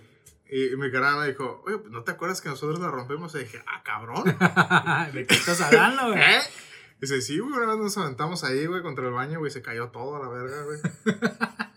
Y, 0.51 0.73
y 0.73 0.77
mi 0.77 0.91
canal 0.93 1.21
me 1.21 1.29
dijo, 1.29 1.63
oye, 1.67 1.79
pues, 1.79 1.91
¿no 1.91 2.03
te 2.05 2.13
acuerdas 2.13 2.41
que 2.41 2.49
nosotros 2.49 2.79
la 2.81 2.91
rompimos? 2.91 3.35
Y 3.35 3.39
dije, 3.41 3.63
ah, 3.67 3.83
cabrón. 3.83 4.25
¿De 5.13 5.27
qué 5.27 5.35
estás 5.35 5.61
hablando, 5.61 6.09
güey? 6.09 6.19
¿Qué? 6.19 6.39
Dice, 7.01 7.21
sí, 7.21 7.39
güey, 7.39 7.53
una 7.53 7.67
vez 7.67 7.79
nos 7.79 7.99
aventamos 7.99 8.45
ahí, 8.45 8.67
güey, 8.67 8.83
contra 8.83 9.09
el 9.09 9.13
baño, 9.13 9.41
güey, 9.41 9.51
se 9.51 9.61
cayó 9.63 9.89
todo 9.89 10.17
a 10.17 10.21
la 10.21 10.29
verga, 10.29 10.63
güey. 10.63 10.79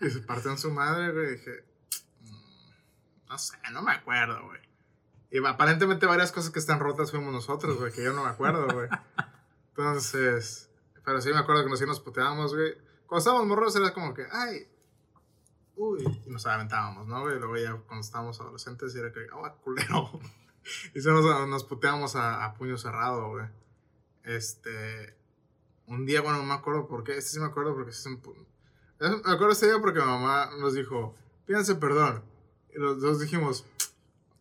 y 0.00 0.10
se 0.10 0.20
partió 0.20 0.52
en 0.52 0.58
su 0.58 0.70
madre, 0.70 1.10
güey. 1.12 1.32
Dije, 1.32 1.64
"Mm, 2.20 3.28
no 3.28 3.38
sé, 3.38 3.56
no 3.72 3.82
me 3.82 3.92
acuerdo, 3.92 4.40
güey. 4.44 4.60
Y 5.30 5.44
aparentemente 5.44 6.06
varias 6.06 6.30
cosas 6.30 6.50
que 6.52 6.60
están 6.60 6.78
rotas 6.78 7.10
fuimos 7.10 7.32
nosotros, 7.32 7.76
güey, 7.78 7.92
que 7.92 8.04
yo 8.04 8.12
no 8.12 8.22
me 8.22 8.30
acuerdo, 8.30 8.68
güey. 8.72 8.88
Entonces, 9.70 10.70
pero 11.06 11.20
sí 11.20 11.30
me 11.30 11.38
acuerdo 11.38 11.62
que 11.62 11.70
nos, 11.70 11.78
sí 11.78 11.86
nos 11.86 12.00
puteábamos, 12.00 12.52
güey. 12.52 12.74
Cuando 13.06 13.18
estábamos 13.20 13.46
morros 13.46 13.76
era 13.76 13.94
como 13.94 14.12
que, 14.12 14.26
ay, 14.32 14.66
uy, 15.76 16.02
y 16.26 16.30
nos 16.30 16.44
aventábamos, 16.46 17.06
¿no, 17.06 17.20
güey? 17.20 17.38
Luego 17.38 17.56
ya 17.56 17.76
cuando 17.86 18.04
estábamos 18.04 18.40
adolescentes 18.40 18.92
era 18.96 19.12
que, 19.12 19.20
ah, 19.32 19.54
culero. 19.62 20.10
y 20.96 21.00
se 21.00 21.08
nos, 21.08 21.48
nos 21.48 21.62
puteábamos 21.62 22.16
a, 22.16 22.44
a 22.44 22.54
puño 22.54 22.76
cerrado, 22.76 23.30
güey. 23.30 23.46
Este, 24.24 25.16
un 25.86 26.06
día, 26.06 26.22
bueno, 26.22 26.38
no 26.38 26.44
me 26.44 26.54
acuerdo 26.54 26.88
por 26.88 27.04
qué, 27.04 27.16
este 27.16 27.30
sí 27.30 27.38
me 27.38 27.46
acuerdo 27.46 27.76
porque 27.76 27.92
me 28.98 29.32
acuerdo 29.32 29.52
ese 29.52 29.66
día 29.66 29.78
porque 29.80 30.00
mi 30.00 30.06
mamá 30.06 30.50
nos 30.58 30.74
dijo, 30.74 31.14
pídanse 31.46 31.76
perdón. 31.76 32.24
Y 32.74 32.80
los 32.80 33.00
dos 33.00 33.20
dijimos, 33.20 33.64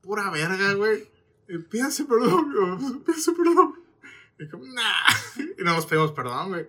pura 0.01 0.31
verga, 0.31 0.73
güey. 0.73 1.07
Pídanse 1.69 2.05
perdón, 2.05 3.03
pídanse 3.05 3.33
perdón. 3.33 3.84
Y 4.39 4.49
como, 4.49 4.65
nah. 4.65 4.83
Y 5.57 5.63
no 5.63 5.73
nos 5.73 5.85
pedimos 5.85 6.11
perdón, 6.11 6.49
güey. 6.49 6.67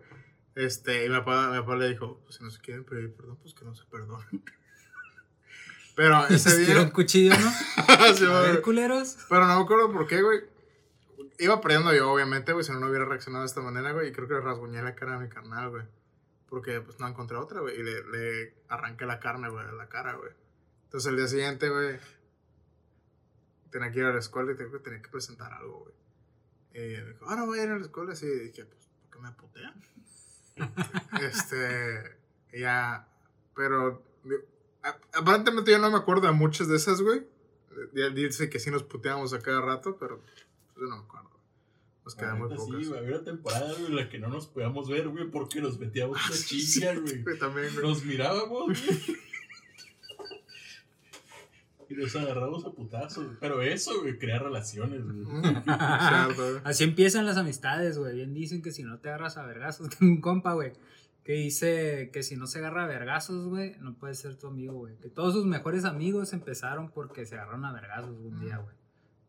Este, 0.55 1.05
y 1.05 1.09
mi 1.09 1.17
papá, 1.17 1.51
mi 1.51 1.59
papá 1.59 1.77
le 1.77 1.89
dijo, 1.89 2.21
pues 2.25 2.37
si 2.37 2.45
no 2.45 2.51
se 2.51 2.61
quieren 2.61 2.85
pedir 2.85 3.14
perdón, 3.14 3.37
pues 3.43 3.55
que 3.55 3.64
no 3.64 3.75
se 3.75 3.85
perdonen. 3.85 4.43
Pero 5.97 6.27
ese 6.29 6.57
un 6.57 6.67
día... 6.67 6.93
cuchillo, 6.93 7.35
¿no? 7.37 8.14
Sí, 8.14 8.25
A 8.25 8.41
ver, 8.41 8.62
culeros. 8.62 9.17
Pero 9.29 9.47
no 9.47 9.57
me 9.57 9.62
acuerdo 9.62 9.93
por 9.93 10.07
qué, 10.07 10.23
güey. 10.23 10.41
Iba 11.39 11.61
perdiendo 11.61 11.93
yo, 11.93 12.11
obviamente, 12.11 12.53
güey, 12.53 12.64
si 12.64 12.73
no, 12.73 12.81
no 12.81 12.89
hubiera 12.89 13.05
reaccionado 13.05 13.43
de 13.43 13.47
esta 13.47 13.61
manera, 13.61 13.93
güey. 13.93 14.09
Y 14.09 14.12
creo 14.12 14.29
que 14.29 14.35
le 14.35 14.41
rasguñé 14.41 14.83
la 14.83 14.95
cara 14.95 15.17
a 15.17 15.19
mi 15.19 15.29
carnal, 15.29 15.71
güey. 15.71 15.85
Porque, 16.49 16.81
pues, 16.81 16.99
no 17.01 17.09
encontré 17.09 17.37
otra, 17.37 17.61
güey. 17.61 17.79
Y 17.79 17.83
le, 17.83 18.05
le 18.05 18.55
arranqué 18.69 19.05
la 19.05 19.21
carne, 19.21 19.49
güey, 19.51 19.67
de 19.67 19.73
la 19.73 19.89
cara, 19.89 20.14
güey. 20.14 20.31
Entonces, 20.85 21.11
el 21.11 21.17
día 21.17 21.27
siguiente, 21.29 21.69
güey, 21.69 21.99
tenía 23.71 23.91
que 23.91 23.99
ir 23.99 24.05
a 24.05 24.12
la 24.12 24.19
escuela 24.19 24.53
y 24.53 24.55
tenía 24.55 25.03
que 25.03 25.09
presentar 25.09 25.53
algo, 25.53 25.81
güey. 25.81 25.95
Y 26.77 27.03
me 27.03 27.12
dijo, 27.12 27.24
ah, 27.29 27.37
no 27.37 27.47
voy 27.47 27.59
a 27.59 27.64
ir 27.64 27.70
a 27.70 27.79
la 27.79 27.83
escuela. 27.85 28.12
Y 28.12 28.27
dije, 28.27 28.64
pues, 28.66 28.89
¿por 29.03 29.11
qué 29.11 29.18
me 29.18 29.33
putean? 29.33 29.74
este, 31.22 32.18
ya, 32.59 33.09
pero, 33.55 34.03
a- 34.83 35.01
aparentemente 35.14 35.70
yo 35.70 35.79
no 35.79 35.91
me 35.91 35.97
acuerdo 35.97 36.27
de 36.27 36.33
muchas 36.33 36.68
de 36.68 36.77
esas, 36.77 37.01
güey. 37.01 37.27
Dice 38.14 38.49
que 38.51 38.59
sí 38.59 38.70
nos 38.70 38.83
puteamos 38.83 39.33
a 39.33 39.41
cada 39.41 39.61
rato, 39.61 39.97
pero 39.99 40.20
pues, 40.20 40.35
yo 40.77 40.83
no 40.87 40.97
me 40.99 41.03
acuerdo. 41.05 41.27
Nos 42.05 42.16
neta, 42.16 42.37
pocas. 42.39 42.64
Sí, 42.64 42.89
güey, 42.89 43.01
había 43.01 43.16
una 43.16 43.24
temporada 43.24 43.72
güey, 43.72 43.87
en 43.87 43.97
la 43.97 44.09
que 44.09 44.18
no 44.18 44.29
nos 44.29 44.47
podíamos 44.47 44.89
ver, 44.89 45.09
güey, 45.09 45.29
porque 45.31 45.61
nos 45.61 45.79
metíamos 45.79 46.18
güey. 47.01 47.22
güey, 47.22 47.39
también, 47.39 47.74
güey. 47.74 47.87
Nos 47.87 48.05
mirábamos, 48.05 48.66
güey. 48.66 49.18
Y 51.89 51.95
nos 51.95 52.16
agarramos 52.16 52.64
a 52.64 52.72
putazos. 52.72 53.24
güey. 53.24 53.37
Pero 53.41 53.62
eso, 53.62 54.01
güey, 54.01 54.18
crea 54.18 54.39
relaciones, 54.39 55.05
güey. 55.05 55.16
Mm. 55.26 55.64
Así 56.64 56.84
empiezan 56.84 57.26
las 57.26 57.37
amistades, 57.37 57.99
güey. 57.99 58.16
Bien 58.16 58.34
dicen 58.34 58.62
que 58.62 58.72
si 58.72 58.82
no 58.82 58.99
te 58.99 59.09
agarras 59.09 59.37
a 59.37 59.47
vergazos, 59.47 59.89
tengo 59.99 60.12
un 60.12 60.20
compa, 60.20 60.55
güey, 60.55 60.72
que 61.24 61.32
dice 61.34 62.11
que 62.12 62.22
si 62.22 62.37
no 62.37 62.47
se 62.47 62.59
agarra 62.59 62.84
a 62.84 62.87
vergazos, 62.87 63.49
güey, 63.49 63.76
no 63.80 63.95
puede 63.95 64.14
ser 64.14 64.37
tu 64.37 64.49
amigo, 64.49 64.74
güey. 64.74 64.97
Que 64.99 65.09
todos 65.09 65.34
sus 65.34 65.45
mejores 65.47 65.84
amigos 65.84 66.32
empezaron 66.32 66.91
porque 66.91 67.26
se 67.26 67.34
agarraron 67.37 67.64
a 67.64 67.72
vergazos 67.72 68.16
un 68.18 68.41
día, 68.41 68.59
güey. 68.59 68.74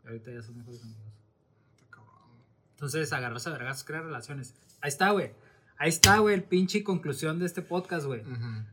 Y 0.04 0.08
ahorita 0.08 0.32
ya 0.32 0.42
son 0.42 0.58
mejores 0.58 0.82
amigos. 0.84 1.04
Entonces, 2.72 3.12
agarrarse 3.12 3.50
a 3.50 3.54
vergazos 3.54 3.84
crea 3.84 4.02
relaciones. 4.02 4.54
Ahí 4.82 4.90
está, 4.90 5.10
güey. 5.10 5.32
Ahí 5.80 5.90
está, 5.90 6.20
güey, 6.20 6.36
el 6.36 6.44
pinche 6.44 6.84
conclusión 6.84 7.40
de 7.40 7.46
este 7.48 7.64
podcast, 7.64 8.06
güey. 8.06 8.22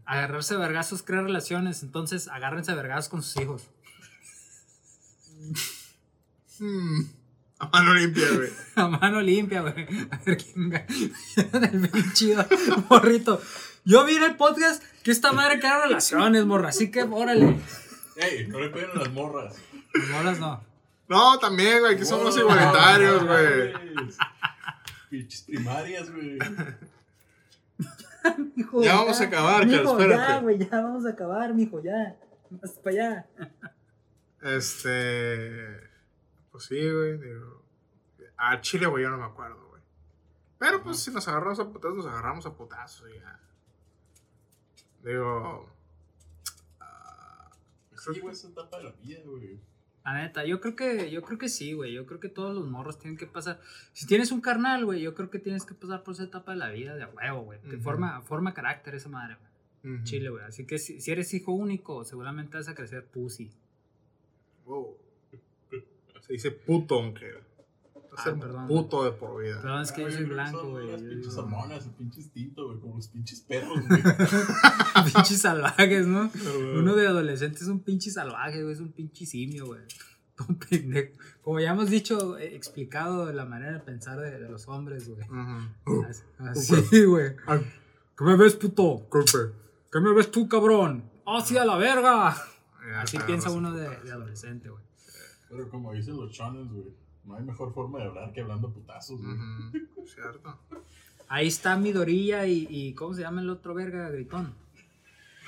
Agarrarse 0.04 0.54
a 0.54 0.58
vergazos 0.58 1.02
crea 1.02 1.22
relaciones. 1.22 1.82
Entonces, 1.82 2.28
agárrense 2.28 2.72
a 2.72 2.74
vergazos 2.74 3.08
con 3.08 3.22
sus 3.22 3.40
hijos. 3.42 3.70
Hmm, 6.58 7.00
A 7.58 7.66
mano 7.68 7.94
limpia, 7.94 8.28
güey. 8.34 8.50
A 8.76 8.88
mano 8.88 9.20
limpia, 9.20 9.60
güey. 9.62 9.86
A 10.10 10.18
ver 10.24 10.36
quién 10.38 10.70
gana. 10.70 10.86
El 11.72 11.88
pinche 11.90 12.36
morrito. 12.88 13.40
Yo 13.84 14.04
vi 14.04 14.16
en 14.16 14.22
el 14.24 14.36
podcast 14.36 14.82
que 15.02 15.10
esta 15.10 15.32
madre 15.32 15.58
crea 15.58 15.80
relaciones, 15.86 16.44
morra. 16.46 16.68
Así 16.70 16.90
que, 16.90 17.02
órale. 17.02 17.56
Ey, 18.16 18.46
no 18.48 18.60
le 18.60 18.70
peguen 18.70 18.90
a 18.94 18.98
las 19.00 19.12
morras. 19.12 19.54
Morras 20.12 20.38
no. 20.38 20.62
No, 21.08 21.38
también, 21.38 21.80
güey, 21.80 21.94
aquí 21.94 22.04
somos 22.06 22.36
igualitarios, 22.36 23.24
güey. 23.26 23.72
Pinches 25.10 25.42
primarias, 25.42 26.10
güey. 26.10 26.38
Mijo, 28.56 28.82
Ya 28.82 28.94
vamos 28.96 29.20
a 29.20 29.24
acabar, 29.24 29.66
mijo, 29.66 29.82
Carlos, 29.82 30.00
espérate. 30.00 30.32
Ya, 30.32 30.38
güey, 30.40 30.58
ya 30.58 30.68
vamos 30.80 31.04
a 31.04 31.10
acabar, 31.10 31.52
mijo, 31.54 31.82
ya. 31.82 32.16
Más 32.62 32.70
para 32.82 32.96
allá. 32.96 33.26
Este. 34.44 35.80
Pues 36.52 36.64
sí, 36.64 36.76
güey, 36.90 37.18
digo. 37.18 37.64
A 38.36 38.60
Chile, 38.60 38.86
güey, 38.86 39.02
yo 39.02 39.10
no 39.10 39.16
me 39.16 39.24
acuerdo, 39.24 39.68
güey. 39.68 39.82
Pero 40.58 40.82
pues 40.82 40.98
si 40.98 41.10
nos 41.10 41.26
agarramos 41.28 41.58
a 41.60 41.68
putazos, 41.70 41.96
nos 41.96 42.06
agarramos 42.06 42.44
a 42.46 42.54
putazos, 42.54 43.08
ya. 43.14 43.40
Digo. 45.02 45.68
ah, 46.80 47.50
Sí, 47.96 48.20
güey, 48.20 48.34
esa 48.34 48.48
etapa 48.48 48.78
de 48.78 48.84
la 48.84 48.90
vida, 48.92 49.20
güey. 49.24 49.58
La 50.04 50.12
neta, 50.12 50.44
yo 50.44 50.60
creo 50.60 50.76
que, 50.76 51.10
yo 51.10 51.22
creo 51.22 51.38
que 51.38 51.48
sí, 51.48 51.72
güey. 51.72 51.94
Yo 51.94 52.04
creo 52.04 52.20
que 52.20 52.28
todos 52.28 52.54
los 52.54 52.68
morros 52.68 52.98
tienen 52.98 53.16
que 53.16 53.26
pasar. 53.26 53.60
Si 53.94 54.06
tienes 54.06 54.30
un 54.30 54.42
carnal, 54.42 54.84
güey, 54.84 55.00
yo 55.00 55.14
creo 55.14 55.30
que 55.30 55.38
tienes 55.38 55.64
que 55.64 55.72
pasar 55.72 56.02
por 56.02 56.12
esa 56.12 56.24
etapa 56.24 56.52
de 56.52 56.58
la 56.58 56.68
vida 56.68 56.94
de 56.96 57.06
huevo, 57.06 57.44
güey. 57.44 57.60
Que 57.62 57.78
forma, 57.78 58.20
forma 58.20 58.52
carácter 58.52 58.94
esa 58.94 59.08
madre, 59.08 59.38
güey. 59.82 59.94
ujú. 59.96 60.04
Chile, 60.04 60.28
güey. 60.28 60.44
Así 60.44 60.66
que 60.66 60.78
si, 60.78 61.00
si 61.00 61.10
eres 61.10 61.32
hijo 61.32 61.52
único, 61.52 62.04
seguramente 62.04 62.58
vas 62.58 62.68
a 62.68 62.74
crecer 62.74 63.06
pussy. 63.06 63.50
Wow. 64.66 64.96
Se 66.26 66.32
dice 66.32 66.50
puto, 66.52 66.96
aunque. 66.96 67.26
Ah, 68.16 68.22
perdón. 68.38 68.68
puto 68.68 69.04
de 69.04 69.10
por 69.12 69.42
vida. 69.42 69.60
Perdón, 69.60 69.82
es 69.82 69.90
que 69.92 70.02
yo 70.02 70.06
Ay, 70.06 70.12
soy 70.14 70.24
blanco, 70.24 70.70
güey. 70.70 70.86
Las 70.92 71.02
yo 71.02 71.08
pinches 71.08 71.36
hormonas, 71.36 71.84
el 71.84 71.90
pinche 71.92 72.20
instinto, 72.20 72.66
güey, 72.66 72.78
como 72.78 72.96
los 72.96 73.08
pinches 73.08 73.40
perros, 73.40 73.80
güey. 73.88 74.02
pinches 75.12 75.40
salvajes, 75.40 76.06
¿no? 76.06 76.30
Uno 76.76 76.94
de 76.94 77.06
adolescente 77.08 77.58
es 77.58 77.66
un 77.66 77.80
pinche 77.80 78.10
salvaje, 78.12 78.62
güey. 78.62 78.72
Es 78.74 78.80
un 78.80 78.92
pinche 78.92 79.26
simio, 79.26 79.66
güey. 79.66 79.80
Un 80.48 80.56
pendejo. 80.58 81.12
Como 81.42 81.60
ya 81.60 81.70
hemos 81.70 81.88
dicho, 81.90 82.36
eh, 82.38 82.56
explicado 82.56 83.32
la 83.32 83.44
manera 83.44 83.72
de 83.74 83.78
pensar 83.78 84.18
de, 84.18 84.32
de 84.40 84.48
los 84.48 84.66
hombres, 84.66 85.08
güey. 85.08 85.22
Ujú. 85.28 86.04
Así- 86.06 86.74
Así, 86.74 87.04
güey. 87.04 87.36
¿Qué 88.16 88.24
me 88.24 88.36
ves, 88.36 88.56
puto? 88.56 89.06
¿Qué 89.92 90.00
me 90.00 90.12
ves 90.12 90.32
tú, 90.32 90.48
cabrón? 90.48 91.08
¡Hacia 91.24 91.64
la 91.64 91.76
verga! 91.76 92.34
Así 93.02 93.16
claro, 93.16 93.26
piensa 93.26 93.50
uno 93.50 93.72
de, 93.72 93.88
de 94.00 94.12
adolescente, 94.12 94.68
güey. 94.70 94.82
Pero 95.48 95.68
como 95.70 95.92
dicen 95.92 96.16
los 96.16 96.32
channels, 96.32 96.70
güey, 96.72 96.94
no 97.24 97.36
hay 97.36 97.44
mejor 97.44 97.72
forma 97.72 97.98
de 97.98 98.04
hablar 98.06 98.32
que 98.32 98.40
hablando 98.40 98.70
putazos, 98.72 99.20
güey. 99.20 99.36
Cierto. 100.06 100.58
Ahí 101.28 101.48
está 101.48 101.76
Midorilla 101.76 102.46
y, 102.46 102.66
y 102.70 102.94
¿cómo 102.94 103.14
se 103.14 103.22
llama 103.22 103.40
el 103.40 103.48
otro 103.50 103.74
verga, 103.74 104.08
gritón? 104.10 104.54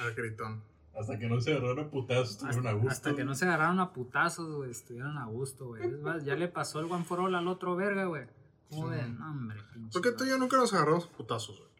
El 0.06 0.14
gritón. 0.14 0.62
Hasta 0.98 1.18
que 1.18 1.28
no 1.28 1.38
se 1.42 1.52
agarraron 1.52 1.90
putazos, 1.90 2.30
estuvieron 2.30 2.66
a 2.66 2.70
Hasta, 2.70 2.72
gusto. 2.80 2.90
hasta 2.92 3.14
que 3.16 3.24
no 3.24 3.34
se 3.34 3.44
agarraron 3.44 3.80
a 3.80 3.92
putazos, 3.92 4.54
güey, 4.56 4.70
estuvieron 4.70 5.18
a 5.18 5.26
gusto, 5.26 5.66
güey. 5.66 5.84
Es 5.86 6.00
más, 6.00 6.24
ya 6.24 6.34
le 6.36 6.48
pasó 6.48 6.80
el 6.80 6.86
one 6.90 7.04
for 7.04 7.20
all 7.20 7.34
al 7.34 7.46
otro 7.48 7.76
verga, 7.76 8.06
güey. 8.06 8.24
¿Cómo 8.70 8.88
Sí. 8.90 8.94
ven? 8.96 9.18
No, 9.18 9.30
hombre. 9.30 9.58
¿Por 9.92 10.00
qué 10.00 10.12
tú 10.12 10.24
y 10.24 10.30
yo 10.30 10.38
nunca 10.38 10.56
nos 10.56 10.72
agarramos 10.72 11.04
a 11.04 11.10
putazos, 11.10 11.58
güey? 11.58 11.70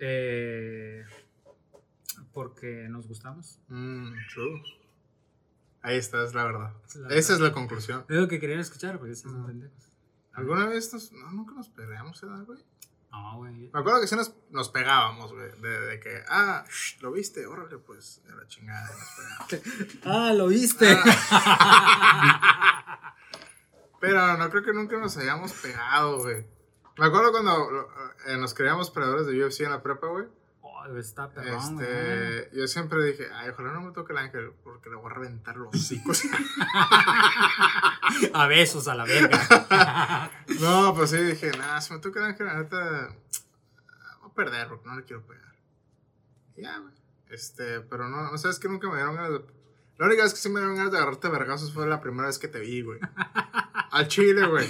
Eh, 0.00 1.04
porque 2.32 2.86
nos 2.88 3.06
gustamos. 3.08 3.58
Mmm, 3.68 4.12
true. 4.32 4.62
Ahí 5.82 5.96
está, 5.96 6.22
es 6.24 6.34
la 6.34 6.44
verdad. 6.44 6.72
La 6.96 7.14
Esa 7.14 7.32
es 7.34 7.40
la 7.40 7.52
conclusión. 7.52 8.04
Es 8.08 8.16
lo 8.16 8.28
que 8.28 8.38
querían 8.38 8.60
escuchar, 8.60 8.98
porque 8.98 9.14
son 9.14 9.36
Ujú. 9.36 9.46
pendejos. 9.46 9.84
¿Alguna 10.32 10.66
vez 10.66 10.92
nos, 10.92 11.10
no, 11.12 11.30
nunca 11.32 11.54
nos 11.54 11.68
peleamos, 11.68 12.20
¿verdad, 12.20 12.44
güey? 12.44 12.62
No, 13.10 13.36
güey. 13.38 13.70
Me 13.72 13.80
acuerdo 13.80 14.00
que 14.00 14.06
sí 14.06 14.14
nos, 14.14 14.32
nos 14.50 14.68
pegábamos, 14.68 15.32
güey. 15.32 15.50
De, 15.60 15.80
de 15.80 16.00
que, 16.00 16.22
ah, 16.28 16.64
shh, 16.70 17.00
¿lo 17.02 17.10
viste? 17.12 17.46
Órale, 17.46 17.78
pues, 17.78 18.22
de 18.24 18.34
la 18.36 18.46
chingada. 18.46 18.88
Nos. 18.88 19.60
Ah, 20.04 20.32
lo 20.32 20.46
viste. 20.48 20.86
Pero 24.00 24.36
no 24.38 24.48
creo 24.50 24.62
que 24.62 24.72
nunca 24.72 24.98
nos 24.98 25.16
hayamos 25.16 25.52
pegado, 25.54 26.18
güey. 26.18 26.46
Me 26.98 27.06
acuerdo 27.06 27.32
cuando 27.32 27.88
eh, 28.26 28.36
nos 28.36 28.54
creíamos 28.54 28.90
peleadores 28.90 29.26
de 29.26 29.44
UFC 29.44 29.60
en 29.62 29.70
la 29.70 29.82
prepa, 29.82 30.06
güey. 30.06 30.26
Oh, 30.82 30.96
está 30.96 31.30
perrón. 31.30 31.80
Este, 31.80 32.50
yo 32.56 32.66
siempre 32.66 33.04
dije, 33.04 33.28
ay, 33.34 33.50
ojalá 33.50 33.72
no 33.72 33.82
me 33.82 33.92
toque 33.92 34.12
el 34.12 34.18
ángel, 34.18 34.52
porque 34.64 34.88
le 34.88 34.96
voy 34.96 35.10
a 35.10 35.14
reventar 35.14 35.56
los 35.56 35.74
hocicos. 35.74 36.22
A 38.34 38.46
besos 38.46 38.88
a 38.88 38.94
la 38.94 39.04
verga. 39.04 40.30
no, 40.60 40.94
pues 40.94 41.10
sí, 41.10 41.18
dije, 41.18 41.50
nah, 41.52 41.80
si 41.80 41.92
me 41.92 42.00
toca 42.00 42.20
el 42.20 42.26
ángel, 42.26 42.46
la 42.46 42.54
neta, 42.54 43.14
voy 44.20 44.30
a 44.30 44.34
perder, 44.34 44.68
porque 44.68 44.88
no 44.88 44.96
le 44.96 45.04
quiero 45.04 45.26
pegar. 45.26 45.54
Y 46.56 46.62
ya, 46.62 46.78
güey. 46.78 46.94
Este, 47.30 47.80
pero 47.82 48.08
no, 48.08 48.30
no 48.30 48.38
sabes 48.38 48.58
que 48.58 48.68
nunca 48.68 48.88
me 48.88 48.96
dieron 48.96 49.14
ganas 49.14 49.32
de. 49.32 49.44
La 49.98 50.06
única 50.06 50.22
vez 50.22 50.32
que 50.32 50.40
sí 50.40 50.48
me 50.48 50.60
dieron 50.60 50.76
ganas 50.76 50.92
de 50.92 50.98
agarrarte 50.98 51.28
vergazos 51.28 51.72
fue 51.72 51.86
la 51.86 52.00
primera 52.00 52.26
vez 52.26 52.38
que 52.38 52.48
te 52.48 52.58
vi, 52.58 52.82
güey. 52.82 52.98
Al 53.90 54.08
chile, 54.08 54.46
güey. 54.46 54.68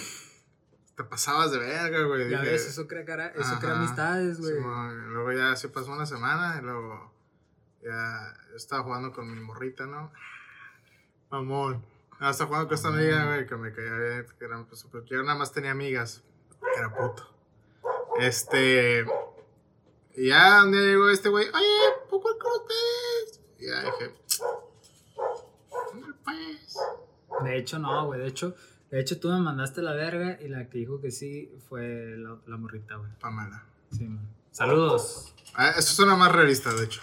Te 1.01 1.05
pasabas 1.05 1.51
de 1.51 1.59
verga, 1.59 2.03
güey. 2.03 2.29
ya 2.29 2.41
dije, 2.41 2.53
ves, 2.53 2.67
eso 2.67 2.87
crea, 2.87 3.07
cara, 3.07 3.29
eso 3.29 3.59
crea 3.59 3.73
Ajá. 3.73 3.81
amistades, 3.81 4.39
güey. 4.39 4.53
Simón, 4.53 5.15
luego 5.15 5.33
ya 5.33 5.57
se 5.57 5.71
pasó 5.71 5.93
una 5.93 6.05
semana 6.05 6.59
y 6.61 6.63
luego 6.63 7.11
ya 7.83 8.37
yo 8.51 8.57
estaba 8.57 8.83
jugando 8.83 9.11
con 9.11 9.33
mi 9.33 9.41
morrita, 9.41 9.87
¿no? 9.87 10.13
Mamón. 11.31 11.83
No, 12.21 12.29
estaba 12.29 12.49
jugando 12.49 12.69
con 12.69 12.75
esta 12.75 12.89
amiga, 12.89 13.25
güey, 13.25 13.47
que 13.47 13.57
me 13.57 13.73
caía 13.73 13.95
bien. 13.95 14.27
Que 14.39 14.45
eran, 14.45 14.67
pues, 14.67 14.87
yo 15.07 15.23
nada 15.23 15.39
más 15.39 15.53
tenía 15.53 15.71
amigas. 15.71 16.23
Que 16.75 16.79
era 16.81 16.95
puto. 16.95 17.35
Este. 18.19 19.07
Y 20.17 20.29
ya 20.29 20.65
un 20.65 20.73
día 20.73 20.83
llegó 20.83 21.09
este 21.09 21.31
güey, 21.31 21.47
oye, 21.49 21.67
¿puedo 22.11 22.21
jugar 22.21 22.37
con 22.37 22.53
ustedes? 22.61 23.41
Y 23.59 23.67
ya 23.69 23.81
dije, 23.85 24.15
"Hombre, 25.71 26.13
pues. 26.25 26.77
De 27.43 27.57
hecho, 27.57 27.79
no, 27.79 28.05
güey. 28.05 28.21
De 28.21 28.27
hecho, 28.27 28.55
de 28.91 29.01
hecho, 29.01 29.19
tú 29.21 29.29
me 29.31 29.39
mandaste 29.41 29.83
la 29.83 29.93
verga 29.93 30.39
y 30.43 30.49
la 30.49 30.69
que 30.69 30.79
dijo 30.79 31.01
que 31.01 31.11
sí 31.11 31.51
fue 31.69 32.15
la, 32.17 32.37
la 32.47 32.57
morrita, 32.57 32.97
güey. 32.97 33.11
Pamela. 33.21 33.63
Sí, 33.97 34.05
man. 34.05 34.27
Saludos. 34.51 35.33
Ah, 35.55 35.71
eso 35.77 35.95
suena 35.95 36.17
más 36.17 36.33
realista, 36.33 36.73
de 36.75 36.85
hecho. 36.85 37.01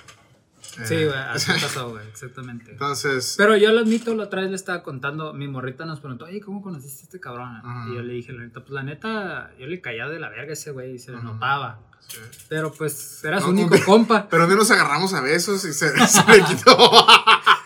Sí, 0.85 0.95
Eh, 0.95 1.05
güey, 1.07 1.17
así 1.17 1.51
pasó, 1.61 1.89
güey, 1.91 2.05
exactamente. 2.07 2.71
Entonces, 2.71 3.35
Pero 3.37 3.55
yo 3.57 3.71
lo 3.71 3.79
admito, 3.81 4.13
la 4.15 4.23
otra 4.25 4.41
vez 4.41 4.49
le 4.49 4.55
estaba 4.57 4.83
contando, 4.83 5.33
mi 5.33 5.47
morrita 5.47 5.85
nos 5.85 5.99
preguntó, 6.01 6.25
oye, 6.25 6.41
¿cómo 6.41 6.61
conociste 6.61 7.01
a 7.01 7.03
este 7.05 7.19
cabrón? 7.19 7.61
Y 7.89 7.95
yo 7.95 8.01
le 8.01 8.13
dije, 8.13 8.33
la 8.33 8.43
neta, 8.43 8.59
pues 8.59 8.71
la 8.71 8.83
neta, 8.83 9.51
yo 9.57 9.65
le 9.65 9.79
caía 9.81 10.07
de 10.07 10.19
la 10.19 10.29
verga 10.29 10.51
a 10.51 10.53
ese 10.53 10.71
güey 10.71 10.95
y 10.95 10.99
se 10.99 11.11
le 11.11 11.21
notaba. 11.23 11.79
sí. 12.07 12.17
Pero 12.49 12.71
pues 12.71 13.23
era 13.23 13.39
su 13.39 13.47
No, 13.53 13.61
único 13.61 13.75
compa. 13.85 14.27
Pero 14.29 14.45
día 14.47 14.55
nos 14.55 14.69
agarramos 14.71 15.13
a 15.13 15.21
besos 15.21 15.63
y 15.65 15.73
se, 15.73 15.89
se 16.07 16.31
le 16.31 16.43
quitó. 16.43 16.77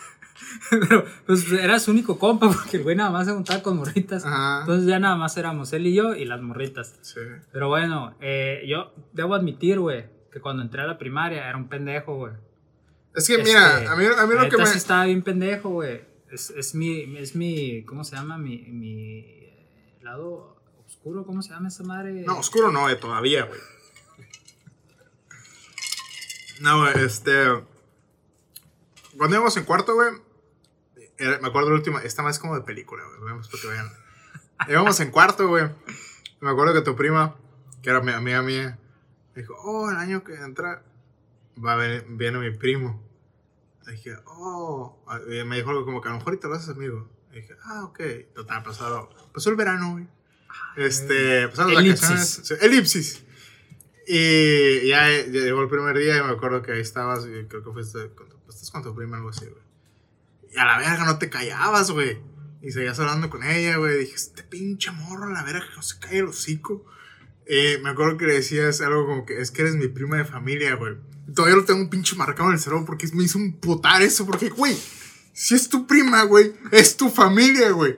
Pero 0.72 1.06
pues 1.26 1.52
era 1.52 1.78
su 1.80 1.92
único 1.92 2.18
compa 2.18 2.50
porque 2.52 2.78
el 2.78 2.84
güey 2.84 2.96
nada 2.96 3.10
más 3.12 3.28
se 3.28 3.34
juntaba 3.34 3.62
con 3.62 3.78
morritas. 3.78 4.26
Ajá. 4.26 4.62
Entonces 4.62 4.88
ya 4.88 5.00
nada 5.00 5.16
más 5.18 5.36
éramos 5.38 5.74
él 5.74 5.86
y 5.88 5.94
yo 5.94 6.16
y 6.16 6.26
las 6.26 6.42
morritas. 6.42 6.98
Sí. 7.02 7.20
Pero 7.52 7.68
bueno, 7.68 8.16
eh, 8.22 8.64
yo 8.68 8.94
debo 9.12 9.36
admitir, 9.36 9.80
güey, 9.80 10.06
que 10.32 10.40
cuando 10.40 10.64
entré 10.64 10.82
a 10.82 10.88
la 10.88 10.98
primaria 10.98 11.48
era 11.48 11.58
un 11.58 11.68
pendejo, 11.68 12.16
güey. 12.16 12.34
Es 13.14 13.28
que, 13.28 13.38
mira, 13.40 13.80
Este, 13.80 13.88
a 13.90 13.96
mí, 13.98 14.06
a 14.06 14.26
mí 14.26 14.34
lo 14.36 14.50
que 14.50 14.58
me. 14.58 14.66
sí 14.66 14.78
estaba 14.78 15.06
bien 15.06 15.22
pendejo, 15.22 15.70
güey. 15.70 16.02
Es, 16.32 16.50
es 16.52 16.74
mi, 16.74 17.18
es 17.18 17.36
mi, 17.36 17.84
¿cómo 17.84 18.06
se 18.06 18.16
llama? 18.16 18.38
Mi, 18.38 18.60
mi 18.70 19.26
lado 20.02 20.56
oscuro, 20.88 21.26
¿cómo 21.26 21.42
se 21.42 21.50
llama 21.50 21.68
esa 21.68 21.84
madre? 21.84 22.24
No, 22.26 22.40
oscuro 22.40 22.72
no, 22.72 22.90
eh, 22.90 22.96
todavía, 22.96 23.44
güey. 23.44 23.60
No, 26.62 26.80
güey, 26.80 27.06
este. 27.06 27.34
Cuando 29.18 29.36
íbamos 29.36 29.58
en 29.58 29.66
cuarto, 29.66 29.96
güey. 29.96 30.10
Era- 31.22 31.40
Me 31.40 31.48
acuerdo 31.48 31.70
la 31.70 31.76
última. 31.76 32.02
Esta 32.02 32.24
más 32.24 32.40
como 32.40 32.56
de 32.56 32.62
película, 32.62 33.04
güey. 33.06 33.20
Vemos 33.32 33.48
para 33.50 33.62
que 33.62 33.68
vean. 33.68 33.90
Íbamos 34.68 35.00
en 35.00 35.12
cuarto, 35.12 35.48
güey. 35.48 35.70
Me 36.40 36.50
acuerdo 36.50 36.74
que 36.74 36.82
tu 36.82 36.96
prima, 36.96 37.36
que 37.82 37.90
era 37.90 38.02
mi 38.02 38.12
amiga 38.12 38.42
mía, 38.42 38.80
dijo: 39.36 39.56
Oh, 39.64 39.90
el 39.90 39.98
año 39.98 40.24
que 40.24 40.36
entra 40.36 40.84
va 41.64 41.74
a 41.74 41.76
venir, 41.76 42.06
viene 42.10 42.40
mi 42.40 42.52
primo. 42.52 43.04
Y 43.88 43.92
dije, 43.92 44.16
oh. 44.26 45.04
Y 45.32 45.44
me 45.44 45.58
dijo 45.58 45.72
algo 45.72 45.86
como 45.86 46.02
que 46.02 46.10
a 46.10 46.12
lo 46.12 46.18
mejor 46.20 46.38
te 46.38 46.48
lo 46.48 46.54
haces 46.56 46.70
amigo. 46.70 47.10
Y 47.32 47.36
dije, 47.38 47.56
ah, 47.64 47.84
ok. 47.86 48.00
Total, 48.36 48.62
pasado, 48.64 49.10
pasó 49.34 49.50
el 49.50 49.56
verano, 49.56 49.94
güey. 49.94 50.08
Este, 50.78 51.48
pasaron 51.48 51.74
las 51.74 51.84
vacaciones. 51.84 52.42
sí, 52.44 52.54
elipsis. 52.62 53.24
Y 54.08 54.88
ya, 54.88 55.10
ya 55.10 55.24
llegó 55.42 55.62
el 55.62 55.70
primer 55.70 55.98
día 55.98 56.18
y 56.18 56.22
me 56.22 56.30
acuerdo 56.32 56.62
que 56.62 56.74
ahí 56.74 56.82
estabas, 56.82 57.26
y 57.26 57.46
creo 57.48 57.64
que 57.64 57.72
fuiste 57.72 58.10
con, 58.14 58.28
estás 58.50 58.70
con 58.72 58.84
tu 58.84 58.94
prima, 58.96 59.18
algo 59.18 59.30
así, 59.30 59.46
güey. 59.46 59.64
Y 60.54 60.58
a 60.58 60.66
la 60.66 60.78
verga 60.78 61.06
no 61.06 61.18
te 61.18 61.30
callabas, 61.30 61.92
güey. 61.92 62.20
Y 62.62 62.72
seguías 62.72 63.00
hablando 63.00 63.30
con 63.30 63.44
ella, 63.44 63.78
güey. 63.78 64.00
Dije, 64.00 64.16
este 64.16 64.44
pinche 64.44 64.92
morro, 64.92 65.26
a 65.26 65.30
la 65.30 65.44
verga, 65.44 65.66
no 65.76 65.82
se 65.82 66.00
cae 66.00 66.20
el 66.20 66.28
hocico. 66.28 66.86
Eh, 67.46 67.80
me 67.82 67.90
acuerdo 67.90 68.18
que 68.18 68.28
le 68.28 68.36
decías 68.36 68.82
algo 68.82 69.06
como 69.08 69.26
que 69.26 69.42
es 69.42 69.52
que 69.52 69.64
eres 69.64 69.76
mi 69.76 69.88
prima 69.88 70.18
de 70.18 70.26
familia, 70.26 70.76
güey. 70.76 70.96
Todavía 71.34 71.58
lo 71.58 71.66
tengo 71.66 71.80
un 71.80 71.90
pinche 71.90 72.16
marcado 72.16 72.50
en 72.50 72.56
el 72.56 72.60
cerebro 72.60 72.86
porque 72.86 73.08
me 73.14 73.24
hizo 73.24 73.38
un 73.38 73.60
putar 73.60 74.02
eso. 74.02 74.26
Porque, 74.26 74.50
güey, 74.50 74.78
si 75.34 75.56
es 75.56 75.70
tu 75.70 75.88
prima, 75.88 76.24
güey, 76.24 76.54
es 76.72 76.98
tu 76.98 77.10
familia, 77.10 77.72
güey. 77.72 77.98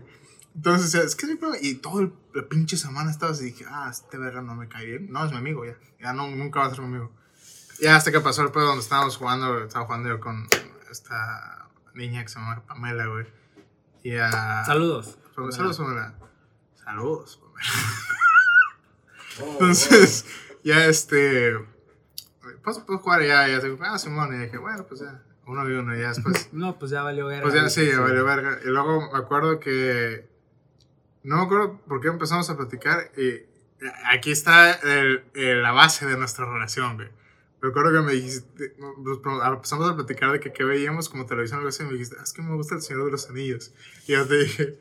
Entonces, 0.56 0.94
es 0.94 1.16
que 1.16 1.26
es 1.26 1.32
mi 1.32 1.38
prima. 1.38 1.58
Y 1.60 1.76
toda 1.76 2.10
la 2.34 2.48
pinche 2.48 2.78
semana 2.78 3.12
estaba 3.12 3.32
así. 3.32 3.46
Dije, 3.46 3.66
ah, 3.68 3.90
este 3.92 4.18
verga 4.18 4.42
no 4.42 4.56
me 4.56 4.70
cae 4.70 4.86
bien. 4.86 5.12
No, 5.12 5.26
es 5.26 5.32
mi 5.32 5.38
amigo 5.38 5.66
ya. 5.66 5.78
Ya 6.00 6.14
no, 6.14 6.28
nunca 6.30 6.62
va 6.62 6.68
a 6.68 6.70
ser 6.70 6.82
mi 6.82 6.96
amigo. 6.96 7.12
Ya 7.82 7.96
hasta 7.96 8.12
que 8.12 8.22
pasó 8.22 8.44
el 8.44 8.52
pedo 8.52 8.68
donde 8.68 8.84
estábamos 8.84 9.18
jugando, 9.18 9.64
estaba 9.64 9.86
jugando 9.86 10.10
yo 10.10 10.20
con 10.20 10.48
esta 10.92 11.63
niña 11.94 12.22
que 12.24 12.30
se 12.30 12.40
llama 12.40 12.64
Pamela, 12.66 13.06
güey. 13.08 13.26
Y 14.04 14.18
a. 14.18 14.64
Saludos. 14.66 15.18
Saludos, 15.52 15.78
Pamela. 15.78 16.16
Saludos, 16.84 17.38
Pamela. 17.42 17.64
Oh, 19.42 19.52
Entonces, 19.54 20.26
ya 20.64 20.86
este. 20.86 21.56
Pues, 22.64 22.78
pues 22.86 23.00
jugar 23.02 23.24
ya, 23.24 23.48
ya. 23.48 23.60
se- 23.62 23.76
Ah, 23.82 23.98
Simón. 23.98 24.34
Y 24.36 24.38
dije, 24.46 24.58
bueno, 24.58 24.86
pues 24.88 25.02
ya. 25.02 25.24
Uno 25.48 25.68
y 25.68 25.74
uno. 25.74 25.96
Y 25.96 26.02
ya 26.02 26.10
después. 26.10 26.50
No, 26.54 26.78
pues 26.78 26.92
ya 26.92 27.02
valió 27.02 27.26
ver. 27.26 27.42
Pues 27.42 27.56
ya, 27.56 27.68
sí, 27.70 27.88
ya 27.88 28.00
valió 28.00 28.24
verga. 28.26 28.60
Y 28.64 28.68
luego 28.68 29.12
me 29.12 29.18
acuerdo 29.18 29.60
que. 29.60 30.30
No 31.24 31.38
me 31.38 31.42
acuerdo 31.44 31.80
por 31.88 32.00
qué 32.00 32.10
empezamos 32.10 32.48
a 32.52 32.58
platicar. 32.58 33.12
Y 33.18 33.42
aquí 34.06 34.32
está 34.32 34.74
el- 34.74 35.24
el- 35.34 35.64
la 35.64 35.72
base 35.72 36.06
de 36.06 36.16
nuestra 36.18 36.46
relación, 36.46 36.96
güey. 36.98 37.10
Me 37.64 37.70
acuerdo 37.70 37.94
que 37.94 38.06
me 38.06 38.12
dijiste. 38.12 38.76
nos 38.78 39.20
Empezamos 39.54 39.90
a 39.90 39.96
platicar 39.96 40.34
de 40.34 40.42
que, 40.42 40.52
qué 40.52 40.66
veíamos 40.66 41.08
como 41.08 41.26
televisión 41.26 41.58
o 41.58 41.60
algo 41.62 41.70
así. 41.70 41.82
Y 41.82 41.86
me 41.86 41.94
dijiste, 41.94 42.18
"Ah, 42.20 42.24
es 42.24 42.34
que 42.34 42.42
me 42.42 42.54
gusta 42.56 42.76
el 42.76 42.82
Señor 42.82 43.06
de 43.06 43.12
los 43.12 43.30
Anillos. 43.30 43.72
Y 44.06 44.12
yo 44.12 44.28
te 44.28 44.44
dije, 44.44 44.80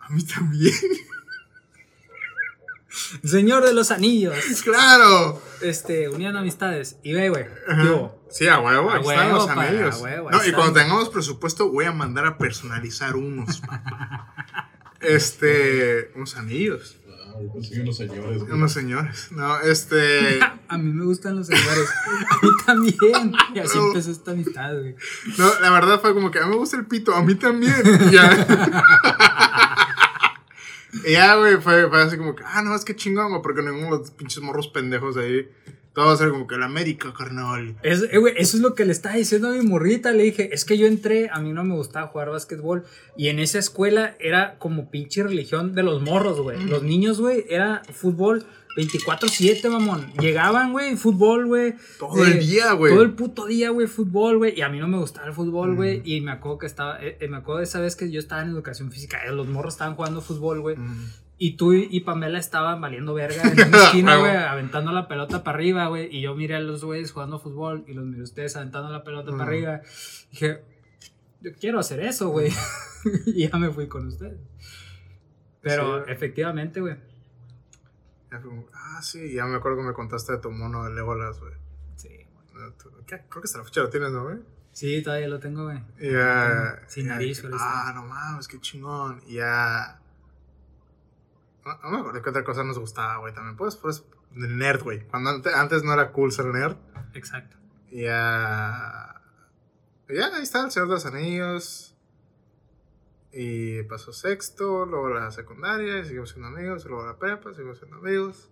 a 0.00 0.08
mí 0.08 0.24
también. 0.24 0.74
Señor 3.22 3.64
de 3.64 3.74
los 3.74 3.90
Anillos. 3.90 4.34
¡Claro! 4.64 5.42
Este, 5.60 6.08
unían 6.08 6.36
amistades. 6.36 6.96
Y 7.02 7.12
ve, 7.12 7.28
güey. 7.28 7.44
Sí, 8.30 8.48
a 8.48 8.58
huevo, 8.60 8.90
A 8.90 9.00
están 9.00 9.06
huevo, 9.06 9.32
los 9.36 9.46
pa, 9.46 9.62
anillos. 9.62 10.00
huevo, 10.00 10.30
no, 10.30 10.36
y 10.38 10.40
están. 10.40 10.54
cuando 10.54 10.72
tengamos 10.80 11.08
presupuesto, 11.10 11.70
voy 11.70 11.84
a 11.84 11.92
mandar 11.92 12.26
a 12.26 12.38
personalizar 12.38 13.16
unos, 13.16 13.60
papá. 13.60 14.34
Este, 15.00 16.10
unos 16.16 16.36
anillos. 16.36 16.96
Que 17.70 17.80
unos 17.80 17.96
señores. 17.96 18.38
güey. 18.42 18.52
Unos 18.52 18.72
señores. 18.72 19.28
No, 19.32 19.60
este. 19.60 20.38
A 20.68 20.78
mí 20.78 20.92
me 20.92 21.04
gustan 21.04 21.36
los 21.36 21.46
señores. 21.46 21.88
A 22.66 22.74
mí 22.74 22.92
también. 22.96 23.32
Y 23.54 23.58
así 23.58 23.78
No. 23.78 23.88
empezó 23.88 24.10
esta 24.10 24.30
amistad, 24.32 24.72
güey. 24.78 24.94
No, 25.38 25.60
la 25.60 25.70
verdad 25.70 26.00
fue 26.00 26.14
como 26.14 26.30
que 26.30 26.38
a 26.38 26.44
mí 26.44 26.50
me 26.50 26.56
gusta 26.56 26.76
el 26.76 26.86
pito, 26.86 27.14
a 27.14 27.22
mí 27.22 27.34
también. 27.34 27.74
Y 28.08 28.10
ya. 28.12 28.46
Y 31.04 31.12
ya, 31.12 31.34
güey, 31.36 31.58
fue, 31.60 31.88
fue 31.90 32.02
así 32.02 32.16
como 32.16 32.34
que, 32.34 32.42
ah, 32.46 32.62
no, 32.62 32.74
es 32.74 32.84
que 32.84 32.96
chingón, 32.96 33.28
güey, 33.28 33.42
porque 33.42 33.60
ninguno 33.60 33.96
de 33.96 33.98
los 33.98 34.10
pinches 34.12 34.42
morros 34.42 34.68
pendejos 34.68 35.16
ahí. 35.18 35.46
Todo 35.96 36.06
va 36.08 36.12
a 36.12 36.16
ser 36.16 36.28
como 36.30 36.46
que 36.46 36.54
el 36.56 36.62
América, 36.62 37.12
carnal. 37.16 37.74
Es- 37.82 38.02
eh, 38.02 38.20
eso 38.36 38.56
es 38.58 38.62
lo 38.62 38.74
que 38.74 38.84
le 38.84 38.92
estaba 38.92 39.14
diciendo 39.16 39.48
a 39.48 39.52
mi 39.52 39.62
morrita. 39.62 40.12
Le 40.12 40.24
dije, 40.24 40.54
es 40.54 40.66
que 40.66 40.76
yo 40.76 40.86
entré, 40.86 41.30
a 41.32 41.40
mí 41.40 41.52
no 41.54 41.64
me 41.64 41.74
gustaba 41.74 42.06
jugar 42.08 42.28
básquetbol. 42.28 42.84
Y 43.16 43.28
en 43.28 43.38
esa 43.38 43.58
escuela 43.58 44.14
era 44.20 44.58
como 44.58 44.90
pinche 44.90 45.22
religión 45.22 45.74
de 45.74 45.82
los 45.82 46.02
morros, 46.02 46.38
güey. 46.40 46.62
Los 46.64 46.82
niños, 46.82 47.18
güey, 47.18 47.46
era 47.48 47.80
fútbol 47.94 48.44
24-7, 48.76 49.70
mamón. 49.70 50.12
Llegaban, 50.20 50.72
güey, 50.72 50.96
fútbol, 50.96 51.46
güey. 51.46 51.74
Todo 51.98 52.24
el 52.26 52.32
Eh, 52.34 52.38
día, 52.40 52.72
güey. 52.72 52.92
Todo 52.92 53.02
el 53.02 53.12
puto 53.14 53.46
día, 53.46 53.70
güey, 53.70 53.86
fútbol, 53.86 54.36
güey. 54.36 54.52
Y 54.54 54.60
a 54.60 54.68
mí 54.68 54.78
no 54.78 54.88
me 54.88 54.98
gustaba 54.98 55.26
el 55.26 55.32
fútbol, 55.32 55.74
güey. 55.76 56.02
Y 56.04 56.20
me 56.20 56.32
acuerdo 56.32 56.58
que 56.58 56.66
estaba, 56.66 57.02
eh, 57.02 57.16
eh, 57.20 57.28
me 57.28 57.38
acuerdo 57.38 57.60
de 57.60 57.64
esa 57.64 57.80
vez 57.80 57.96
que 57.96 58.10
yo 58.10 58.20
estaba 58.20 58.42
en 58.42 58.50
educación 58.50 58.92
física. 58.92 59.18
eh, 59.26 59.32
los 59.32 59.48
morros 59.48 59.72
estaban 59.72 59.94
jugando 59.94 60.20
fútbol, 60.20 60.60
güey. 60.60 60.76
Mm. 60.76 61.06
Y 61.38 61.56
tú 61.56 61.74
y 61.74 62.00
Pamela 62.00 62.38
estaban 62.38 62.80
valiendo 62.80 63.12
verga 63.12 63.42
en 63.42 63.52
una 63.68 63.84
esquina, 63.84 64.16
güey, 64.16 64.34
aventando 64.36 64.90
la 64.92 65.06
pelota 65.06 65.44
para 65.44 65.56
arriba, 65.58 65.88
güey. 65.88 66.08
Y 66.14 66.22
yo 66.22 66.34
miré 66.34 66.56
a 66.56 66.60
los 66.60 66.82
güeyes 66.84 67.12
jugando 67.12 67.38
fútbol 67.38 67.84
y 67.86 67.92
los 67.94 68.06
miré 68.06 68.20
a 68.22 68.24
ustedes 68.24 68.56
aventando 68.56 68.90
la 68.90 69.04
pelota 69.04 69.32
Mm. 69.32 69.36
para 69.38 69.50
arriba. 69.50 69.80
Dije, 70.30 70.62
yo 71.42 71.50
quiero 71.60 71.78
hacer 71.78 72.00
eso, 72.00 72.30
güey. 72.30 72.50
y 73.26 73.48
ya 73.48 73.56
me 73.58 73.70
fui 73.70 73.86
con 73.86 74.06
ustedes. 74.06 74.38
Pero 75.60 76.04
Sí. 76.06 76.12
efectivamente, 76.12 76.80
güey. 76.80 76.96
Ah, 78.74 79.00
sí, 79.02 79.32
ya 79.34 79.46
me 79.46 79.56
acuerdo 79.56 79.78
que 79.78 79.84
me 79.84 79.92
contaste 79.92 80.32
de 80.32 80.38
tu 80.38 80.50
mono 80.50 80.84
de 80.84 80.94
Legolas, 80.94 81.38
güey. 81.40 81.52
Sí, 81.96 82.08
güey. 82.52 82.70
¿qué? 83.06 83.22
Creo 83.28 83.42
que 83.42 83.46
hasta 83.46 83.58
la 83.58 83.64
fecha 83.64 83.80
lo 83.82 83.88
tienes, 83.90 84.10
¿no, 84.12 84.24
güey? 84.24 84.38
Sí, 84.72 85.02
todavía 85.02 85.28
lo 85.28 85.38
tengo, 85.38 85.64
güey. 85.64 85.78
Y 85.98 86.12
ya. 86.12 86.80
Sin 86.86 87.06
nariz, 87.08 87.42
ahí 87.44 87.50
Ah, 87.54 87.92
no 87.94 88.04
mames, 88.06 88.46
qué 88.48 88.58
chingón. 88.60 89.20
Ya. 89.26 90.00
No, 91.66 91.78
no 91.82 91.90
me 91.90 91.98
acuerdo 91.98 92.22
qué 92.22 92.30
otra 92.30 92.44
cosa 92.44 92.62
nos 92.62 92.78
gustaba, 92.78 93.18
güey. 93.18 93.34
También, 93.34 93.56
pues, 93.56 93.74
pues, 93.74 94.04
nerd, 94.30 94.84
güey. 94.84 95.04
Cuando 95.08 95.30
antes, 95.30 95.52
antes 95.52 95.82
no 95.82 95.92
era 95.92 96.12
cool 96.12 96.30
ser 96.30 96.46
nerd. 96.46 96.76
Exacto. 97.12 97.56
Y 97.90 98.02
ya. 98.02 99.20
ya, 100.08 100.36
ahí 100.36 100.42
está 100.42 100.64
el 100.64 100.70
Señor 100.70 100.88
de 100.88 100.94
los 100.94 101.06
Anillos. 101.06 101.96
Y 103.32 103.82
pasó 103.82 104.12
sexto, 104.12 104.86
luego 104.86 105.10
la 105.10 105.30
secundaria, 105.32 105.98
y 105.98 106.04
seguimos 106.04 106.30
siendo 106.30 106.48
amigos. 106.48 106.84
y 106.84 106.88
Luego 106.88 107.04
la 107.04 107.18
prepa, 107.18 107.52
seguimos 107.52 107.78
siendo 107.78 107.96
amigos. 107.96 108.48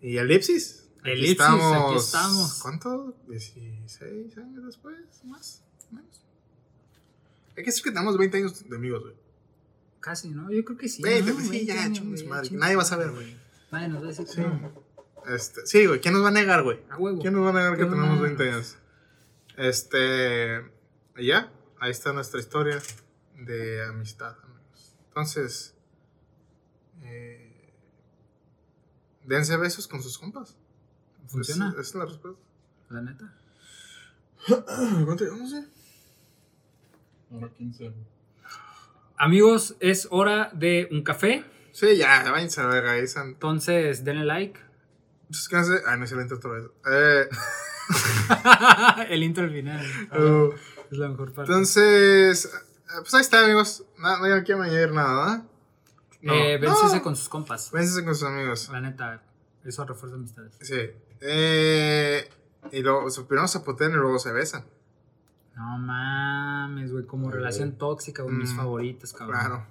Y 0.00 0.16
elipsis. 0.16 0.88
Aquí 1.00 1.10
Elipsis, 1.10 1.40
aquí 1.40 1.96
estamos. 1.96 2.58
¿Cuánto? 2.62 3.14
¿16 3.28 4.38
años 4.38 4.64
después? 4.64 4.96
¿Más? 5.24 5.62
¿Menos? 5.90 6.24
Hay 7.50 7.56
que 7.56 7.64
decir 7.64 7.84
que 7.84 7.90
tenemos 7.90 8.16
20 8.16 8.36
años 8.38 8.68
de 8.68 8.76
amigos, 8.76 9.02
güey. 9.02 9.25
Casi, 10.00 10.30
¿no? 10.30 10.50
Yo 10.50 10.64
creo 10.64 10.78
que 10.78 10.88
sí. 10.88 11.02
20, 11.02 11.30
¿no? 11.30 11.34
pues 11.34 11.44
sí, 11.46 11.50
20 11.50 11.66
ya, 11.74 11.82
años, 11.82 11.98
chingue 11.98 12.16
su 12.16 12.24
güey, 12.26 12.38
madre. 12.38 12.50
Nadie 12.52 12.76
va 12.76 12.82
a 12.82 12.86
saber, 12.86 13.10
güey. 13.10 13.36
Nadie 13.72 13.88
nos 13.88 14.00
va 14.02 14.06
a 14.06 14.08
decir 14.08 14.24
que 14.26 14.32
Sí. 14.32 14.40
no. 14.40 14.72
Este, 15.34 15.66
sí, 15.66 15.86
güey. 15.86 16.00
¿Quién 16.00 16.14
nos 16.14 16.22
va 16.22 16.28
a 16.28 16.32
negar, 16.32 16.62
güey? 16.62 16.78
A 16.90 16.96
huevo. 16.96 17.20
¿Quién 17.20 17.34
nos 17.34 17.44
va 17.44 17.50
a 17.50 17.52
negar 17.52 17.76
que 17.76 17.84
No 17.84 17.90
tenemos 17.90 18.16
mames. 18.18 18.36
20 18.38 18.50
años? 18.50 18.76
Este. 19.56 20.62
y 21.16 21.26
ya, 21.26 21.52
ahí 21.80 21.90
está 21.90 22.12
nuestra 22.12 22.38
historia 22.38 22.78
de 23.38 23.84
amistad, 23.86 24.36
amigos. 24.44 24.94
Entonces. 25.08 25.74
Eh, 27.02 27.72
dense 29.24 29.56
besos 29.56 29.88
con 29.88 30.02
sus 30.02 30.18
compas. 30.18 30.56
¿Funciona? 31.26 31.70
Esa 31.70 31.80
es 31.80 31.94
la 31.96 32.04
respuesta. 32.04 32.40
La 32.90 33.00
neta. 33.02 33.34
¿Cuánto 35.04 35.24
llevamos, 35.24 35.52
eh? 35.54 35.64
Ahora 37.32 37.48
15. 37.52 37.92
Amigos, 39.18 39.76
es 39.80 40.08
hora 40.10 40.50
de 40.52 40.88
un 40.90 41.02
café. 41.02 41.44
Sí, 41.72 41.96
ya, 41.96 42.30
váyanse 42.30 42.60
a 42.60 42.66
verga. 42.66 42.92
Ahí. 42.92 43.04
Entonces, 43.24 44.04
denle 44.04 44.24
like. 44.24 44.58
Suscríbanse. 45.30 45.82
Ay, 45.86 45.98
no 45.98 46.04
es 46.04 46.12
el 46.12 46.20
intro 46.20 46.36
otra 46.36 46.50
vez. 46.52 46.64
Eh, 46.90 47.28
el 49.10 49.22
intro 49.22 49.44
al 49.44 49.50
final. 49.50 49.84
uh, 50.12 50.52
Es 50.90 50.98
la 50.98 51.08
mejor 51.08 51.32
parte. 51.32 51.50
entonces. 51.52 52.44
eh, 52.46 52.48
Pues 52.98 53.14
ahí 53.14 53.20
está, 53.20 53.44
amigos. 53.44 53.84
No, 53.98 54.18
no, 54.18 54.44
quiero 54.44 54.62
añadir 54.62 54.92
nada. 54.92 55.44
No. 56.22 56.32
eh, 56.34 56.58
vénsese 56.58 56.96
No. 56.96 57.02
con 57.02 57.16
sus 57.16 57.28
compas. 57.28 57.70
Vénsese 57.72 58.04
con 58.04 58.14
sus 58.14 58.28
amigos. 58.28 58.68
La 58.70 58.80
neta, 58.80 59.22
eso 59.64 59.84
refuerza 59.84 60.16
amistades. 60.16 60.52
Sí. 60.60 60.90
Eh, 61.20 62.28
y 62.72 62.80
luego, 62.82 63.06
primero 63.28 63.48
se 63.48 63.60
putean 63.60 63.92
y 63.92 63.94
luego 63.94 64.18
se 64.18 64.32
besan. 64.32 64.64
No 65.56 65.78
mames, 65.78 66.92
güey, 66.92 67.06
como 67.06 67.30
relación 67.30 67.72
tóxica, 67.78 68.22
güey, 68.22 68.34
mis 68.36 68.52
Mm, 68.52 68.56
favoritas, 68.56 69.12
cabrón. 69.12 69.40
Claro. 69.40 69.66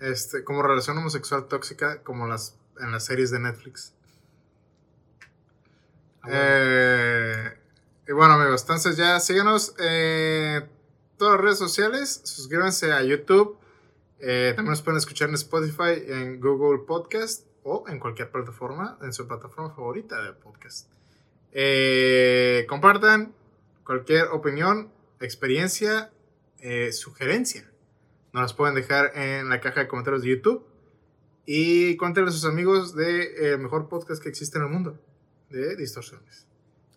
Este, 0.00 0.44
como 0.44 0.62
relación 0.62 0.96
homosexual 0.98 1.46
tóxica, 1.46 2.02
como 2.02 2.26
las 2.26 2.58
en 2.80 2.90
las 2.90 3.04
series 3.04 3.30
de 3.30 3.38
Netflix. 3.40 3.94
Ah, 6.22 6.28
bueno. 6.28 6.38
Eh, 6.40 7.58
y 8.08 8.12
bueno, 8.12 8.34
amigos, 8.34 8.62
entonces 8.62 8.96
ya 8.96 9.18
síganos 9.20 9.74
en 9.78 10.68
todas 11.16 11.34
las 11.34 11.40
redes 11.44 11.58
sociales. 11.58 12.20
Suscríbanse 12.24 12.92
a 12.92 13.02
YouTube. 13.02 13.58
Eh, 14.20 14.52
también 14.56 14.70
nos 14.70 14.82
pueden 14.82 14.98
escuchar 14.98 15.28
en 15.28 15.34
Spotify, 15.34 16.02
en 16.06 16.40
Google 16.40 16.84
Podcast 16.86 17.46
o 17.62 17.84
en 17.88 17.98
cualquier 17.98 18.30
plataforma, 18.30 18.98
en 19.02 19.12
su 19.12 19.26
plataforma 19.26 19.70
favorita 19.74 20.22
de 20.22 20.32
podcast. 20.32 20.88
Eh, 21.52 22.64
compartan 22.68 23.32
cualquier 23.86 24.26
opinión, 24.28 24.92
experiencia, 25.20 26.10
eh, 26.58 26.92
sugerencia. 26.92 27.70
Nos 28.32 28.42
las 28.42 28.52
pueden 28.52 28.74
dejar 28.74 29.12
en 29.16 29.48
la 29.48 29.60
caja 29.60 29.80
de 29.80 29.88
comentarios 29.88 30.22
de 30.22 30.30
YouTube. 30.30 30.66
Y 31.46 31.96
cuéntenle 31.96 32.30
a 32.30 32.32
sus 32.32 32.44
amigos 32.44 32.94
de 32.96 33.52
el 33.52 33.58
mejor 33.60 33.88
podcast 33.88 34.20
que 34.20 34.28
existe 34.28 34.58
en 34.58 34.64
el 34.64 34.70
mundo, 34.70 34.98
de 35.48 35.76
distorsiones. 35.76 36.46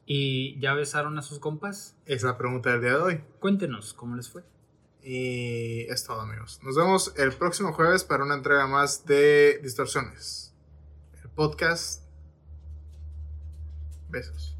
¿Y 0.06 0.60
ya 0.60 0.74
besaron 0.74 1.20
a 1.20 1.22
sus 1.22 1.38
compas? 1.38 1.96
Es 2.08 2.24
la 2.24 2.36
pregunta 2.36 2.72
del 2.72 2.82
día 2.82 2.90
de 2.92 2.96
hoy. 2.96 3.24
Cuéntenos 3.40 3.94
cómo 3.94 4.16
les 4.16 4.28
fue. 4.28 4.44
Y 5.04 5.82
es 5.84 6.04
todo, 6.04 6.22
amigos. 6.22 6.60
Nos 6.64 6.76
vemos 6.76 7.14
el 7.16 7.32
próximo 7.32 7.74
jueves 7.74 8.04
para 8.04 8.24
una 8.24 8.34
entrega 8.34 8.66
más 8.66 9.06
de 9.06 9.60
Distorsiones. 9.62 10.56
El 11.24 11.30
podcast. 11.30 12.04
Besos. 14.10 14.59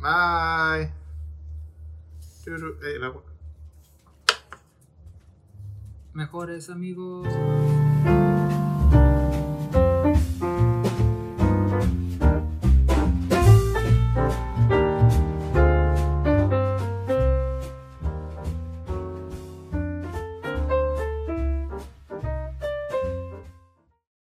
Bye. 0.00 0.92
Eh. 2.44 3.22
Mejores 6.14 6.70
amigos. 6.70 7.28